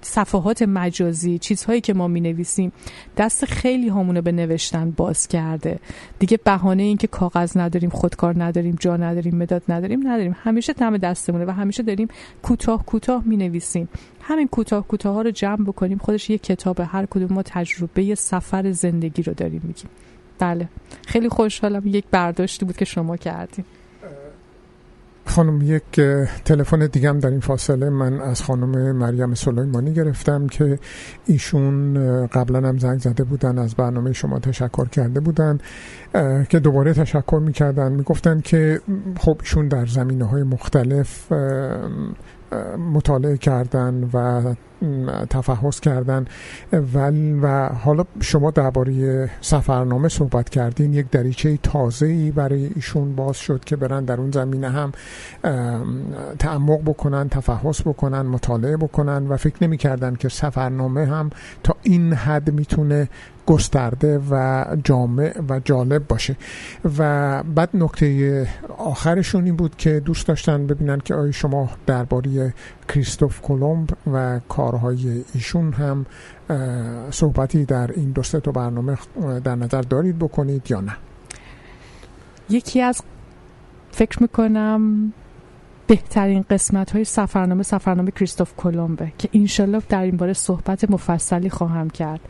صفحات 0.00 0.62
مجازی 0.62 1.38
چیزهایی 1.38 1.80
که 1.80 1.94
ما 1.94 2.08
می 2.08 2.20
نویسیم 2.20 2.72
دست 3.16 3.44
خیلی 3.44 3.88
همونو 3.88 4.22
به 4.22 4.32
نوشتن 4.32 4.90
باز 4.90 5.28
کرده. 5.28 5.78
دیگه 6.18 6.36
بهانه 6.44 6.82
این 6.82 6.96
که 6.96 7.06
کاغذ 7.06 7.56
نداریم 7.56 7.90
خودکار 7.90 8.44
نداریم 8.44 8.76
جا 8.80 8.96
نداریم 8.96 9.34
مداد 9.34 9.62
نداریم 9.68 10.08
نداریم. 10.08 10.36
همیشه 10.42 10.72
دم 10.72 10.96
دستمونه 10.96 11.44
و 11.44 11.50
همیشه 11.50 11.82
داریم 11.82 12.08
کوتاه 12.42 12.86
کوتاه 12.86 13.22
می 13.26 13.36
نویسیم 13.36 13.88
همین 14.28 14.48
کوتاه 14.48 14.86
کوتاه 14.86 15.14
ها 15.14 15.22
رو 15.22 15.30
جمع 15.30 15.64
بکنیم. 15.64 15.98
خودش 15.98 16.30
یه 16.30 16.38
کتاب 16.38 16.80
هر 16.80 17.06
کدوم 17.06 17.32
ما 17.32 17.42
تجربه 17.42 18.14
سفر 18.14 18.72
زندگی 18.72 19.22
رو 19.22 19.34
داریم 19.34 19.62
میگیم. 19.64 19.90
بله. 20.38 20.68
خیلی 21.06 21.28
خوشحالم 21.28 21.82
یک 21.84 22.04
برداشتی 22.10 22.64
بود 22.64 22.76
که 22.76 22.84
شما 22.84 23.16
کردیم. 23.16 23.64
خانم 25.26 25.62
یک 25.62 26.00
تلفن 26.44 26.86
دیگه 26.86 27.08
هم 27.08 27.18
در 27.18 27.30
این 27.30 27.40
فاصله 27.40 27.90
من 27.90 28.20
از 28.20 28.42
خانم 28.42 28.96
مریم 28.96 29.34
سلیمانی 29.34 29.92
گرفتم 29.92 30.46
که 30.46 30.78
ایشون 31.26 31.94
قبلا 32.26 32.68
هم 32.68 32.78
زنگ 32.78 32.98
زده 32.98 33.24
بودن 33.24 33.58
از 33.58 33.74
برنامه 33.74 34.12
شما 34.12 34.38
تشکر 34.38 34.88
کرده 34.88 35.20
بودن 35.20 35.58
که 36.48 36.58
دوباره 36.58 36.92
تشکر 36.92 37.40
می‌کردن. 37.44 37.92
می‌گفتن 37.92 38.40
که 38.40 38.80
خب 39.18 39.36
ایشون 39.40 39.68
در 39.68 39.86
زمینه 39.86 40.24
های 40.24 40.42
مختلف 40.42 41.32
مطالعه 42.92 43.36
کردن 43.36 44.10
و 44.14 44.54
تفحص 45.30 45.80
کردن. 45.80 46.26
و, 46.72 47.10
و 47.42 47.68
حالا 47.68 48.04
شما 48.20 48.50
درباره 48.50 49.30
سفرنامه 49.40 50.08
صحبت 50.08 50.50
کردین 50.50 50.92
یک 50.94 51.10
دریچه 51.10 51.58
تازه 51.62 52.06
ای 52.06 52.30
برای 52.30 52.70
ایشون 52.74 53.14
باز 53.16 53.36
شد 53.36 53.64
که 53.64 53.76
برن 53.76 54.04
در 54.04 54.20
اون 54.20 54.30
زمینه 54.30 54.68
هم 54.70 54.92
تعمق 56.38 56.80
بکنن 56.82 57.28
تفحص 57.28 57.80
بکنن 57.80 58.22
مطالعه 58.22 58.76
بکنن 58.76 59.26
و 59.26 59.36
فکر 59.36 59.56
نمی 59.62 59.76
کردن 59.76 60.14
که 60.14 60.28
سفرنامه 60.28 61.06
هم 61.06 61.30
تا 61.62 61.76
این 61.82 62.12
حد 62.12 62.50
می‌تونه 62.52 63.08
گسترده 63.48 64.20
و 64.30 64.64
جامع 64.84 65.40
و 65.48 65.60
جالب 65.64 66.08
باشه. 66.08 66.36
و 66.98 67.42
بعد 67.42 67.70
نکته 67.74 68.48
آخرشون 68.78 69.44
این 69.44 69.56
بود 69.56 69.76
که 69.76 70.00
دوست 70.00 70.26
داشتن 70.26 70.66
ببینن 70.66 71.00
که 71.00 71.14
آیا 71.14 71.32
شما 71.32 71.70
درباره 71.86 72.54
کریستوف 72.88 73.40
کلمب 73.40 73.88
و 74.12 74.40
کارهای 74.48 75.24
ایشون 75.34 75.72
هم 75.72 76.06
صحبتی 77.10 77.64
در 77.64 77.90
این 77.92 78.10
دو 78.10 78.22
تا 78.22 78.52
برنامه 78.52 78.98
در 79.44 79.54
نظر 79.54 79.82
دارید 79.82 80.18
بکنید 80.18 80.70
یا 80.70 80.80
نه؟ 80.80 80.96
یکی 82.50 82.82
از 82.82 83.02
فکر 83.90 84.22
می‌کنم 84.22 85.12
بهترین 85.86 86.44
قسمت 86.50 86.90
های 86.90 87.04
سفرنامه 87.04 87.62
سفرنامه 87.62 88.10
کریستوف 88.10 88.52
کلمبه 88.56 89.12
که 89.18 89.28
انشالله 89.32 89.82
در 89.88 90.02
این 90.02 90.16
باره 90.16 90.32
صحبت 90.32 90.90
مفصلی 90.90 91.50
خواهم 91.50 91.90
کرد. 91.90 92.20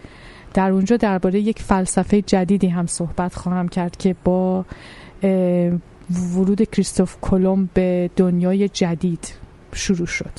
در 0.55 0.71
اونجا 0.71 0.97
درباره 0.97 1.41
یک 1.41 1.63
فلسفه 1.63 2.23
جدیدی 2.23 2.69
هم 2.69 2.87
صحبت 2.87 3.35
خواهم 3.35 3.69
کرد 3.69 3.97
که 3.97 4.17
با 4.25 4.65
ورود 6.35 6.71
کریستوف 6.71 7.17
کلمب 7.21 7.69
به 7.75 8.11
دنیای 8.17 8.69
جدید 8.69 9.35
شروع 9.73 10.07
شد. 10.07 10.33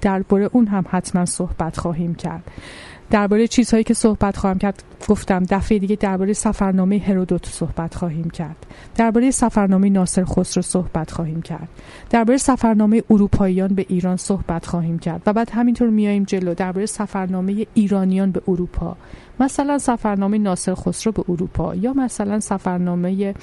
درباره 0.00 0.50
اون 0.52 0.66
هم 0.66 0.84
حتما 0.90 1.24
صحبت 1.24 1.76
خواهیم 1.76 2.14
کرد. 2.14 2.50
درباره 3.10 3.46
چیزهایی 3.46 3.84
که 3.84 3.94
صحبت 3.94 4.36
خواهم 4.36 4.58
کرد 4.58 4.82
گفتم. 5.08 5.42
دفعه 5.50 5.78
دیگه 5.78 5.96
درباره 5.96 6.32
سفرنامه 6.32 6.98
هرودوت 6.98 7.46
صحبت 7.46 7.94
خواهیم 7.94 8.30
کرد. 8.30 8.66
درباره 8.96 9.30
سفرنامه 9.30 9.90
ناصر 9.90 10.24
خسرو 10.24 10.62
صحبت 10.62 11.10
خواهیم 11.10 11.42
کرد. 11.42 11.68
درباره 12.10 12.38
سفرنامه 12.38 13.02
اروپاییان 13.10 13.74
به 13.74 13.86
ایران 13.88 14.16
صحبت 14.16 14.66
خواهیم 14.66 14.98
کرد. 14.98 15.22
و 15.26 15.32
بعد 15.32 15.50
همینطور 15.50 15.88
میاییم 15.88 16.24
جلو. 16.24 16.54
درباره 16.54 16.86
سفرنامه 16.86 17.66
ایرانیان 17.74 18.30
به 18.30 18.42
اروپا. 18.48 18.96
مثلا 19.40 19.78
سفرنامه 19.78 20.38
ناصر 20.38 20.74
خسرو 20.74 21.12
به 21.12 21.24
اروپا. 21.28 21.74
یا 21.74 21.92
مثلا 21.92 22.40
سفرنامه 22.40 23.34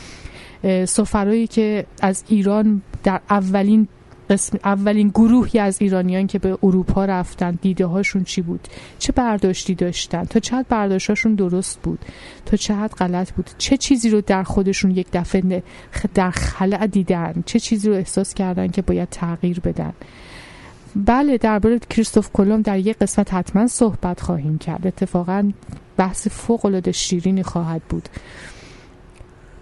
سفرایی 0.86 1.48
که 1.48 1.86
از 2.02 2.24
ایران 2.28 2.82
در 3.04 3.22
اولین 3.30 3.88
قسم 4.30 4.60
اولین 4.64 5.10
گروهی 5.10 5.60
از 5.60 5.82
ایرانیان 5.82 6.28
که 6.28 6.40
به 6.40 6.58
اروپا 6.64 7.06
رفتن 7.06 7.60
دیده 7.62 7.86
هاشون 7.86 8.24
چی 8.24 8.42
بود؟ 8.42 8.68
چه 9.00 9.12
برداشتی 9.12 9.76
داشتن؟ 9.76 10.24
تا 10.24 10.40
چقدر 10.40 10.66
برداشتاشون 10.70 11.36
درست 11.36 11.80
بود؟ 11.84 12.00
تا 12.46 12.58
چقدر 12.58 12.96
غلط 12.96 13.32
بود؟ 13.32 13.50
چه 13.58 13.78
چیزی 13.78 14.10
رو 14.10 14.22
در 14.22 14.44
خودشون 14.44 14.92
یک 14.92 15.08
دفعه 15.14 15.64
در 16.14 16.32
خلع 16.32 16.88
دیدن؟ 16.88 17.44
چه 17.46 17.60
چیزی 17.60 17.90
رو 17.90 17.96
احساس 17.96 18.34
کردن 18.34 18.68
که 18.68 18.82
باید 18.82 19.10
تغییر 19.10 19.60
بدن؟ 19.60 19.94
بله 20.96 21.38
درباره 21.38 21.80
کریستوف 21.80 22.30
کلم 22.34 22.62
در 22.62 22.80
یک 22.80 22.98
قسمت 22.98 23.34
حتما 23.34 23.68
صحبت 23.68 24.22
خواهیم 24.22 24.58
کرد. 24.58 24.88
اتفاقا 24.88 25.52
بحث 25.98 26.28
فوق 26.28 26.66
العاده 26.66 26.92
شیرینی 26.92 27.44
خواهد 27.44 27.82
بود. 27.90 28.10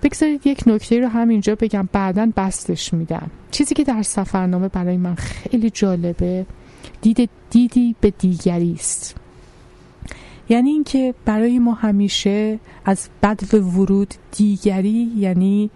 بگذارید 0.05 0.47
یک 0.47 0.63
نکته 0.67 0.99
رو 0.99 1.07
همینجا 1.07 1.55
بگم 1.55 1.89
بعدا 1.91 2.31
بستش 2.37 2.93
میدم. 2.93 3.31
چیزی 3.51 3.75
که 3.75 3.83
در 3.83 4.01
سفرنامه 4.01 4.67
برای 4.67 4.97
من 4.97 5.15
خیلی 5.15 5.69
جالبه 5.69 6.45
دید 7.01 7.29
دیدی 7.49 7.95
به 8.01 8.09
دیگری 8.09 8.73
است. 8.73 9.15
یعنی 10.49 10.69
اینکه 10.69 11.13
برای 11.25 11.59
ما 11.59 11.73
همیشه 11.73 12.59
از 12.85 13.09
بد 13.23 13.53
و 13.53 13.57
ورود 13.57 14.13
دیگری 14.31 15.11
یعنی 15.17 15.69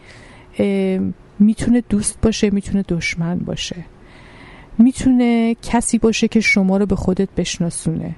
می‌تونه 1.40 1.84
دوست 1.90 2.22
باشه 2.22 2.50
می‌تونه 2.50 2.86
دشمن 2.88 3.40
باشه. 3.40 3.86
می‌تونه 4.78 5.56
کسی 5.64 5.98
باشه 5.98 6.28
که 6.28 6.40
شما 6.40 6.78
رو 6.78 6.86
به 6.86 6.96
خودت 6.96 7.30
بشناسونه. 7.38 8.16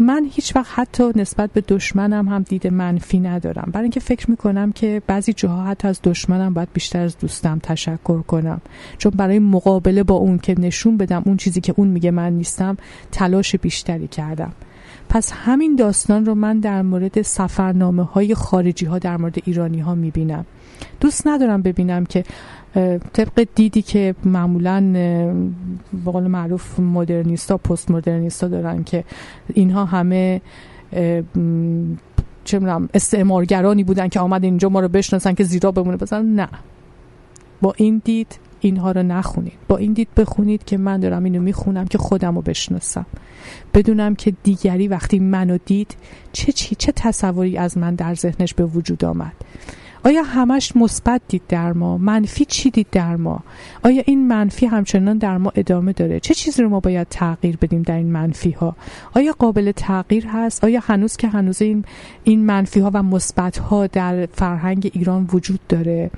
من 0.00 0.28
هیچ 0.32 0.56
وقت 0.56 0.72
حتی 0.74 1.04
نسبت 1.16 1.52
به 1.52 1.60
دشمنم 1.60 2.28
هم 2.28 2.42
دید 2.42 2.66
منفی 2.66 3.20
ندارم. 3.20 3.70
برای 3.72 3.84
اینکه 3.84 4.00
فکر 4.00 4.30
می‌کنم 4.30 4.72
که 4.72 5.02
بعضی 5.06 5.32
جاها 5.32 5.64
حتی 5.64 5.88
از 5.88 6.00
دشمنم 6.04 6.54
باید 6.54 6.68
بیشتر 6.72 7.00
از 7.00 7.18
دوستم 7.18 7.58
تشکر 7.62 8.22
کنم. 8.22 8.60
چون 8.98 9.12
برای 9.16 9.38
مقابله 9.38 10.02
با 10.02 10.14
اون 10.14 10.38
که 10.38 10.60
نشون 10.60 10.96
بدم 10.96 11.22
اون 11.26 11.36
چیزی 11.36 11.60
که 11.60 11.74
اون 11.76 11.88
میگه 11.88 12.10
من 12.10 12.32
نیستم 12.32 12.76
تلاش 13.12 13.56
بیشتری 13.56 14.08
کردم. 14.08 14.52
پس 15.10 15.32
همین 15.32 15.76
داستان 15.76 16.26
رو 16.26 16.34
من 16.34 16.60
در 16.60 16.82
مورد 16.82 17.22
سفرنامه 17.22 18.02
های 18.02 18.34
خارجی 18.34 18.86
ها 18.86 18.98
در 18.98 19.16
مورد 19.16 19.38
ایرانی 19.44 19.80
ها 19.80 19.94
می‌بینم. 19.94 20.46
دوست 21.00 21.26
ندارم 21.26 21.62
ببینم 21.62 22.06
که 22.06 22.24
طبق 23.12 23.46
دیدی 23.54 23.82
که 23.82 24.14
معمولا 24.24 24.80
به 26.04 26.10
قول 26.12 26.26
معروف 26.26 26.80
مدرنیستا 26.80 27.56
پست 27.56 27.90
مدرنیستا 27.90 28.48
دارن 28.48 28.84
که 28.84 29.04
اینها 29.54 29.84
همه 29.84 30.40
چه 32.44 32.58
می‌دونم 32.58 32.88
استعمارگرانی 32.94 33.84
بودن 33.84 34.08
که 34.08 34.20
آمد 34.20 34.44
اینجا 34.44 34.68
ما 34.68 34.80
رو 34.80 34.88
بشناسن 34.88 35.34
که 35.34 35.44
زیرا 35.44 35.72
بمونه. 35.72 35.96
بزن 35.96 36.24
نه. 36.24 36.48
با 37.62 37.74
این 37.76 38.02
دید 38.04 38.38
اینها 38.60 38.92
رو 38.92 39.02
نخونید. 39.02 39.58
با 39.68 39.76
این 39.76 39.92
دید 39.92 40.08
بخونید 40.16 40.64
که 40.64 40.78
من 40.78 41.00
دارم 41.00 41.24
اینو 41.24 41.40
می‌خونم 41.40 41.86
که 41.86 41.98
خودم 41.98 42.34
رو 42.34 42.42
بشناسم. 42.42 43.06
بدونم 43.74 44.14
که 44.14 44.32
دیگری 44.42 44.88
وقتی 44.88 45.18
منو 45.18 45.58
دید 45.66 45.96
چه 46.32 46.52
چی 46.52 46.74
چه 46.74 46.92
تصوری 46.92 47.56
از 47.56 47.78
من 47.78 47.94
در 47.94 48.14
ذهنش 48.14 48.54
به 48.54 48.64
وجود 48.64 49.04
آمد. 49.04 49.32
آیا 50.04 50.22
همش 50.22 50.76
مثبت 50.76 51.20
دید 51.28 51.42
در 51.48 51.72
ما؟ 51.72 51.98
منفی 51.98 52.44
چی 52.44 52.70
دید 52.70 52.86
در 52.92 53.16
ما؟ 53.16 53.40
آیا 53.82 54.02
این 54.06 54.28
منفی 54.28 54.66
همچنان 54.66 55.18
در 55.18 55.38
ما 55.38 55.52
ادامه 55.54 55.92
داره؟ 55.92 56.20
چه 56.20 56.34
چیزی 56.34 56.62
رو 56.62 56.68
ما 56.68 56.80
باید 56.80 57.06
تغییر 57.10 57.56
بدیم 57.56 57.82
در 57.82 57.96
این 57.96 58.12
منفی 58.12 58.50
ها 58.50 58.76
آیا 59.14 59.32
قابل 59.38 59.72
تغییر 59.72 60.26
هست؟ 60.26 60.64
آیا 60.64 60.80
هنوز 60.84 61.16
که 61.16 61.28
هنوز 61.28 61.62
این 61.62 61.84
این 62.24 62.46
منفی 62.46 62.80
ها 62.80 62.90
و 62.94 63.02
مثبت 63.02 63.58
ها 63.58 63.86
در 63.86 64.26
فرهنگ 64.32 64.90
ایران 64.94 65.28
وجود 65.32 65.60
داره؟ 65.68 66.10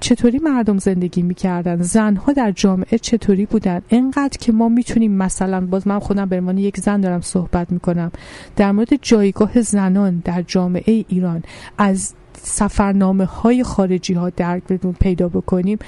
چطوری 0.00 0.38
مردم 0.38 0.78
زندگی 0.78 1.22
می‌کردن؟ 1.22 1.82
زنها 1.82 2.32
در 2.32 2.52
جامعه 2.52 2.98
چطوری 2.98 3.46
بودن؟ 3.46 3.82
انقدر 3.90 4.38
که 4.40 4.52
ما 4.52 4.68
می‌تونیم 4.68 5.12
مثلا 5.12 5.66
باز 5.66 5.88
من 5.88 5.98
خودم 5.98 6.26
به 6.26 6.54
یک 6.62 6.80
زن 6.80 7.00
دارم 7.00 7.20
صحبت 7.20 7.72
می‌کنم 7.72 8.12
در 8.56 8.72
مورد 8.72 8.88
جایگاه 9.02 9.60
زنان 9.60 10.22
در 10.24 10.42
جامعه 10.42 11.04
ایران 11.08 11.42
از 11.78 12.14
سفرنامه 12.42 13.24
های 13.24 13.64
خارجی 13.64 14.14
ها 14.14 14.30
درک 14.30 14.62
بدون 14.68 14.92
پیدا 14.92 15.28
بکنیم. 15.28 15.78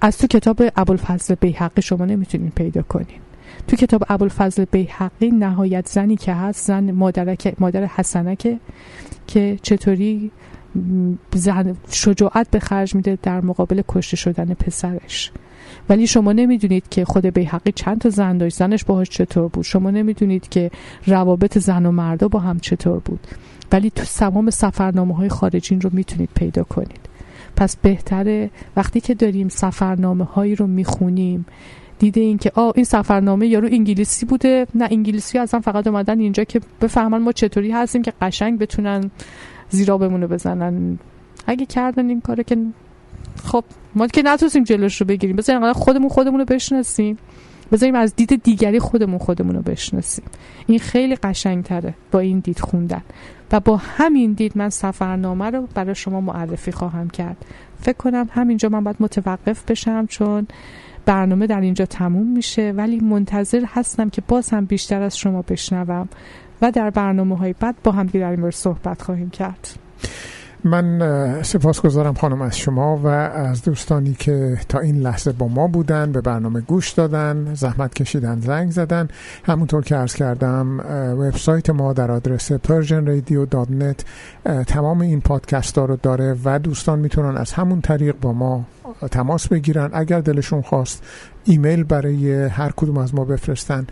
از 0.00 0.18
تو 0.18 0.26
کتاب 0.26 0.62
ابوالفضل 0.76 1.34
بیحقی 1.34 1.82
شما 1.82 2.04
نمی‌تونین 2.04 2.52
پیدا 2.56 2.82
کنین. 2.82 3.20
تو 3.68 3.76
کتاب 3.76 4.04
ابوالفضل 4.08 4.64
بیحقی 4.64 5.30
نهایت 5.30 5.88
زنی 5.88 6.16
که 6.16 6.32
هست 6.32 6.66
زن 6.66 6.90
مادرک 6.90 7.54
مادر 7.58 7.84
حسنکه 7.84 8.58
که 9.26 9.58
چطوری 9.62 10.30
شجاعت 11.90 12.50
به 12.50 12.58
خرج 12.58 12.94
میده 12.94 13.18
در 13.22 13.40
مقابل 13.40 13.82
کشته 13.88 14.16
شدن 14.16 14.54
پسرش. 14.54 15.32
ولی 15.88 16.06
شما 16.06 16.32
نمی‌دونید 16.32 16.88
که 16.88 17.04
خود 17.04 17.26
بیحقی 17.26 17.72
چند 17.72 18.00
تا 18.00 18.10
زن 18.10 18.38
داشت 18.38 18.56
زنش 18.56 18.84
باهاش 18.84 19.10
چطور 19.10 19.48
بود. 19.48 19.64
شما 19.64 19.90
نمی‌دونید 19.90 20.48
که 20.48 20.70
روابط 21.06 21.58
زن 21.58 21.86
و 21.86 21.90
مردا 21.90 22.28
با 22.28 22.38
هم 22.38 22.60
چطور 22.60 22.98
بود. 22.98 23.20
ولی 23.72 23.90
تو 23.90 24.04
تمام 24.04 24.50
سفرنامه 24.50 25.14
های 25.14 25.28
خارجین 25.28 25.80
رو 25.80 25.90
می‌تونید 25.92 26.28
پیدا 26.34 26.64
کنید. 26.64 27.00
پس 27.56 27.76
بهتره 27.76 28.50
وقتی 28.76 29.00
که 29.00 29.14
داریم 29.14 29.48
سفرنامه 29.48 30.24
هایی 30.24 30.54
رو 30.54 30.66
می‌خونیم 30.66 31.46
دیده 31.98 32.20
این 32.20 32.38
که 32.38 32.52
آه 32.54 32.72
این 32.76 32.84
سفرنامه 32.84 33.46
یارو 33.46 33.68
انگلیسی 33.72 34.26
بوده 34.26 34.66
نه 34.74 34.88
انگلیسی 34.90 35.38
اصلا 35.38 35.60
فقط 35.60 35.86
اومدن 35.86 36.20
اینجا 36.20 36.44
که 36.44 36.60
بفهمن 36.80 37.18
ما 37.18 37.32
چطوری 37.32 37.70
هستیم 37.70 38.02
که 38.02 38.12
قشنگ 38.22 38.58
بتونن 38.58 39.10
زیرا 39.74 39.98
بمونه 39.98 40.26
بزنن. 40.26 40.98
اگه 41.46 41.66
کردن 41.66 42.08
این 42.08 42.20
کاره 42.20 42.44
که 42.44 42.56
خب 43.44 43.64
ما 43.94 44.06
که 44.06 44.22
نتونستیم 44.22 44.64
جلوش 44.64 45.00
رو 45.00 45.06
بگیریم. 45.06 45.36
بذاریم 45.36 45.72
خودمون 45.72 46.08
خودمون 46.08 46.40
رو 46.40 46.46
بشناسیم. 46.46 47.18
بذاریم 47.72 47.94
از 47.94 48.16
دید 48.16 48.42
دیگری 48.42 48.78
خودمون 48.78 49.18
خودمون 49.18 49.54
رو 49.54 49.62
بشناسیم. 49.62 50.24
این 50.66 50.78
خیلی 50.78 51.16
قشنگتره 51.16 51.94
با 52.12 52.18
این 52.18 52.38
دید 52.38 52.60
خوندن. 52.60 53.02
و 53.52 53.60
با 53.60 53.76
همین 53.76 54.32
دید 54.32 54.58
من 54.58 54.70
سفرنامه 54.70 55.50
رو 55.50 55.68
برای 55.74 55.94
شما 55.94 56.20
معرفی 56.20 56.72
خواهم 56.72 57.10
کرد. 57.10 57.36
فکر 57.80 57.96
کنم 57.96 58.28
همینجا 58.30 58.68
من 58.68 58.84
باید 58.84 58.96
متوقف 59.00 59.64
بشم 59.70 60.06
چون 60.06 60.46
برنامه 61.06 61.46
در 61.46 61.60
اینجا 61.60 61.86
تموم 61.86 62.26
میشه. 62.26 62.72
ولی 62.76 63.00
منتظر 63.00 63.64
هستم 63.68 64.10
که 64.10 64.22
باز 64.28 64.50
هم 64.50 64.64
بیشتر 64.64 65.02
از 65.02 65.18
شما 65.18 65.42
بشنوم. 65.42 66.08
و 66.62 66.70
در 66.70 66.90
برنامه 66.90 67.36
های 67.36 67.54
بعد 67.60 67.74
با 67.84 67.92
هم 67.92 68.06
در 68.06 68.30
این 68.30 68.40
مورد 68.40 68.54
صحبت 68.54 69.02
خواهیم 69.02 69.30
کرد. 69.30 69.68
من 70.66 71.42
سپاس 71.42 71.80
گذارم 71.80 72.14
خانم 72.14 72.42
از 72.42 72.58
شما 72.58 72.96
و 72.96 73.06
از 73.06 73.62
دوستانی 73.62 74.14
که 74.14 74.58
تا 74.68 74.78
این 74.78 74.96
لحظه 74.96 75.32
با 75.32 75.48
ما 75.48 75.66
بودن 75.66 76.12
به 76.12 76.20
برنامه 76.20 76.60
گوش 76.60 76.90
دادن 76.90 77.54
زحمت 77.54 77.94
کشیدن 77.94 78.40
زنگ 78.40 78.70
زدن. 78.70 79.08
همونطور 79.44 79.82
که 79.82 79.96
عرض 79.96 80.14
کردم 80.14 80.80
وبسایت 81.18 81.70
ما 81.70 81.92
در 81.92 82.10
آدرس 82.10 82.52
persianradio.net 82.52 84.04
تمام 84.66 85.00
این 85.00 85.20
پادکست 85.20 85.78
ها 85.78 85.84
رو 85.84 85.96
داره 85.96 86.36
و 86.44 86.58
دوستان 86.58 86.98
می‌تونن 86.98 87.36
از 87.36 87.52
همون 87.52 87.80
طریق 87.80 88.16
با 88.20 88.32
ما 88.32 88.64
تماس 89.10 89.48
بگیرن. 89.48 89.90
اگر 89.92 90.20
دلشون 90.20 90.62
خواست 90.62 91.02
ایمیل 91.44 91.84
برای 91.84 92.46
هر 92.46 92.72
کدوم 92.76 92.98
از 92.98 93.14
ما 93.14 93.24
بفرستن 93.24 93.86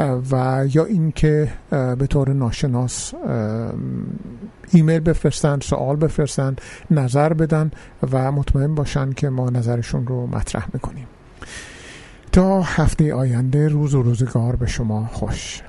و 0.00 0.64
یا 0.72 0.84
اینکه 0.84 1.52
به 1.70 2.06
طور 2.10 2.32
ناشناس 2.32 3.14
ایمیل 4.72 5.00
بفرستن 5.00 5.60
سوال 5.60 5.96
بفرستن 5.96 6.56
نظر 6.90 7.32
بدن 7.32 7.70
و 8.12 8.32
مطمئن 8.32 8.74
باشن 8.74 9.12
که 9.12 9.28
ما 9.28 9.50
نظرشون 9.50 10.06
رو 10.06 10.26
مطرح 10.26 10.68
می‌کنیم. 10.72 11.06
تا 12.32 12.62
هفته 12.62 13.14
آینده 13.14 13.68
روز 13.68 13.94
و 13.94 14.02
روزگار 14.02 14.56
به 14.56 14.66
شما 14.66 15.10
خوش. 15.12 15.62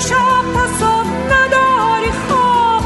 شب 0.00 0.44
تا 0.54 0.66
صبح 0.80 1.10
نداری 1.32 2.12
خواب. 2.28 2.82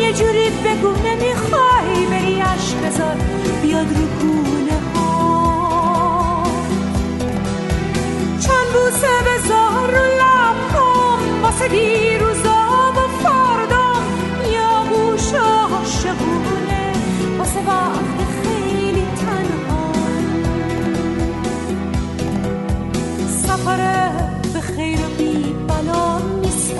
یه 0.00 0.12
جوری 0.12 0.50
بگو 0.50 0.92
نمی‌خوای 1.08 2.06
بری 2.10 2.40
عشق 2.40 2.86
بذار. 2.86 3.16
بیاد 3.62 3.86
رو 3.86 4.06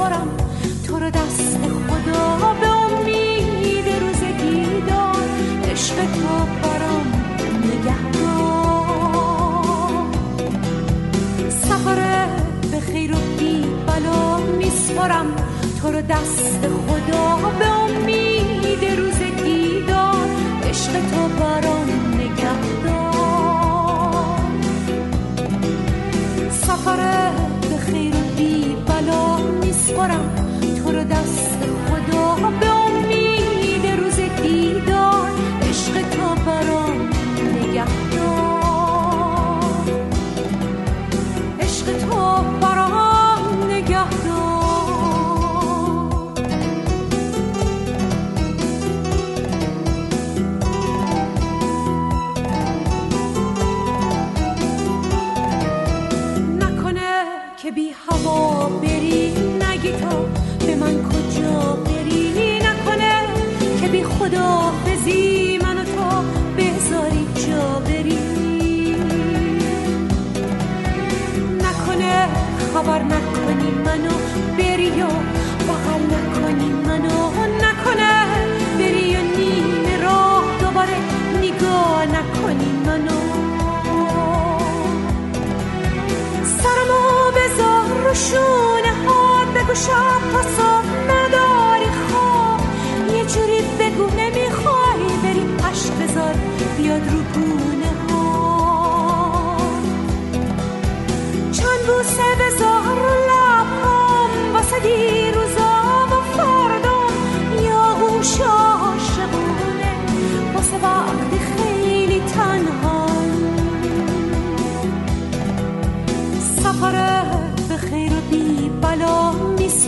دارم. 0.09 0.29
تو 0.87 0.99
رو 0.99 1.11
دست 1.11 1.59
خدا 1.89 2.55
به 2.61 2.69
امید 2.69 3.89
روزگی 4.01 4.81
دار 4.89 5.29
عشق 5.71 5.95
تو 5.95 6.47
برام 6.63 7.07
نگهدار. 7.65 8.87
سفر 11.51 12.29
به 12.73 12.81
خیر 12.81 13.13
و 13.13 13.19
بی 13.39 13.65
بلا 13.87 14.37
میسپرم 14.59 15.27
تو 15.81 15.93
رو 15.93 16.01
دست 16.01 16.61
خدا 16.89 17.51
به 17.59 17.67
امید 17.67 18.85
روزگی 18.99 19.83
دار 19.89 20.29
عشق 20.69 20.93
تو 20.93 21.29
برام 21.41 21.66
خورم 29.97 30.35
تو 30.77 30.93
رو 30.93 31.05
دست 31.05 31.56
خبر 72.77 73.03
نکنی 73.03 73.71
منو 73.85 74.15
بری 74.59 75.03
و 75.03 75.07
بغل 75.69 76.03
نکنی 76.15 76.73
منو. 76.87 77.31
نکنه 77.63 78.27
بری 78.79 79.17
و 79.17 79.21
نیمه 79.21 80.03
راه 80.03 80.45
دوباره 80.61 80.97
نگاه 81.43 82.07
نکنی 82.07 82.73
منو. 82.87 83.21
سرمو 86.45 87.31
بذار 87.37 87.89
رو 88.05 88.15
شونه 88.15 88.93
هات 89.07 89.49
بگو 89.55 89.75
شب 89.75 90.21
پسا 90.33 90.83
نداری 91.09 91.91
خواب. 92.09 92.61
یه 93.17 93.25
جوری 93.25 93.61
بگو 93.81 94.07
نمی‌خوای 94.17 95.01
بری 95.23 95.47
عشق 95.71 95.93
بذار 96.03 96.35
بیاد 96.77 97.03
رو 97.13 97.19
بود 97.19 97.76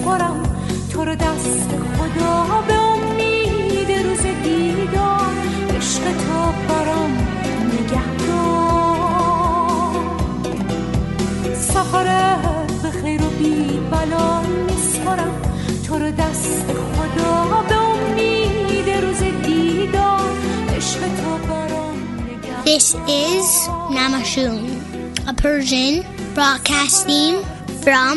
می‌خورم. 0.09 0.43
تو 0.93 1.05
رو 1.05 1.15
دست 1.15 1.69
خدا 1.99 2.63
به 2.67 2.75
امید 2.75 3.91
روز 4.07 4.23
دیدار. 4.43 5.35
عشق 5.77 6.03
تو 6.03 6.53
برام 6.69 7.13
نگه 7.67 8.27
دار 8.27 10.05
سفره 11.61 12.37
به 12.83 12.91
خیر 12.91 13.23
و 13.23 13.29
بی 13.29 13.81
بلا 13.91 14.41
میسپرم 14.41 15.43
تو 15.87 15.99
رو 15.99 16.11
دست 16.11 16.67
خدا 16.67 17.63
به 17.69 17.75
امید 17.75 18.91
روز 18.91 19.23
دیدار. 19.47 20.31
عشق 20.77 21.01
تو 21.01 21.39
برام 21.49 21.97
نگه 22.25 22.65
This 22.65 22.89
is 23.29 23.49
Namashun, 23.97 24.63
a 25.27 25.33
Persian 25.43 25.95
broadcasting 26.35 27.35
from 27.85 28.17